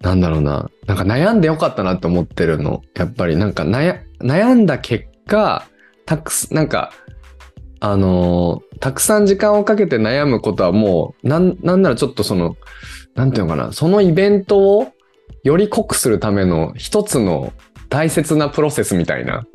[0.00, 0.70] なんだろうな。
[0.86, 2.82] なんか悩んでよかったなって思ってるの。
[2.94, 5.66] やっぱりなんか悩悩んだ結果、
[6.06, 6.92] たくす、なんか、
[7.84, 12.56] あのーたくさん時間をかけて悩むことはもう、なん、なんならちょっとその、
[13.14, 14.92] なんていうのかな、そのイベントを
[15.42, 17.52] より濃くするための一つの
[17.88, 19.46] 大切なプロセスみたいな。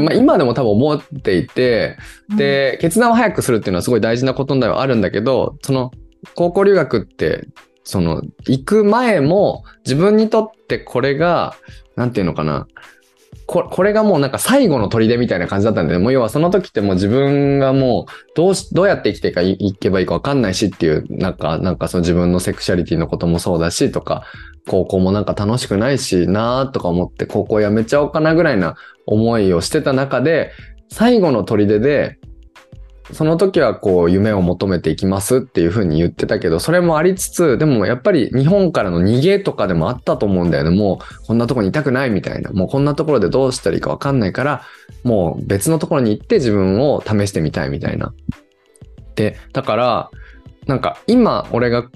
[0.00, 1.96] まあ今でも多分思っていて、
[2.36, 5.92] で、決断を早くするっていうのはすごい大事なことではあるんだけど、その、
[6.34, 7.46] 高校留学って、
[7.84, 11.54] その、行く前も、自分にとってこれが、
[11.96, 12.66] なんていうのかな、
[13.46, 24.24] ここれがもうなんか最後の砦みたいな感じだったんで、ねもう要はその時ってもう自分がもうどうし、どうやって生きていかいいけばいいかわかんないしっていう、なんか、なんかその自分のセクシャリティのこともそうだしとか、
[24.66, 28.76] 高校もなんか楽しくないしなーとか思って高校やめちゃおうかなぐらいな
[29.06, 30.52] 思いをしてた中で、
[30.88, 32.18] 最後の砦で、
[33.12, 40.70] その時はこう夢を求めていきますっていうふうに言ってたけど、それもありつつ、でもやっぱり日本からの逃げとかでもあったと思うんだよね。
[40.70, 42.50] もうこんなとこにいたくないみたいな。
[42.52, 44.62] もうこんなところでどうしたらいいかわかんないから、
[45.02, 48.14] もう別のところに行って自分を試してみたいみたいな。
[49.16, 50.10] で、だから、
[50.66, 51.90] なんか今俺が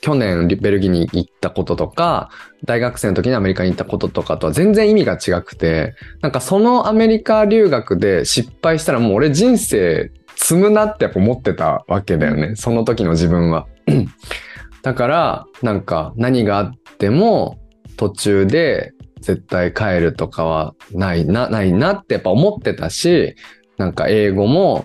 [0.00, 2.30] 去年ベルギーに行ったこととか、
[2.64, 10.12] 大学生の時にアメリカに行ったこととかとは全然意味が違くて、なんかそのアメリカ留学で失敗したらもう俺人生
[10.44, 12.54] 積むなってやっぱ思ってたわけだよね。
[12.54, 13.66] その時の自分は。
[14.82, 17.58] だから、なんか何があっても
[17.96, 18.92] 途中で
[19.22, 23.36] 絶対帰るとかはないな、ないなってやっぱ思ってたし、
[23.78, 24.84] なんか英語も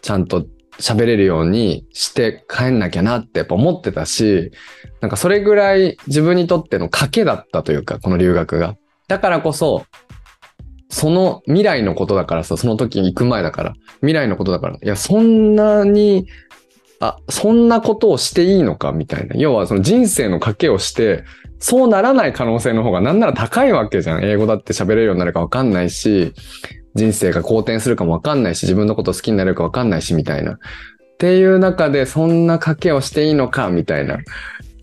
[0.00, 0.46] ちゃんと
[0.78, 4.52] 喋れるようにして帰んなきゃなってやっぱ思ってたし、
[5.00, 8.76] なんかそれぐらい自分にとっての賭けだったというか、この留学が。
[9.08, 9.86] だからこそ、
[10.90, 16.26] その未来のことだからさ、その時に行く前だから、未来のことだから、いや、そんなに、
[17.00, 18.92] あ、そんなことをしていいのか？
[18.92, 19.34] みたいな。
[19.36, 21.24] 要はその人生の賭けをして、
[21.58, 24.24] そうならない可能性の方がなんなら高いわけじゃん。
[24.24, 26.34] 英語だって喋れるようになるかわかんないし、
[26.94, 30.54] 人生が好転するかもわかんないし、自分のこと好きになれるかわかんないし、みたいな。
[30.54, 30.58] っ
[31.18, 34.18] ていう中で、そんな賭けをしていいのか、みたいな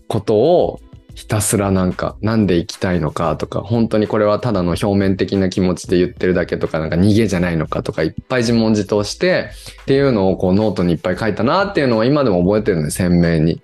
[0.08, 0.80] ことを、
[1.18, 9.50] ひたすらなんか、なんで生きたいのかとか、本当にこれはただの表面的な気持ちで言ってるだけとか、なんか逃げじゃないのかとか、いっぱい自問自答して、
[9.82, 13.60] っていうのをこうノートにいっぱい書いたなっていうのは今でも覚えてるんで、鮮明に。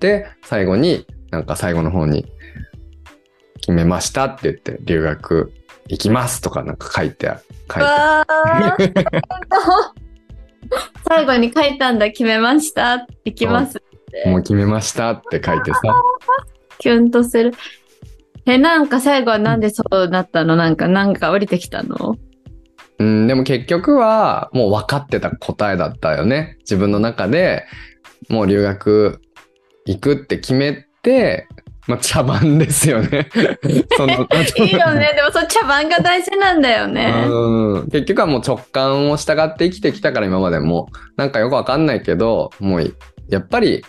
[0.00, 2.26] で、最後に、なんか最後の方に、
[3.60, 5.52] 決めましたって言って、留学
[5.86, 7.30] 行きますとかなんか書いて、
[7.72, 8.94] 書いて。
[11.08, 13.06] 最後に書いたんだ、決めました。
[13.24, 13.80] 行きます。
[14.26, 15.80] もう決めましたって書いてさ。
[16.78, 17.52] キュンとする。
[18.46, 20.56] え、なんか最後はなんでそうなったの？
[20.56, 22.16] なんか、なんか降りてきたの？
[22.98, 26.56] うん、でも結局はもう分かってた答えだったよね。
[26.60, 27.64] 自分の中で
[28.30, 29.20] もう留学
[29.84, 31.46] 行くって決めて、
[31.88, 33.28] まあ茶番ですよね。
[33.96, 35.12] そのいいよね。
[35.14, 37.26] でもその茶番が大事なんだよね。
[37.28, 42.96] うん結局はもう直感を従って生きてきたから今までもなんかよくわかんないけどもう
[43.28, 43.84] やっぱり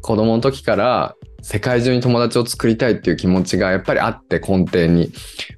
[0.00, 5.12] 子供の時から世界中に友達を作りたいっていう気持ちがやっぱりあって根底に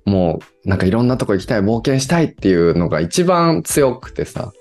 [0.05, 4.53] もうなんかいろんなとこ行きたい冒険したいっていうのが一番強くてさ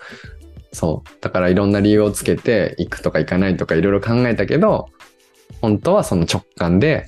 [0.71, 1.09] そう。
[1.21, 4.89] だからいろんな理由をつけて行くとか行かないとかいろいろ考えたけど、
[5.61, 7.05] 本当はその直感で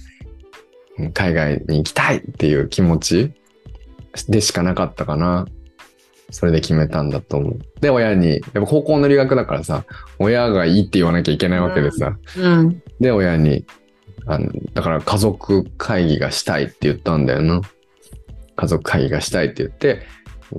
[0.98, 3.34] うん海外に行きたいっていう気持ち
[4.30, 5.46] でしかなかったかな。
[6.32, 7.60] それで決めたんだと思う。
[7.80, 9.86] で、親に、やっぱ高校の留学だからさ、
[10.20, 12.18] 親がいいって言わなきゃいけないわけでさ。
[12.38, 12.84] うん。
[13.00, 13.66] で、親に、
[14.26, 17.62] あの、だから家族会議がしたいって言ったんだよな。
[18.56, 20.02] 家族会議がしたいって言って、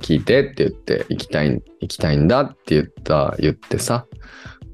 [0.01, 4.05] 聞いてって言って、行きたい、行きたいんだって言った、言ってさ。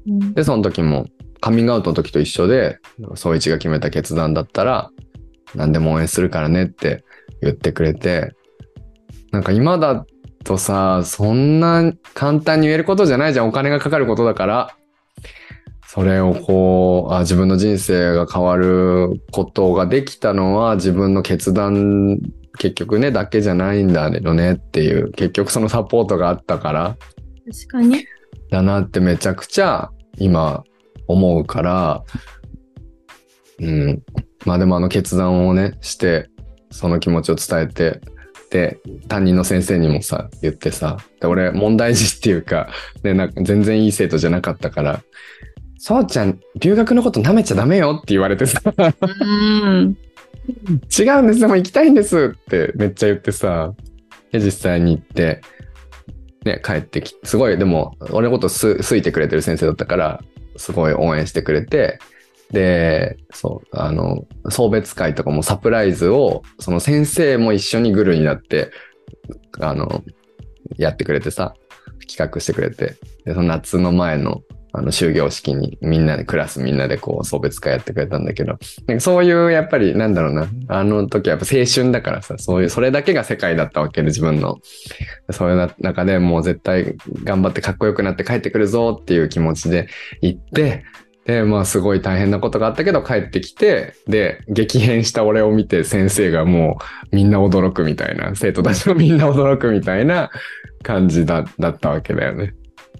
[0.06, 1.06] うんで、その時も、
[1.40, 2.78] カミングアウトの時と一緒で、
[3.14, 4.90] 総一が決めた決断だったら、
[5.54, 7.04] 何でも応援するからねって
[7.40, 8.34] 言ってくれて、
[9.32, 10.06] なんか今だ
[10.44, 13.48] とさ、そんな簡単に言えることじゃないじゃん。
[13.48, 14.76] お金がかかることだから。
[15.88, 22.20] それをこう、あ自分の人生が変わることができたのは自分の決断、
[22.58, 26.96] 結局ね、だけじゃないんだよねっていう、結局そのサポートがあったから、
[27.46, 28.04] 確かに。
[28.50, 30.64] だなってめちゃくちゃ今
[31.06, 32.04] 思うから、
[33.60, 34.02] うん。
[34.44, 36.28] まあでもあの決断をね、して、
[36.70, 38.00] その気持ちを伝えて、
[38.50, 42.68] で、担任の先生にもさ、言ってさ、で俺問題児っていうか、
[43.02, 45.02] ね、なんか全然いい生徒じゃなかったから、
[45.78, 49.96] そうちゃん、留学のこと舐めちゃダメよって言われてさ、うん。
[50.96, 53.74] 違うんですでも行きたいんですってめっちゃ言ってさ。
[54.32, 55.40] で実際に行って。
[56.44, 60.22] ね帰ってきてすごいでも俺のことす好いてくれてる先生だったから
[60.56, 61.98] すごい応援してくれて。
[62.52, 68.70] でそうあの送別会とかもサプライズをその先生も一緒にグルになって
[69.58, 70.04] あの
[70.76, 71.54] やってくれてさ
[72.08, 72.94] 企画してくれて。
[73.24, 74.42] でその夏の前の
[74.76, 78.58] あの終業式にみんなでクラスみんなでこう送別会やってくれたんだけど。
[78.86, 80.48] なんかそういうやっぱりなんだろうな。
[80.68, 84.58] あの時はやっぱ青春だからさそういうそれだけが世界だったわけで自分の。
[85.30, 89.88] そういう中でもう絶対頑張ってかっこよくなって帰ってくるぞっていう気持ちで
[90.20, 90.84] 行って
[91.26, 96.78] でまあすごい大変なことがあったけど帰ってきてで激変した俺を見て先生がも
[97.12, 100.30] うみんな驚くみたいな生徒たちもみんな驚くみたいな
[100.82, 102.54] 感じだだったわけだよね。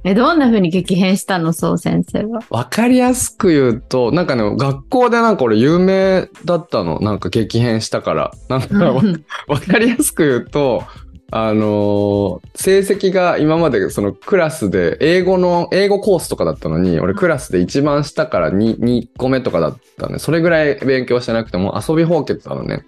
[0.09, 1.53] え、どんな風に激変したの？
[1.53, 2.41] そう先生は。
[2.49, 7.01] わかりやすく言うと、なんかね、学校でなんか俺有名だったの。
[7.01, 8.33] なんか激変したから。
[8.49, 9.03] なんかわ
[9.49, 10.85] わかりやすく言うと、
[11.33, 20.20] あのー成績が今までそのクラスで英語の、英語コースとかだったのに、俺クラスで一番下から 2, 2個目とかだったね。
[20.20, 22.85] それぐらい勉強してなくても遊びほうけてたのね。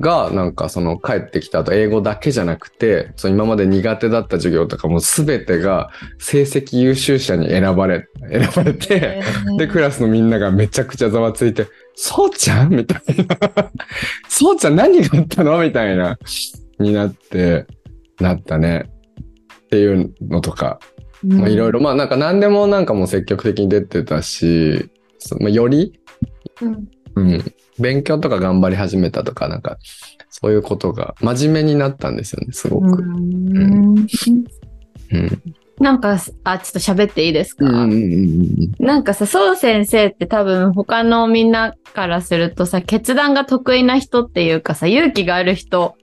[0.00, 9.22] が、なんかその帰ってきた後英語だけじゃなくて、その今まで苦手だった授業とかも全てが成績優秀者に選ばれ、選ばれて、
[9.58, 12.70] で、クラスのみんながめちゃくちゃざわついて、そうちゃん？
[12.70, 13.70] みたいな。
[14.28, 15.60] そうちゃん何があったの？
[15.60, 16.18] みたいな、
[16.78, 17.66] になって、
[18.18, 18.90] なったね。
[19.64, 20.80] っていうのとか、
[21.22, 26.00] まあいろいろ、まあなんか何でもなんかもう積極的に出てたし、そまあ、より、
[26.62, 26.88] うん。
[27.16, 27.44] うん、
[27.80, 29.78] 勉強とか頑張り始めたとか、なんか、
[30.28, 33.02] そういうことが真面目になったんですよね、すごく。
[33.02, 34.06] うん
[35.12, 35.42] うん。
[35.80, 45.96] なんか、あ、ちょっと喋っていいですか、うんうんなんかさ、そう先生って多分他のみんなからするとさ、決断が得意な人っていうかさ、勇気がある人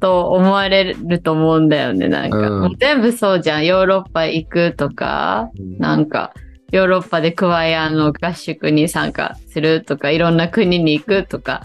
[0.00, 2.08] と思われると思うんだよね。
[2.08, 3.66] なんか、うん全部そうじゃん。
[3.66, 6.32] ヨーロッパ行くとか、なんか、
[6.72, 11.62] ヨーロッパでクワイアの合宿に参加するとか、いろんな国に行くとか、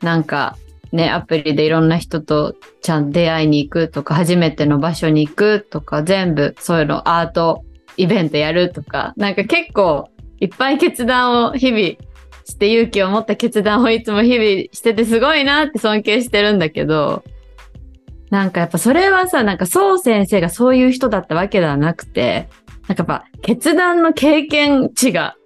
[0.00, 0.56] なんか、
[0.92, 7.64] ね、アプリでいろんな人とちゃんと出会いに行くとか、初めての場所に行くとか、全部そういうのアート
[7.96, 10.08] イベントやるとか、なんか結構
[10.38, 11.80] いっぱい決断を日々
[12.44, 17.24] して勇気を持った決断をいつも日々しててすごいなって尊敬してるんだけど、
[18.30, 22.48] なんかやっぱそれはさ、なんかそう先生がそういう人だったわけではなくて、
[22.88, 25.36] なんかやっぱ決断の経験値が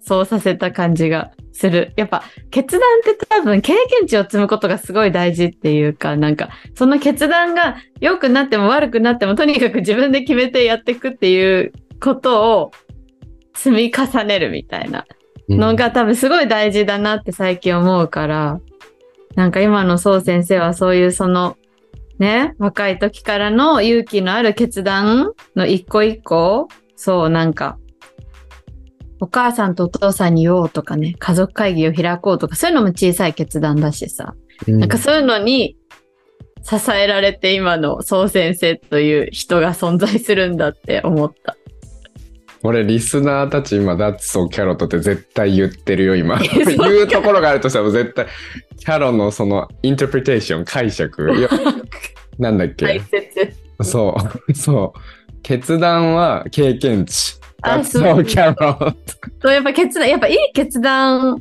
[0.00, 1.92] そうさせた感じがする。
[1.96, 12.70] やっぱ決断って多分経験値を積むことがすごい大事っていうか、なんかその決断が良くなっても悪くなってもとにかく自分で決めてやっていくっていうことを
[13.54, 15.06] 積み重ねるみたいな
[15.48, 15.58] うん。
[15.58, 18.60] のが多分すごい大事だなって最近思うから、
[19.34, 21.56] なんか今のそう先生はそういうその
[22.18, 27.78] ね、若い時からの勇気のある決断の一個一個、そうなんか、
[29.20, 34.34] お母さんとお父さんに言おうとかね、家族会議を開こうとか、そういうのも小さい決断だしさ、
[34.66, 35.76] うんなんかそういうのに
[36.62, 41.56] 支えられて今のそう先生という人が存在するんだって思った。
[42.62, 46.38] 俺、リスナーたち今、ダッツをキャロットって絶対言ってるよ、今。
[46.40, 48.26] 言うところがあるとしたら絶対、
[48.78, 51.30] キャロのその、インタープリテーション、解釈。
[52.38, 53.00] なんだっけ？
[53.82, 54.16] そ
[54.48, 55.00] う、そう。
[55.46, 57.38] 決断は経験値。
[57.62, 58.96] あそう carrot.
[59.40, 61.40] そう、やっぱ決断、やっぱいい決断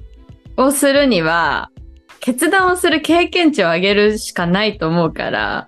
[0.58, 1.72] をするには、
[2.20, 5.68] 決断をする経験値を上げるしかないと思うから、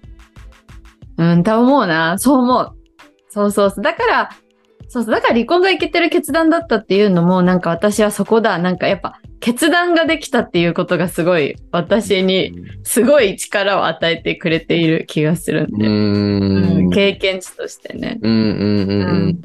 [1.18, 2.20] うん、と思うな。
[2.20, 2.72] そう思う。
[3.30, 3.84] そうそうそう。
[3.84, 4.30] だから、
[4.88, 5.16] そうそう。
[5.16, 8.60] だから離婚がいけてる決断だったっていうのも、なんか私はそこだ。
[8.60, 12.54] なんかやっぱ、決断ができたっていうことがすごい、私に
[12.84, 15.88] すごい力を与えてくれている気がするんうで。
[15.88, 16.90] ーん。
[16.90, 18.20] 経験値としてね。
[18.22, 19.42] うんうんうんうん。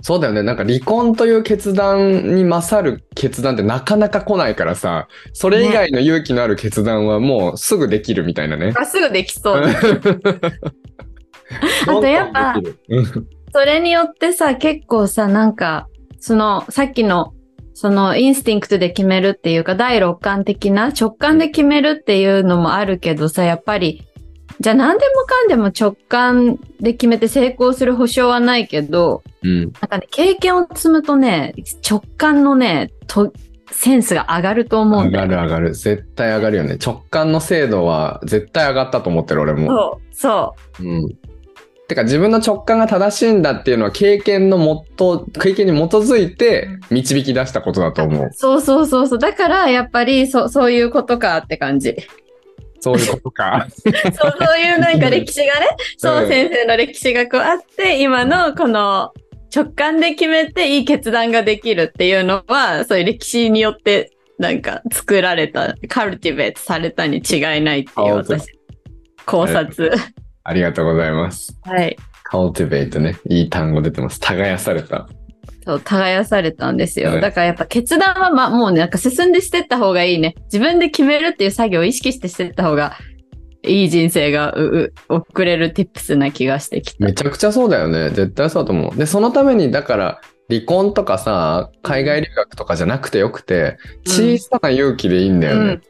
[0.00, 0.42] そうだよね。
[0.44, 8.72] なんか離婚という決断に勝る決断ってなかなか来ないからさ、それ以外の勇気のある決断はもうすぐできるみたいなね。
[8.76, 9.62] あ、すぐできそう。
[11.86, 12.54] あとやっぱ
[13.52, 15.88] それによってさ、結構さ、なんか、
[16.20, 17.32] その、さっきの、
[17.80, 24.02] その、インスティンクトで決めるっていうか、第六感的な直感で決めるっていうのもあるけどさ、やっぱり、
[24.58, 29.60] じゃあ何でもかんでも直感で決めて成功する保証はないけど、うん。
[29.60, 31.54] なんかね、経験を積むとね、
[31.88, 33.32] 直感のね、と、
[33.70, 35.28] センスが上がると思う上んだよ。
[35.28, 35.74] がる上がる。
[35.76, 36.78] 絶対上がるよね。
[36.84, 39.68] 直感の精度は絶対上がったと思ってる俺も。
[39.68, 40.82] そう、そう。
[40.82, 41.18] うん。
[41.88, 48.30] てか自分の直感が正しいんだっていうのは経験のもと、経験に基づいて導き出したことだと思う。
[48.34, 49.18] そうそうそうそう。
[49.18, 51.96] だから、やっぱり、そ、そういうことかって感じ。
[52.80, 53.66] そういうことか。
[53.72, 59.14] そう、そういうなんか歴史がね、そうう、ん先生の歴史がこうあって、今のこの
[59.54, 68.46] 直感で決めていい決断ができるっていうのは、そういう歴史によってなんか作られた、カルティベートされたに違いないっていう私、
[69.24, 69.90] 考察。
[70.48, 71.58] ありがとうございます。
[71.64, 71.94] はい。
[72.30, 73.18] cultivate ね。
[73.28, 74.18] いい単語出てます。
[74.18, 75.06] 耕された。
[75.66, 77.10] そう、耕されたんですよ。
[77.10, 80.34] はいだからやっぱ決断はまあもうね、なんか進んでしてった方がいいね。
[80.44, 82.96] 自分で決めるっていう作業を意識してしてった方が
[83.62, 87.04] いい人生がうう送れる tips な気がしてきた。
[87.04, 88.08] めちゃくちゃそうだよね。
[88.08, 88.96] 絶対そうだと思う。
[88.96, 93.76] で、そのために、だから、離婚とかさ、海外留学とかじゃなくてよくて、
[94.06, 95.60] 小さな勇気でいいんだよね。
[95.60, 95.82] うん、うん、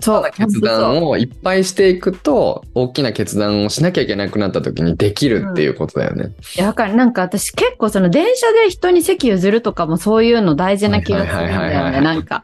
[0.00, 0.30] そう。
[0.30, 6.32] 決断をいっぱいしていくと、大きな決断をしなきゃいけなくなった時にできるっていうことだよね。
[6.56, 6.94] いや、わかる。
[6.94, 12.00] なんか私結構その電車で人に席譲るとかもそういうの大事な気がするんだよね。
[12.00, 12.42] なんか。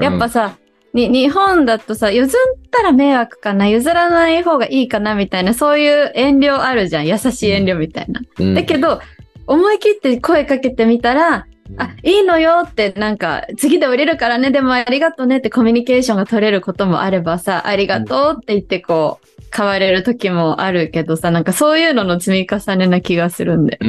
[0.00, 0.56] やっぱさ、
[0.94, 7.06] に、日本だとさ、譲ったら迷惑かな、譲らない方がいいかな、みたいな、そういう遠慮あるじゃん。
[7.06, 8.20] 優しい遠慮みたいな。
[8.38, 9.00] うん、だけど、
[9.46, 11.46] 思い切って声かけてみたら、
[11.78, 23.78] あ、いいのよって、なんか、次で降りるからね、でもありがとうねってコミュニケーションが取れることもあればさ、ありがとうって言ってこう、変われる時もあるけどさ、なんかそういうのの積み重ねな気がするんで。
[23.80, 23.88] うー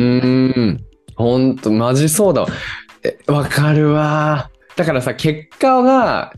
[0.71, 0.83] ん。
[1.15, 2.45] ほんと、マジそうだ
[3.27, 3.45] わ。
[3.45, 4.49] かるわ。
[4.75, 6.33] だからさ、結果が、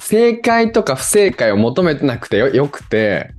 [0.00, 3.32] 正解とか不正解を求めてなくてよよくて、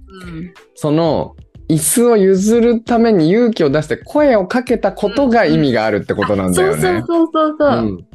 [0.75, 1.35] その、
[1.71, 6.81] 椅子を譲るために勇気を出して声をかけたことが意味があるってことなんだよね。
[6.81, 7.69] そうそうそうそう。
[7.69, 8.05] うん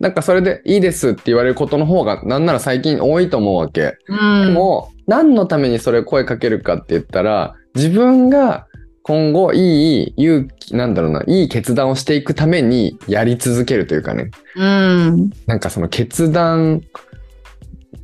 [0.00, 3.96] なんかそれでいいですって言われることの方がなんなら最近多いと思うわけ。
[4.08, 4.46] うん。
[4.46, 8.66] でも何のためにそれを声かけるかって言ったら自分が
[9.04, 15.30] 今後いい勇気なんだろうないい決断をしていくためにやり続けるというかねうん。
[15.46, 16.82] なんかその決断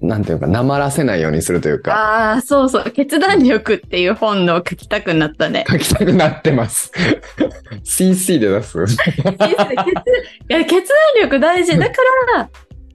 [0.01, 2.91] なんていうかなまらせないようにするというかああ、そうそう。
[2.91, 5.65] 決断力っていう本の書きたくなったね。
[5.69, 6.93] 書きたくなってます。
[7.83, 8.85] CC で出す。
[8.87, 11.77] 決 いや決断力大事。
[11.79, 11.97] だか
[12.37, 12.51] ら、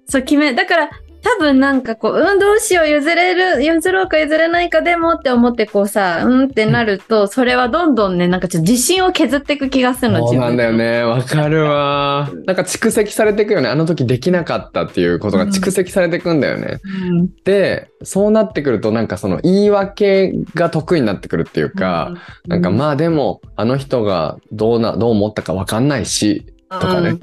[0.08, 0.90] そう決め、だから、
[1.24, 11.04] 多分なんかこう、うん、どうしよう、譲れる、譲ろうか譲れないかでもって思ってこうさ、うんってなると、それはどんどんね、なんかちょっと自信を削っていく気がするの、そうなんだよ自分ね。
[11.04, 12.30] わかるわ。
[12.45, 13.70] なんか蓄積されていくよね。
[13.70, 16.80] あの時できなかったっていうことが蓄積されていくんだよね。
[17.10, 17.28] の。
[17.45, 22.14] で、そうなってくるとなんかその言い訳が得意になってくるっていうか、
[22.48, 27.18] なんかまあでもあの人がどうな、どう思ったかわかんないし、あとかね。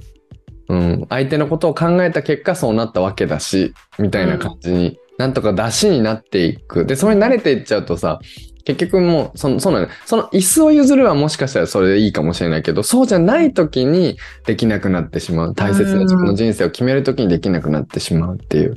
[0.70, 1.06] うん。
[1.08, 6.86] 相手のことを考えた結果そうなったわけだし、みたいな感じに、なんとか出しになっていく。
[6.86, 8.20] で、それに慣れていっちゃうとさ、
[8.64, 9.88] 結局もう、その、そうなの。
[10.06, 14.16] その椅子を譲るはもしかしたらそれでいいかもしれないけど、そうじゃない時に
[14.46, 15.54] できなくなってしまう。
[15.56, 18.76] 大切な自分の人生を決める時にできなくなってしまうっていう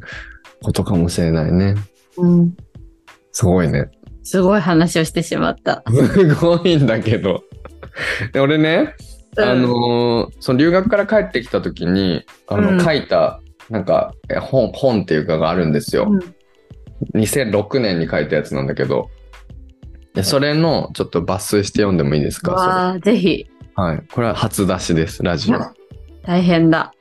[0.64, 1.76] ことかもしれないね。
[2.18, 2.56] うん。
[3.32, 3.92] すごいね。
[4.24, 5.84] すごい話をしてしまった。
[5.94, 7.44] すごいんだけど。
[8.32, 16.08] で俺ね、うんあのーその留学から帰ってきた時に、あの、うん書いた、なんか、え本、本っていうかがあるんですよ。
[16.10, 16.20] うん
[17.16, 19.10] 2006年に書いたやつなんだけど、
[20.14, 22.54] でそれのちょっと抜粋して読んでもいいですか？
[22.54, 23.46] わあ、ぜひ。
[23.76, 24.04] はい。
[24.14, 25.58] これは初出しです、ラジオ。
[26.26, 26.94] 大変だ。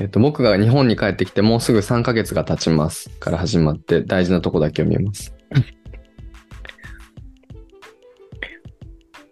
[0.00, 5.34] えっと、僕が日本に帰ってきてもうすぐ3ヶ月が経ちますから始まって大事なとこだけ読みます。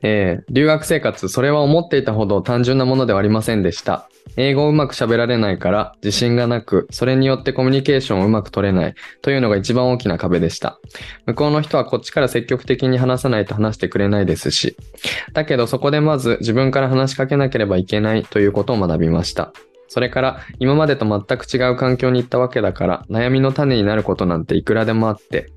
[0.02, 4.08] えー留学生活、それは思っていたほど単純なものではありませんでした。
[4.36, 10.78] 英語をうまく喋られないから自信がなく、それによってコミュニケーションをうまく取れないというのが一番大きな壁でした。
[11.26, 14.76] 向こうの人はこっちから積極的に話さないと話してくれないですし。
[15.32, 19.52] だけどそこでまず自分から話しかけなければいけないということを学びました。
[19.88, 25.50] それから今までと全く違う環境に行ったわけだから悩みの種になることなんていくらでもあって、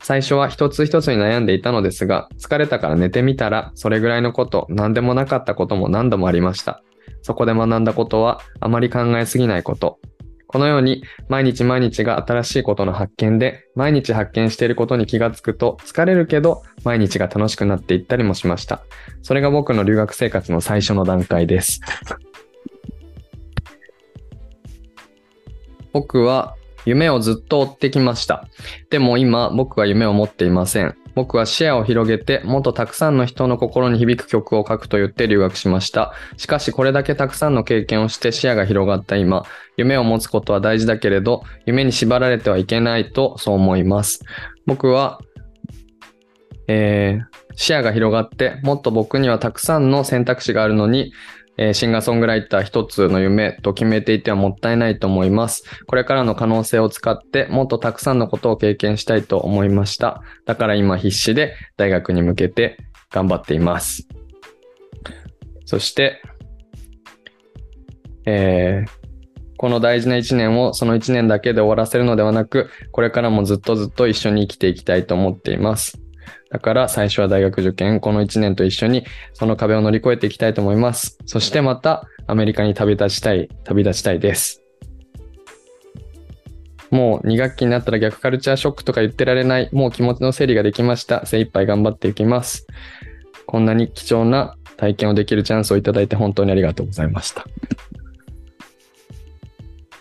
[0.00, 6.82] 最初は一つ一つに悩んでいたのですが、疲れたから寝てみたら、それぐらいのこと、何でもなかったことも何度もありました。
[7.22, 9.98] そこで学んだことは、あまり考えすぎないこと。
[10.46, 18.82] このように、毎日毎日が新しいことの発見で、毎日発見していることに気がつくと、疲れるけど、毎日が楽しくなっていったりもしました。
[19.22, 21.80] それが僕の留学生活の最初の段階です。
[25.92, 26.54] 僕は
[26.88, 28.48] 夢をずっと追ってきました。
[28.90, 30.96] でも今、僕は夢を持っていません。
[31.14, 36.14] 僕は視野を広げて、もっとたくさんの人の心に響く曲を書くと言って留学しました。
[36.36, 39.44] しかし、これだけたくさんの経験をして視野が広がった今、
[39.76, 44.24] 夢を持つことは大事だけれど、夢に縛られてはいけないとそう思います。
[44.66, 45.20] 僕は、
[46.68, 51.12] えー視野が広がって、もっと僕にはたくさんの選択肢があるのに、
[51.58, 55.64] えーシンガーソングライター一つの夢と決めていてはもったいないと思います。
[55.86, 60.22] これからの可能性を使ってもっとたくさんのことを経験したいと思いました。
[60.46, 62.78] だから今必死で大学に向けて
[63.10, 64.06] 頑張っています。
[65.66, 66.22] そして、
[68.24, 68.98] えー
[69.60, 76.00] この大事な一年をその一年だけで終わらせるのではなく、これからもずっとずっと一緒に生きていきたいと思っています。
[76.50, 79.04] だから最初は大学受験、この1年と一緒に
[79.34, 81.18] その壁を乗り越えていきたいと思います。
[81.26, 84.62] そしてまたアメリカに旅立ちたい、旅立ちたいです。
[86.90, 89.68] もう2学期になったら逆カルチャーショックとか言ってられない。
[89.72, 91.26] もう気持ちの整理ができました。
[91.26, 92.66] 精一杯頑張っていきます。
[93.44, 97.44] こんなに貴重な体験をできるチャンスをいただいて本当にありがとうございました。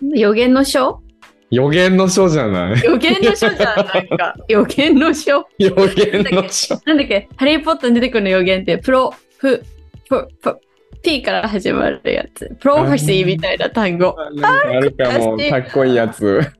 [0.02, 1.02] 予言の書？
[1.50, 4.36] 予言の書じゃない予言の書じゃん、なんか。
[4.50, 6.80] 予言の書 予言の書。
[6.86, 9.64] なんだっけハリー・ポッターに出てくるの予言って、プロ、フ、
[10.10, 10.58] プ、プ、
[11.04, 12.54] P から始まるやつ。
[12.60, 14.16] プロフェシーみたいな単語。
[14.36, 16.42] なんかあるかも、かっこいいやつ。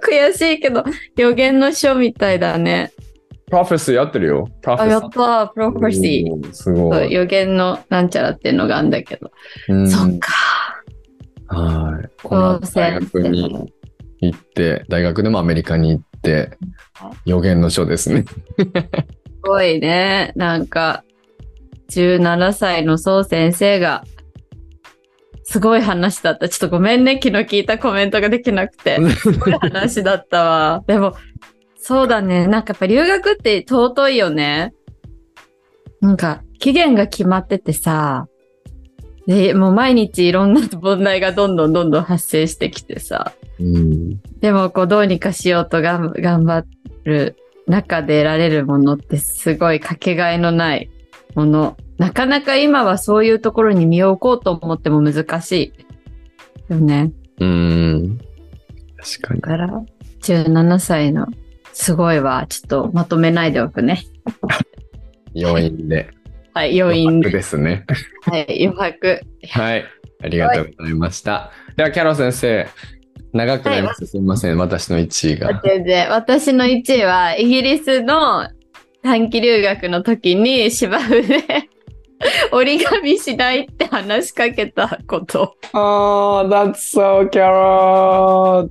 [0.00, 0.84] 悔しいけど、
[1.16, 2.92] 予言の書みたいだね。
[3.50, 4.48] プロフェスやってるよ。
[4.62, 6.52] プロフあ、ェスやったー、プロフェシー。
[6.54, 7.12] すごい。
[7.12, 9.30] 予言のなんちゃらっていうのがあるんだけど。
[9.68, 10.32] うんそっか。
[11.48, 12.08] はい。
[12.22, 13.72] この後大学に
[14.22, 16.56] 行って、大学でもアメリカに行って、
[17.24, 18.24] 予言の書ですね。
[18.24, 18.68] す
[19.42, 20.32] ごいね。
[20.36, 21.04] なんか、
[21.90, 24.04] 17歳の宋先生が、
[25.44, 26.48] すごい話だった。
[26.48, 28.98] ちょっとごめんね、昨日聞いたコメントができなくて。
[29.16, 30.84] すごい話だったわ。
[30.86, 31.14] でも、
[31.76, 32.46] そうだね。
[32.46, 34.72] なんかやっぱ留学って尊いよね。
[36.00, 38.26] なんか、期限が決まっててさ、
[39.26, 44.20] で、もう毎日いろんな問題がどんどんどんどん発生してきてさ、うん。
[44.40, 46.64] でもこうどうにかしようとがん頑張
[47.04, 47.36] る
[47.66, 50.90] 中で得られるものってすごいかけがえのない
[51.34, 51.76] もの。
[51.98, 55.72] なかなか今はそういうところに身を置こうと思っても難し
[56.68, 57.12] いよね。
[57.38, 58.18] うん。
[58.96, 59.48] 確かにだ。
[59.48, 59.82] から
[60.22, 61.26] 17歳の
[61.72, 62.46] すごいわ。
[62.48, 64.02] ちょっとまとめないでおくね。
[65.34, 66.10] 要因で。
[66.54, 67.86] はい、余白ですね。
[68.22, 69.20] はい、余白。
[69.48, 69.84] はい。
[70.22, 71.50] ありがとうございました。
[71.76, 72.68] では、キャロ先生。
[73.32, 74.06] 長くなりました。
[74.06, 74.58] すみません。
[74.58, 75.60] 私の1位が。
[75.64, 78.46] 全然私の1位はイギリスの
[79.02, 81.42] 短期留学の時に芝生で
[82.52, 85.56] 折り紙しないって話しかけたこと。
[85.72, 88.68] Oh, that's so carrot!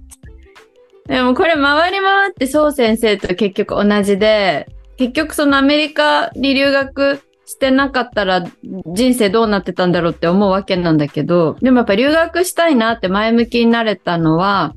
[1.08, 4.68] でもこれ回り回って宋先生と結局同じで、
[4.98, 7.20] 結局そのアメリカに留学
[7.52, 14.74] してなかったら人生どうなってたんだろうって思うわけなんだけど、でもやっぱ留学したいなって前向きになれたのは、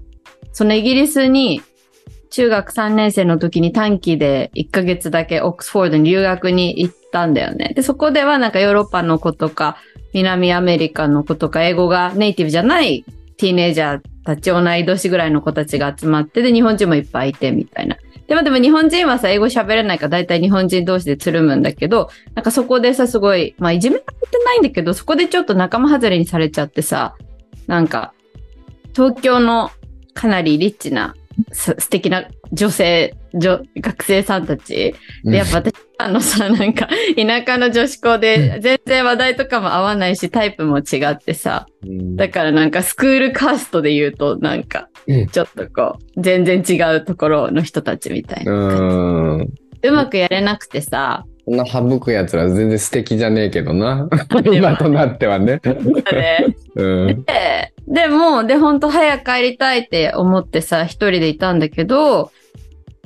[0.52, 1.62] そのイギリスに
[2.30, 7.72] 中学3年生の時に短期で1ヶ月だけオックスフォードに留学に行ったんだよね。
[7.76, 9.76] で、そこではなんかヨーロッパの子とか
[10.12, 13.04] 南アメリカの子とか英語がネイティブじゃない
[13.36, 17.96] ティーネイジャーたち同い年ぐらいの子たちが集まって、で、日本人もいっぱいいてみたいな。
[18.26, 27.14] でもでも日本人はさ、英語喋れないから大体日本人同士でつるむんだけど、なんかそこでさ、すごい、まあいじめられてないんだけど、そこでちょっと仲間外れにされちゃってさ、
[27.66, 28.12] なんか、
[28.94, 29.70] 東京の
[30.14, 31.14] かなりリッチな、
[31.52, 34.94] す素敵な女性、女学生さんたち。
[35.24, 42.16] で、やっぱ私、あのさ、 なんか、田舎の女子校で、全然話題とかも合わないし、タイプも違ってさ、うん。
[42.16, 48.52] だからなんかスクールカーストで言うと、なんかうん、ちょっとこう、全然違うところの人たちみたいな。
[48.52, 49.52] うん。
[49.82, 54.08] うまくやれなくてさ、こんな省くやつら全然素敵じゃねえけどな。
[54.50, 55.60] 今となってはね。
[55.64, 57.24] ねうん。
[57.24, 62.32] で、でも、で、ほんと早く帰りたいって思ってさ、一人でいたんだけど、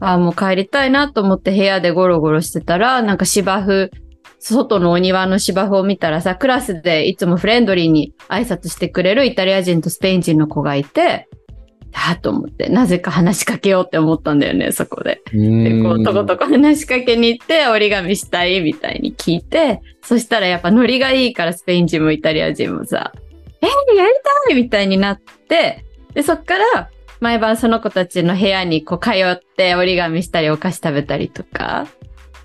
[0.00, 3.90] あーもう帰りたいなと思って部屋でゴロゴロしてたら、なんか芝生、
[4.38, 11.28] 外のお庭の芝生を見たらさ、クラスでいつもフレンドリーに挨拶してくれるイタリア人とスペイン人の子がいて、
[12.16, 15.22] と思って、なぜか話しかけようって思ったんだよね、そこで。
[15.32, 23.12] で、こう、とことこ話しかけに行って、折り紙したいみたいに聞いて、そしたらやっぱノリがいいから、スペイン人もイタリア人もさ、
[23.60, 24.10] えー、やり
[24.46, 25.84] たいみたいになって、
[26.14, 31.86] で、そっから、毎晩その子たちの部屋にこう通って折り紙したりお菓子食べたりとか、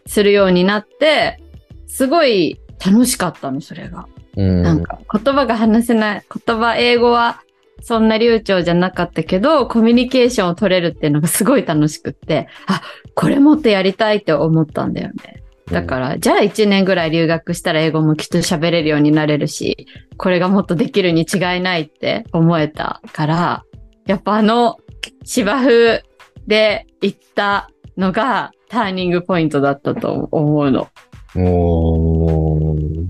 [0.07, 1.39] するようになって、
[1.87, 4.07] すごい楽しかったの、それが。
[4.35, 4.63] うん。
[4.63, 7.41] なんか言葉が話せない、言葉、英語は
[7.81, 12.81] そんな流暢じゃなかったけど、コミュニケーションを取れるっていうのがすごい楽しくって、あ、
[13.15, 15.43] これもっとやりたいって思ったんだよね。
[15.71, 19.87] だから、じゃあ1年ぐらい留学したら英語もきっと喋れるようになれるし、
[20.17, 23.63] これがもっとできるに違いないって思えたから、
[24.05, 24.77] やっぱあの
[25.23, 26.03] 芝生
[26.47, 30.89] で行ったのがターニングポイントだったと思うの。
[31.35, 33.07] おー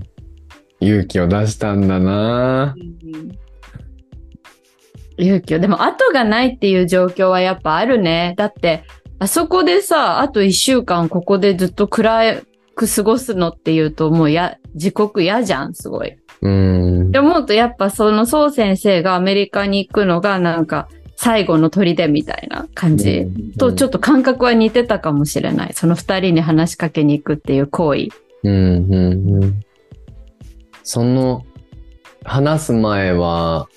[0.80, 2.74] 勇気を出したんだな。
[5.18, 5.58] 勇気を。
[5.58, 8.34] でも、後がないっていう状況はやっぱあるね。
[8.36, 8.84] だって、
[9.18, 12.42] あそこでさ、あと一週間ここでずっと暗
[12.74, 16.16] く過ごすのっていうと、もうや、自国嫌じゃん、すごい。
[16.42, 17.12] うん。
[17.12, 23.26] で思うと、やっぱその宋先生がアメリカに行くのがなんか、最後の砦みたいな感じ。
[23.56, 25.72] と、ちょっと感覚は似てたかもしれない。
[25.72, 28.08] その二人に話しかけに行くっていう行為。
[28.42, 29.64] うんうんうん。
[30.82, 31.44] その、
[32.24, 33.68] 話す前は、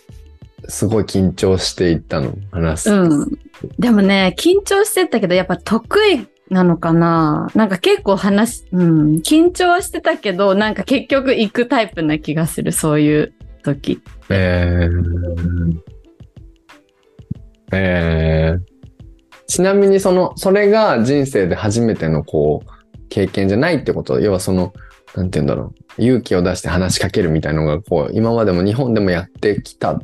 [0.68, 2.94] すごい緊張していったの、話す。
[2.94, 3.40] うん。
[3.80, 13.34] でもね、緊張してたけど、やっぱ得意なのかななんか結構話、うん、緊張はしてたけど、なんか結局行くタイプな気がする、そういう
[13.64, 14.02] 時。
[14.30, 15.78] えー、
[17.74, 18.62] えー、
[19.48, 22.70] ちなみにその、それが人生で初めてのこう、
[23.10, 24.74] 経験じゃないってこと要はその、
[25.16, 26.04] なんて言うんだろう。
[26.04, 30.00] 勇気を出して話しかけるみたいなのが、こう、今までも日本でもやってきた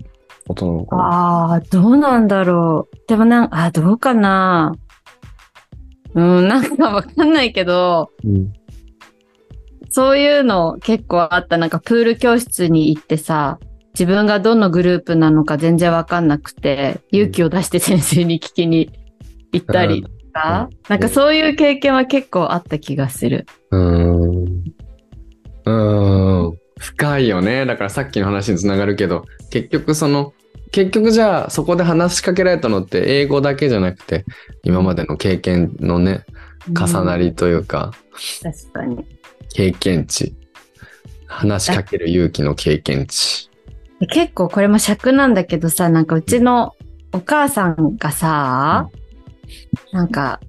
[0.48, 1.04] ことなのかな。
[1.04, 2.98] ああ、どうなんだろう。
[3.08, 4.76] でもなんか、あーどうかな
[6.16, 8.54] うん、なんかわかんないけど、うん。
[9.90, 11.58] そういうの結構あった。
[11.58, 13.60] なんかプール教室に行ってさ、
[13.94, 18.92] 自分がどのグループなのか全然わかんなくて、勇気を出して先生に聞きに
[19.52, 23.46] 行ったりとか、なんかそういう経験は結構あった気がする。
[23.70, 24.64] うーん。
[25.66, 26.58] うーん。
[26.80, 27.66] 深いよね。
[27.66, 30.34] だからさっきの話につながるけど、結局その、
[30.72, 34.26] 結局じゃあそこで話しかけられたのって英語だけじゃなくて、
[34.64, 36.26] 今までの経験のね、
[36.68, 37.92] 重なりというか、
[38.44, 38.52] うん。
[38.52, 39.06] 確かに。
[39.54, 40.36] 経験値。
[41.28, 43.50] 話しかける勇気の経験値。
[44.00, 46.76] で結構これも尺なんだけどさ、なんかうちの
[47.12, 48.90] お母さんがさ、
[49.92, 50.40] なんか、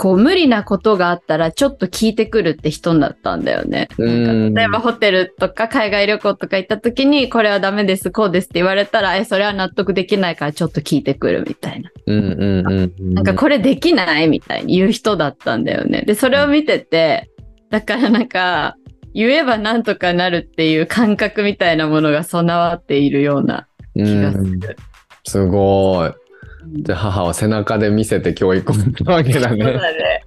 [0.00, 3.88] こう無理なことがあったらちょっと聞いてくるって人だったんだよね。
[3.98, 11.90] うん例えばホテルとか海外旅行とか行った時にこれはダメです、こうですって言われたら、え、それは納得できないからちょっと聞いてくるみたいな。
[12.06, 16.02] なんかこれできないみたいに言う人だったんだよね。
[16.02, 17.28] で、それを見てて、
[17.68, 18.76] だからなんか、
[19.14, 24.76] 言えばなんとかなるっていう感覚みたいなものが備わっているような気がすうんる。
[25.24, 26.27] すごい。
[26.66, 29.64] で、母は背中で見せて教育をしたわけだそうね。
[29.64, 30.24] だね。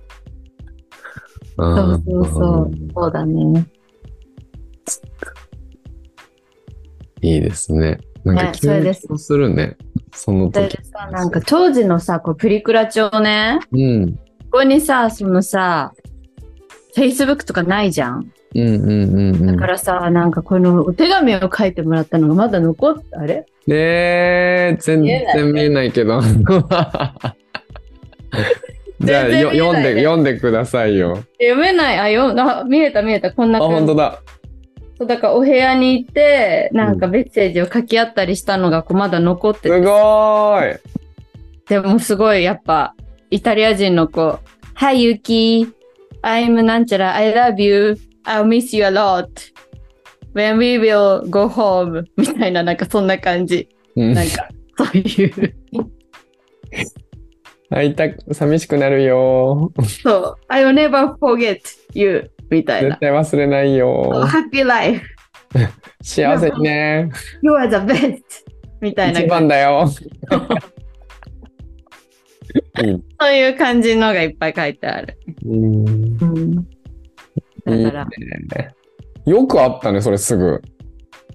[1.57, 2.71] そそうそうそう。
[2.95, 3.65] そうだね。
[7.21, 7.99] いいですね。
[8.23, 9.77] なんかねそれでするね。
[10.13, 10.77] その時。
[10.83, 14.15] そさ、なんか当時のさ、こうプリクラ帳ね、うん。
[14.15, 14.19] こ
[14.51, 15.93] こにさ、そのさ、
[16.95, 18.31] Facebook とかないじゃん。
[18.53, 19.55] うんうんうんうん。
[19.55, 23.45] だからさ、なんかこのお手紙を書いてもらったのがまだ残って、あれ？
[23.67, 26.21] えー、全見えない然見えないけど。
[28.99, 31.23] じゃあ、よ読んで、ね読んでくださいよ。
[31.39, 31.99] 読めない？
[31.99, 33.31] あ、よあ見えた見えた。
[33.31, 34.19] こんなあ、感じ本当だ。
[34.97, 40.79] そう、だからお部屋に行って、なんかメッセージを書き合ったりしたのがこうまだ残ってて、すごーい。
[41.67, 42.93] でもすごいやっぱ、
[43.29, 44.39] イタリア人の子、
[44.75, 45.71] Hi Yuki,
[46.21, 49.27] I'm なんちゃら、I love you, I'll miss you a lot.
[50.33, 53.67] When we will go home みたいな、なんかそんな感じ。
[53.95, 55.55] うんなんか、そういう。
[57.69, 59.71] 会いたく、寂しくなるよ。
[60.03, 61.59] そう、I will never forget
[61.93, 62.99] you みたいな絶。
[63.01, 64.11] 対忘れないよ。
[64.27, 65.01] Happy life,
[66.01, 67.09] 幸せにね。
[67.41, 68.21] you are the best
[68.81, 69.87] みたいな一番だよ。
[73.19, 75.17] そういう感じのがいっぱい書いてある。
[75.45, 76.67] うんうん
[77.77, 78.07] だから。
[79.25, 80.61] よくあったね、それすぐ。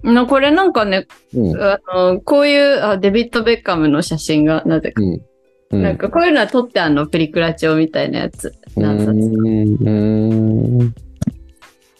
[0.03, 1.61] なこれなんかね、うん。
[1.61, 5.21] あの、こういうあデビッド・ベッカムの写真がなぜか、うん。
[5.69, 8.53] うんなんかこういうのは撮ってあんのプリクラ帳みたいなやつ。
[8.77, 10.93] 何冊かうーん。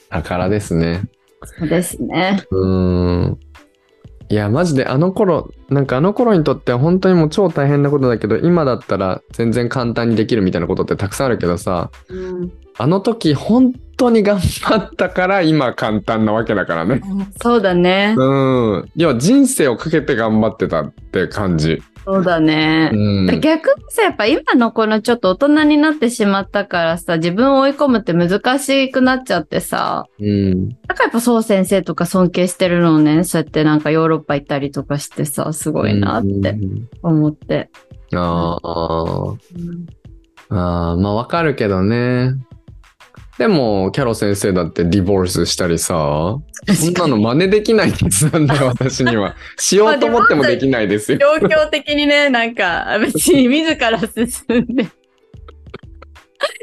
[0.10, 1.02] 宝ですね。
[1.44, 2.44] そうですね。
[2.50, 3.40] うーん。
[4.30, 17.02] いや、マジであの頃、なんかあの頃にとっては本当にもう超大変なことだけど、今だったら全然簡単にできるみたいなことってたくさんあるけどさ、うん、あの時本当に頑張ったから今簡単なわけだからね。
[17.42, 18.16] そうだね。
[18.18, 18.24] う
[18.78, 18.92] ん。
[18.96, 21.82] 要は人生をかけて頑張ってたって感じ。
[22.06, 22.96] そうだねう。
[22.96, 23.42] ん。
[23.42, 30.70] 逆にさ、やっぱ今のこのちょっと大人になってしまったからさ、自分を追い込むって難しくなっちゃってさ、うん。
[30.70, 37.70] だからやっぱそう先生とか尊敬してるのをね、そうやってなんかヨーロッパ行ったりとかしてさ、すごいなってうん思って。
[38.14, 39.32] ああ。
[39.32, 39.38] うん
[40.50, 42.32] ああ、まあわかるけどね。
[43.38, 46.38] でも、キャロ先生だってディボルスしたりさ、
[46.76, 49.36] そんなの真似できない決断だよ、私には。
[49.58, 51.20] しようと思ってもできないですよ。
[51.20, 54.88] 状況的にね、なんか別に自ら進んで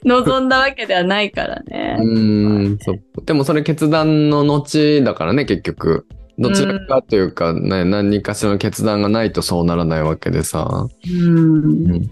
[0.04, 1.96] 望んだわけではないからね。
[2.00, 3.00] うーん、そう。
[3.24, 6.06] でもそれ決断の後だからね、結局。
[6.36, 10.88] どちらかというか、ね、何かしらの決断がないとそうならないわけでさ。
[11.08, 12.02] うん。
[12.02, 12.10] い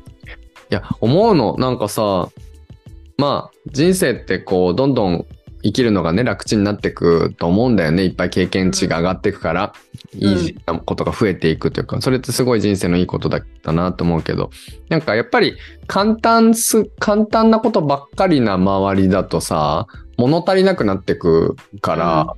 [0.70, 2.28] や、思うの、なんかさ、
[3.18, 5.26] まあ、人生ってこう、どんどん
[5.62, 8.04] 生きるのがね、楽ちになっていくと思うんだよね。
[8.04, 9.72] いっぱい経験値が上がっていくから、
[10.18, 14.50] んいいなことが増えていくというか、それってすごい人生のいいことだったなと思うけど、
[14.88, 15.56] なんかやっぱり
[15.86, 19.86] 簡単す、簡単なことばっかりな周りだとさ、
[20.18, 22.34] 物足りなくなってくから、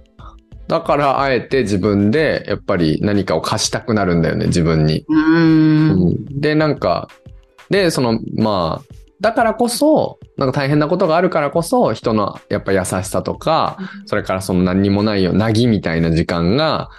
[0.68, 5.04] だからあえて自分でやっぱり何かを貸したくなるんだよね、自分に。
[5.08, 5.40] う
[6.10, 6.40] ん。
[6.40, 7.08] で、なんか、
[7.70, 8.94] で、その、まあ、
[9.24, 16.90] だからこそ、なんか大変なことがあるからこそ、人のやっぱ優しさとか、それからその何にもないよ、なぎみたいな時間が、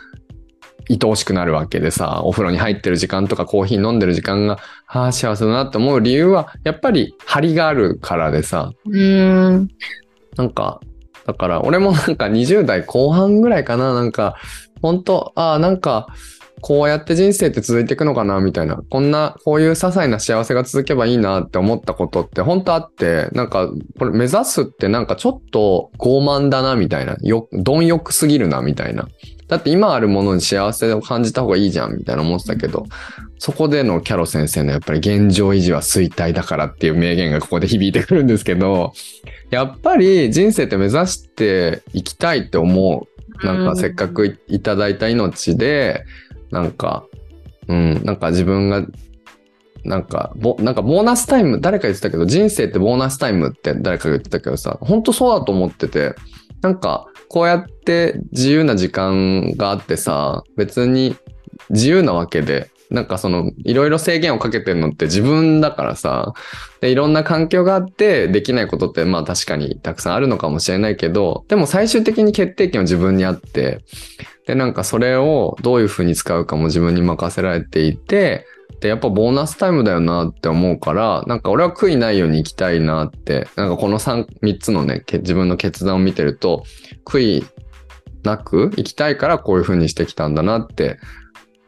[0.89, 4.57] 愛おしくなるわけでさ、お風呂に入ってる時間とかコーヒー飲んでる時間が、
[4.87, 9.67] はあ、幸せだなって思う理由は、やっぱり張りがあるからでさ、うん。
[10.35, 10.79] なんか、
[11.27, 14.35] だから俺もなんか20代後半ぐらいかな、なんか、
[14.81, 16.07] 本当ああ、なんか、
[16.61, 18.81] こうやって人生って続いていくのかな、みたいな。
[18.89, 23.69] こんな、こういう些細な幸せが続けばいいなって思ったことって本当あって、なんか、
[23.99, 27.17] これ目指すってなんかちょっと傲慢だな、みたいな。
[27.21, 29.07] よ、貪欲すぎるな、みたいな。
[29.47, 32.85] だって今あるものに幸せを感じた方がいいじゃん、みたいな思ってたけど、
[33.37, 38.93] そこでのキャロ先生のやっぱり現状維持は衰退だからっていう名言がここで響いてくるんですけど、
[39.51, 43.45] やっぱり人生って目指していきたいって思う。
[43.45, 46.05] なんかせっかくいいただいた命で、
[46.55, 47.05] なんか、
[47.67, 48.85] うん、なんか自分が、
[49.83, 56.15] なんか、ぼ、なんかボーナスタイム、誰か言ってたけど、人生ってボーナスタイムって誰かが言ってたけどさ、本当そうだと思ってて、
[56.61, 61.17] なんか、こうやって自由な時間があってさ、別に
[61.69, 66.33] 自由なわけで、なんかその、いろいろ制限をかけてるのって自分だからさ、
[66.79, 73.81] で、いろんな環境があって、できないことって、まあ確かにたくさんあるのかもしれないけど、でも最終的に決定権は自分にあって、
[74.45, 78.45] で、なんかそれをどういうふうに使うかも自分に任せられていて、
[78.79, 86.63] で、やっぱボーナスタイムだよなって思うから、なんか俺は悔いないように生きたいなって、なんかこの3、3つのね、自分の決断を見てると、
[87.05, 87.45] 悔い
[88.23, 90.99] なく生きたいからこういうふうにしてきたんだなって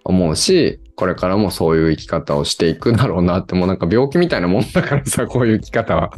[0.04, 6.12] 思うし、これからもそういう生き方をしていくだろうなって、もうなんか病気みたいなもんだからさ、こういう生き方は。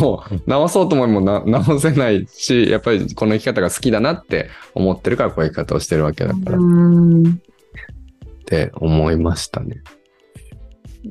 [0.00, 7.40] もう治そうと思えばな 治せないし、やっぱりこの生き方が好きだなって思ってるからこういう生き方をしてるわけだからっうん。
[8.46, 9.82] て思いましたね。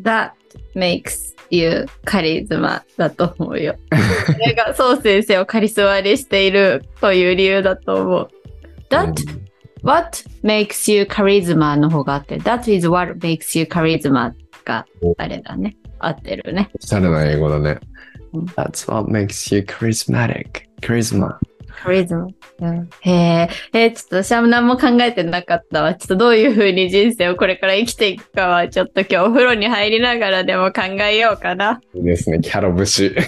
[0.04, 0.32] That
[0.76, 3.76] makes you カリズマだと思うよ。
[4.26, 8.30] それがそう先生をカリスマにしているという理由だと思う。
[8.90, 9.14] That,
[9.84, 14.34] what makes you charisma の方があって、That is what makes you charisma
[14.66, 14.86] が
[15.18, 15.76] あれだね。
[16.00, 16.70] 合ってるね。
[16.80, 17.97] おしゃれな英語だねうん。
[18.56, 20.64] That's what makes you charismatic.
[20.82, 21.38] charisma.
[21.84, 22.28] カリズマ。
[22.60, 25.94] うんへえ、えーちょっと私は何も考えてなかったわ。
[25.94, 31.80] ちょっとどういう風に人生をこれから生きていくかは、ちょっと今日お風呂に入りながらでも考えようかな。
[31.94, 33.16] いいですね、キャロ節。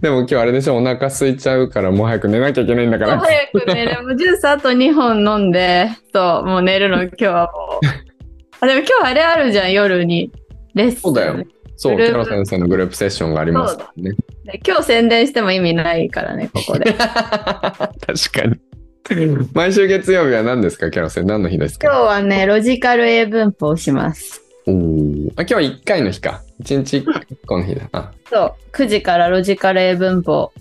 [0.00, 3.20] でも今日あれでしょ、お腹空いちゃうからもう早く寝なきゃいけないんだから。
[3.20, 7.86] 早くね、でもジュースあと2本飲んで、そう、もう寝るの今日はもう。
[8.60, 10.32] あ、でも今日あれあるじゃん、夜に。
[10.74, 11.00] レッスン。
[11.00, 11.44] そうだよ
[11.82, 14.10] そう、キャロ先生のグループセッションがありますからね。
[14.44, 16.92] で今日宣伝しても意味ないからね、ここで。
[16.94, 17.88] 確
[18.32, 18.56] かに。
[19.52, 21.28] 毎週月曜日は何ですか、キャロ先生。
[21.28, 21.88] 何の日ですか？
[21.88, 24.40] 今日はね、ロジカル英文法をします。
[24.66, 26.40] おーあ今日は1回の日か。
[26.62, 27.04] 1日1
[27.46, 28.12] 個の日だな。
[28.30, 30.52] そう、9時からロジカル英文法、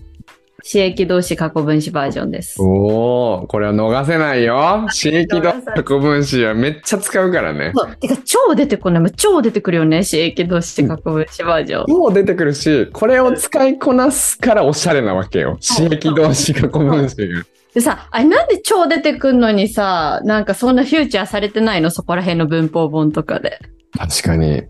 [0.63, 2.61] 刺激動詞過去分詞バージョンです。
[2.61, 4.87] おお、これは逃せないよ。
[4.91, 7.71] 刺激動過去分詞はめっちゃ使うからね。
[7.75, 9.11] そうてか、超出てこない。
[9.11, 10.03] 超出てくるよね。
[10.05, 11.91] 刺激動詞過去分詞バージョン。
[11.91, 15.57] もう出てくるし、これを使いこなすからおしゃれなわけよ。
[15.61, 17.43] 刺激動詞過去分詞が。
[17.73, 21.89] でさ、あれなんで超出てくんのにさ、なんかそんなフューチャーされてないの？
[21.89, 23.59] そこら辺の文法本とかで。
[23.97, 24.63] 確かに。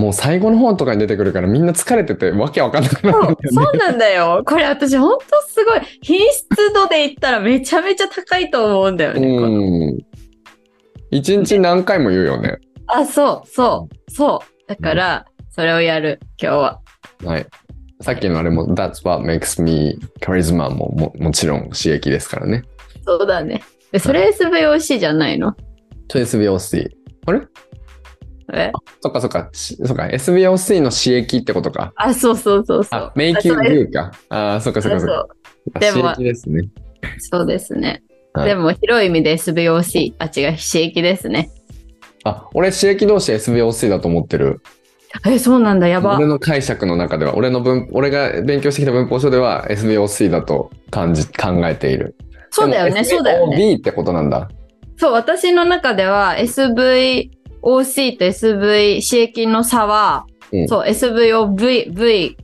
[0.00, 4.42] もう最後の方とかに出てくるからみんな疲れててわけわかんなくなるんだよそうなんだよ。
[4.46, 5.80] これ私ほんとすごい。
[6.00, 9.28] 品質度で言ったらめちゃめちゃ高いと思うんだよね。
[9.28, 9.98] うん。
[11.10, 12.58] 一日何回も言うよね。
[12.86, 14.68] あ、そう、そう、そう。
[14.68, 16.80] だから、それをやる、今日は。
[17.24, 17.46] はい。
[18.00, 22.64] さっきのあれも That's what makes me charisma もももちろん刺激ですからね。
[23.04, 23.62] そうだね。
[23.92, 25.54] で、それ SVOC じゃないの？
[26.08, 26.88] と SBOC。
[27.26, 27.42] あれ？
[28.54, 28.72] え？
[29.00, 29.48] そっかそっか。
[29.52, 30.04] しそっか。
[30.04, 31.92] SBOC の刺激ってことか。
[31.96, 33.00] あ、そうそうそうそう。
[33.00, 34.12] あ、make you そう do か。
[34.28, 35.80] あー、そっかそっかそっか。
[35.80, 36.68] でも刺激ですね。
[37.18, 38.02] そうですね。
[38.32, 40.14] はいでも、広い意味で SVOC。
[40.18, 41.50] あ、違う、刺激ですね。
[42.22, 44.60] あ、俺刺激同士 SBOC だと思ってる。
[45.26, 46.26] え、そうなんだ、やば俺。
[46.26, 52.14] の解釈の中では、俺の文、俺が勉強してきた文法書では SBOC だと感じ、考えている。
[52.50, 53.56] そうだよね、そうだよね。
[53.56, 54.48] SVOB ってことなんだ。
[54.96, 56.36] そう、私の中では
[57.62, 62.36] SVOC と SV 刺激の差は、うんそう、SVOV、V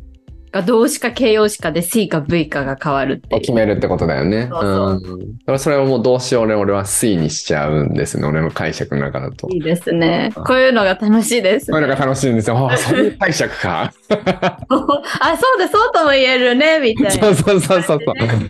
[0.57, 3.41] が動詞か形容詞かで C か V かが変わるって。
[3.41, 4.49] 決めるってことだよね。
[4.51, 4.63] そう
[5.05, 5.59] そううん。
[5.59, 8.27] それはもう動詞を俺俺は C にしちゃうんですね。
[8.27, 9.49] 俺の解釈の中だと。
[9.51, 10.33] いいですね。
[10.35, 12.71] こういうのが楽しいです、そういうのが楽しいんですよ。
[12.77, 13.93] そういう解釈か。
[14.09, 17.11] あ、そうだ、そうとも言えるね、みたいな。
[17.11, 18.01] そうそうそうそう。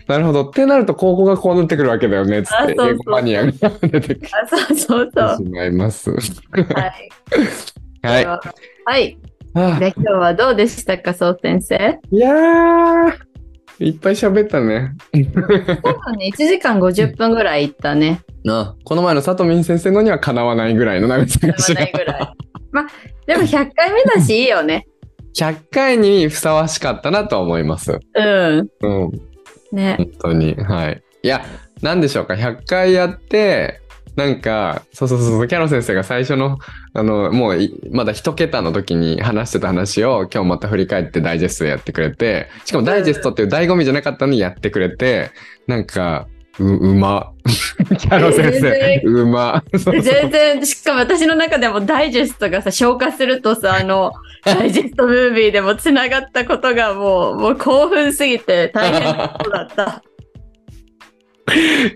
[0.07, 0.49] なるほど。
[0.49, 2.43] ってなると、高校がこうなってくるわけだよね。
[2.43, 5.37] つって、あそうそう英語マニアが出てきてあ、そうそうそう。
[5.37, 6.09] しまいます。
[6.11, 7.09] はい。
[8.07, 8.25] はい。
[8.25, 8.41] は
[8.85, 9.17] はい。
[9.57, 11.99] あで、今日はどうでしたか、そう先生？
[12.11, 13.13] いやー、
[13.79, 14.91] いっぱい喋ったね。
[15.11, 18.21] 多分ね、1時間50分ぐらいいったね。
[18.49, 22.19] あこの前のさとみん先生のにはかなわないぐらいの長さがしないぐらい。
[22.71, 22.87] まあ、
[23.25, 24.87] でも100回目だし、いいよね。
[25.35, 27.99] 100回にふさわしかったなとは思います。
[28.15, 28.69] うん。
[28.81, 29.11] うん。
[29.71, 29.95] ね。
[29.97, 30.55] 本当に。
[30.55, 31.03] はい。
[31.23, 31.45] いや、
[31.81, 33.81] なんでしょうか？100回やって、
[34.17, 36.57] なんか、そうそうそう、キャロ先生が最初の、
[36.93, 45.29] あの、もうい、まだ一桁の時に話してた話を、今日また振り返ってダイジェストでやってくれて、しかもダイジェストっていう醍醐味じゃなかったのにやってくれて、
[45.67, 46.27] なんか、
[46.59, 47.31] う、うま。
[47.45, 49.63] キャロ先生全、うま。
[49.71, 54.13] 全然、しかも私の中でもダイジェストがさ、消化するとさ、あの、
[54.43, 60.01] ダイジェストムービーでもつながったことがもう、もう興奮すぎて大変なことだった。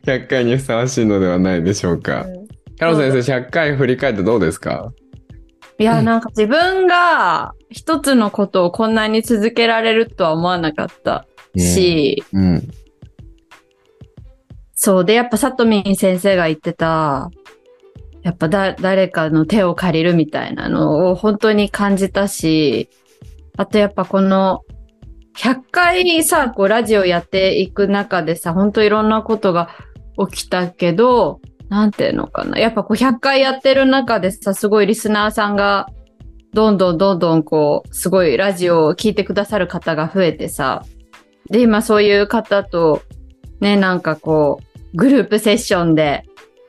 [0.06, 2.26] 100回にふさわしいのではないでしょうか。
[2.78, 4.92] キャロ先生、100回振り返ってどうですか？
[5.78, 11.26] いや、なんか自分が一つのことをこんなに続けられるとは思わなかった
[11.58, 12.72] し、うん。
[14.74, 15.06] そう。
[15.06, 17.30] で、やっぱさとみん先生が言ってた、
[18.24, 22.90] やっぱだ誰かの手を借りるみたいなのを本当に感じたし、
[23.58, 24.62] あとやっぱこの
[25.38, 29.70] 100回さ、こうラジオやっていく中でさ、本当いろんなことが
[30.30, 31.40] 起きたけど、
[31.70, 32.60] なんていうのかな。
[32.60, 35.88] やっぱこう100回やってる中でさ、すごいリスナーさんが
[36.54, 40.84] どんどんどんどんこう、すごいラジオを聞いてくださる方が増えてさ、
[41.50, 43.02] で、今そういう方と
[43.62, 44.60] ね、なんかこ
[44.94, 46.26] う、グループセッションで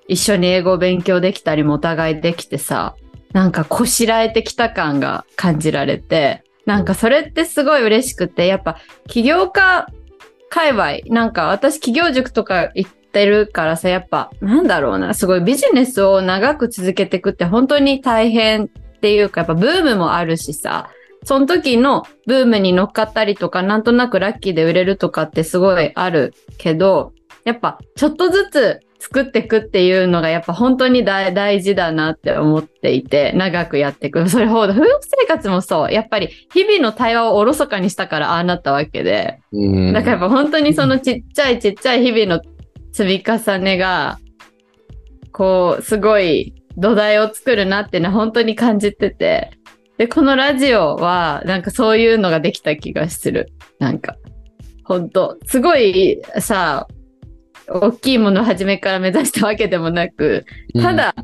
[0.06, 2.94] 一緒に英語を勉強できたりもお互いできてさ、
[3.32, 8.78] なんかこしらえてきた感が感じられて、なんかそれってすごい嬉しくて、やっぱ
[9.08, 9.86] 起業家
[10.48, 18.68] 界隈、なんか私企業塾とか行ってるからさ、やっぱなんだろうな、すごいビジネスを長く続けていくって本当に大変っ
[19.00, 20.90] ていうか、やっぱブームもあるしさ、
[21.24, 27.12] その時のブームに乗っかったりとか、なんとなくラッキーで売れるとかってすごいあるけど、
[27.44, 34.26] やっぱちょっとずつ作っていくっていうのがやっぱ本当に大大事だなって思っていて、長くやっていく。
[34.30, 35.92] それほど、夫婦生活もそう。
[35.92, 39.40] やっぱり日々の対話をおろそかにしたからああなったわけで。
[39.50, 39.92] うん。
[39.92, 42.40] だからやっぱ本当にそのちっちゃいちっちゃい日々の
[42.92, 44.20] 積み重ねが、
[45.32, 49.50] こう、すごい土台を作るなっていうのは本当に感じてて。
[49.98, 53.52] で、このラジオは、なんかそういうのができた気がする。
[53.80, 54.16] なんか、
[54.84, 56.86] 本当すごいさ、
[57.68, 60.44] 大きいものを初めから目指したわけでもなく、
[60.80, 61.14] ただ、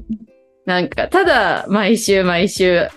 [0.66, 2.88] なんか、ただ毎週毎週、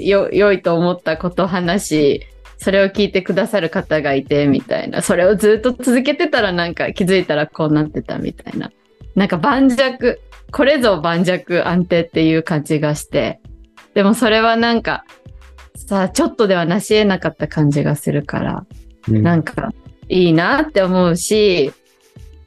[0.00, 2.26] よ、良いと思ったことを話し、
[2.58, 5.02] それを聞いてくださる方がいて、みたいな。
[5.02, 8.70] それをずっと続けてたらなんか気づいたらこうなってたみたいな。
[9.14, 9.78] なんか盤石、
[10.52, 13.40] これぞ盤石安定っていう感じがして、
[13.94, 15.04] でもそれはなんか、
[15.74, 18.64] さ、ちょっとでは成し得なかった感じがするから、
[19.08, 19.72] なんか
[20.08, 21.72] いいなって思うし、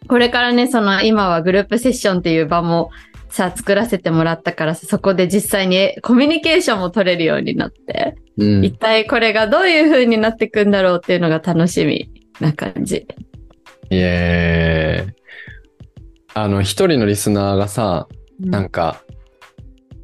[0.07, 2.91] これからね、その今はグループセッションっていう場も
[3.30, 12.10] さ、作らせてもらったからさそこで実際にコミュニケーションも取れるようになって、うん一体これがどういう風になっていくんだろうっていうのが楽しみ
[12.40, 13.07] な感じ。
[13.90, 15.15] イエーイ。
[16.34, 18.07] あの、一人のリスナーがさ、
[18.40, 19.02] なんか、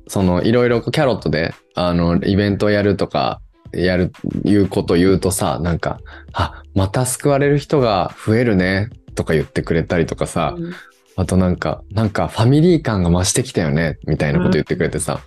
[0.08, 3.42] その、いろいろキャロットで、あの、イベントをやるとか、
[3.74, 4.14] やる、
[4.46, 6.00] いうこと言うとさ、なんか、
[6.32, 10.74] あ、また救われる人が増えるね、とか言ってくれたりとかさ、うん
[11.16, 15.22] あとなんか、なんかファミリー感が増してきたよね、みたいなこと言ってくれてさ、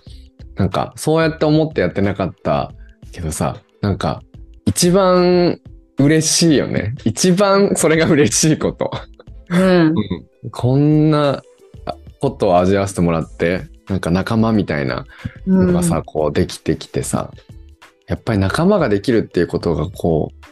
[0.55, 2.71] なんか、そうやって思ってやってなかった
[3.11, 4.21] けどさ、なんか、
[4.65, 5.59] 一番
[5.99, 6.95] 嬉しいよね。
[7.05, 8.91] 一番それが嬉しいこと。
[9.49, 9.93] うん。
[10.51, 11.43] こんな
[12.19, 15.05] ことを味わわせてもらって、なんか仲間みたいな
[15.45, 17.31] のがさ、こうできてきてさ、
[18.07, 20.44] やっぱり仲間ができるっていうことがこう、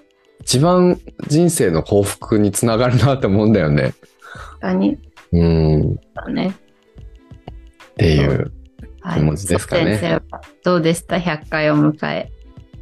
[0.44, 3.94] 一番人生の幸福につながるなって思うんだよね。
[4.34, 4.98] 確かに。
[5.32, 5.94] うん。
[5.94, 6.56] っだね。
[7.98, 8.52] ていう。
[9.02, 9.20] はい。
[9.20, 12.32] 気持ちですかね先生はどうでした ?100 回を迎え。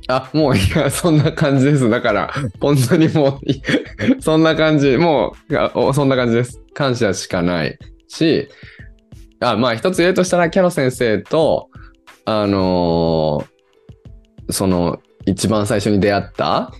[0.07, 1.87] あ、もういや、そんな感じです。
[1.89, 3.61] だから、本当にもうい、
[4.19, 4.97] そんな感じ。
[4.97, 6.61] もうそんな感じです。
[6.73, 7.77] 感謝しかない
[8.07, 8.49] し、
[9.39, 11.69] あ、まあ一つ言うとしたら、キャロ先生と、
[12.25, 13.51] あのー
[14.51, 16.71] その、一番最初に出会った、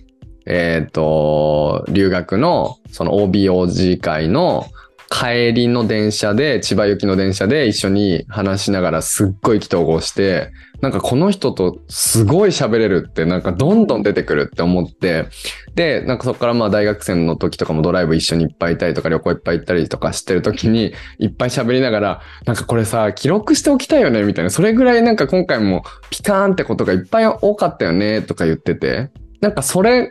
[0.46, 4.66] えっ、と、留学の、その OBOG 会の
[5.12, 10.50] 帰りの電車で、千葉行きの電車で一緒に話しながらすっごい意気投合して、
[10.80, 15.26] なんかこの人とすごい喋れるってなんかどんどん出てくるって思って、
[15.74, 29.10] で、なんかそこからまあ大学生の時とかもドライブ一緒にいっぱいいたりとか旅行いっぱい行ったりとかしてる時にいっぱい喋りながら、なんかこれさ、記録しておきたいよねみたいな、それぐらいなんか今回もピカーンってことがいっぱい多かったよねとか言ってて、
[29.40, 30.10] なんかそれ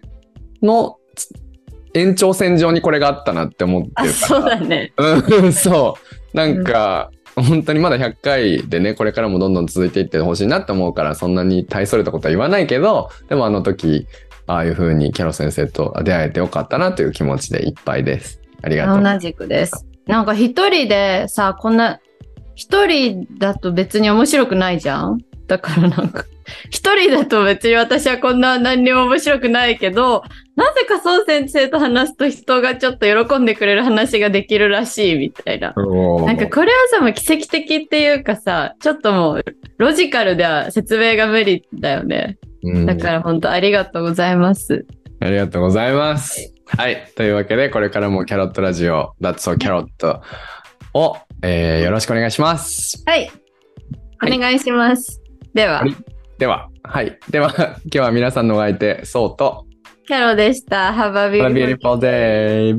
[0.62, 1.30] のつ
[1.94, 4.14] 延長線上にこれがあったなって思ってるかあ、ら。
[4.14, 4.94] そうだね。
[4.98, 5.98] うん、そ
[6.34, 6.38] う。
[6.38, 14.08] なんか、本当にまだ100回でね、これからもどんどん続いていってほしいなって思うから、そんなに大それたことは言わないけど、でもあの時、
[14.48, 18.42] ああいう風にキャロ先生と出会えてよかったなという気持ちでいっぱいです。
[18.62, 19.04] ありがとう。
[19.04, 19.86] 同じくです。
[20.08, 22.00] なんか一人でさ、こんな、
[22.56, 25.20] 一人だと別に面白くないじゃん？
[25.52, 26.24] だからなんか、
[26.70, 30.24] 一人だと別に私はこんな何にも面白くないけど、
[30.56, 35.74] なぜかそう先生と話すと人がちょっと喜んでくれる話ができるらしいみたいな。
[35.76, 39.46] なんかこれはさ、もう奇跡的っていうかさ、ちょっともう
[39.78, 42.38] ロジカルでは説明が無理だよね。
[42.64, 44.86] うんだから本当ありがとうございます。
[45.20, 46.54] ありがとうございます。
[46.78, 47.12] はい。
[47.18, 50.22] というわけで、これからもキャロットラジオ、That's So Carrot
[50.94, 53.04] を、えーよろしくお願いします。
[53.06, 53.20] はい。
[53.20, 53.32] はい
[54.24, 55.18] お願いします。
[55.18, 55.21] は、い
[55.54, 55.84] では、
[56.38, 59.66] では、はい、では、今日は皆さんのお相手、そうと。
[60.08, 60.94] キャロでした。
[60.94, 62.76] Have a beautiful day.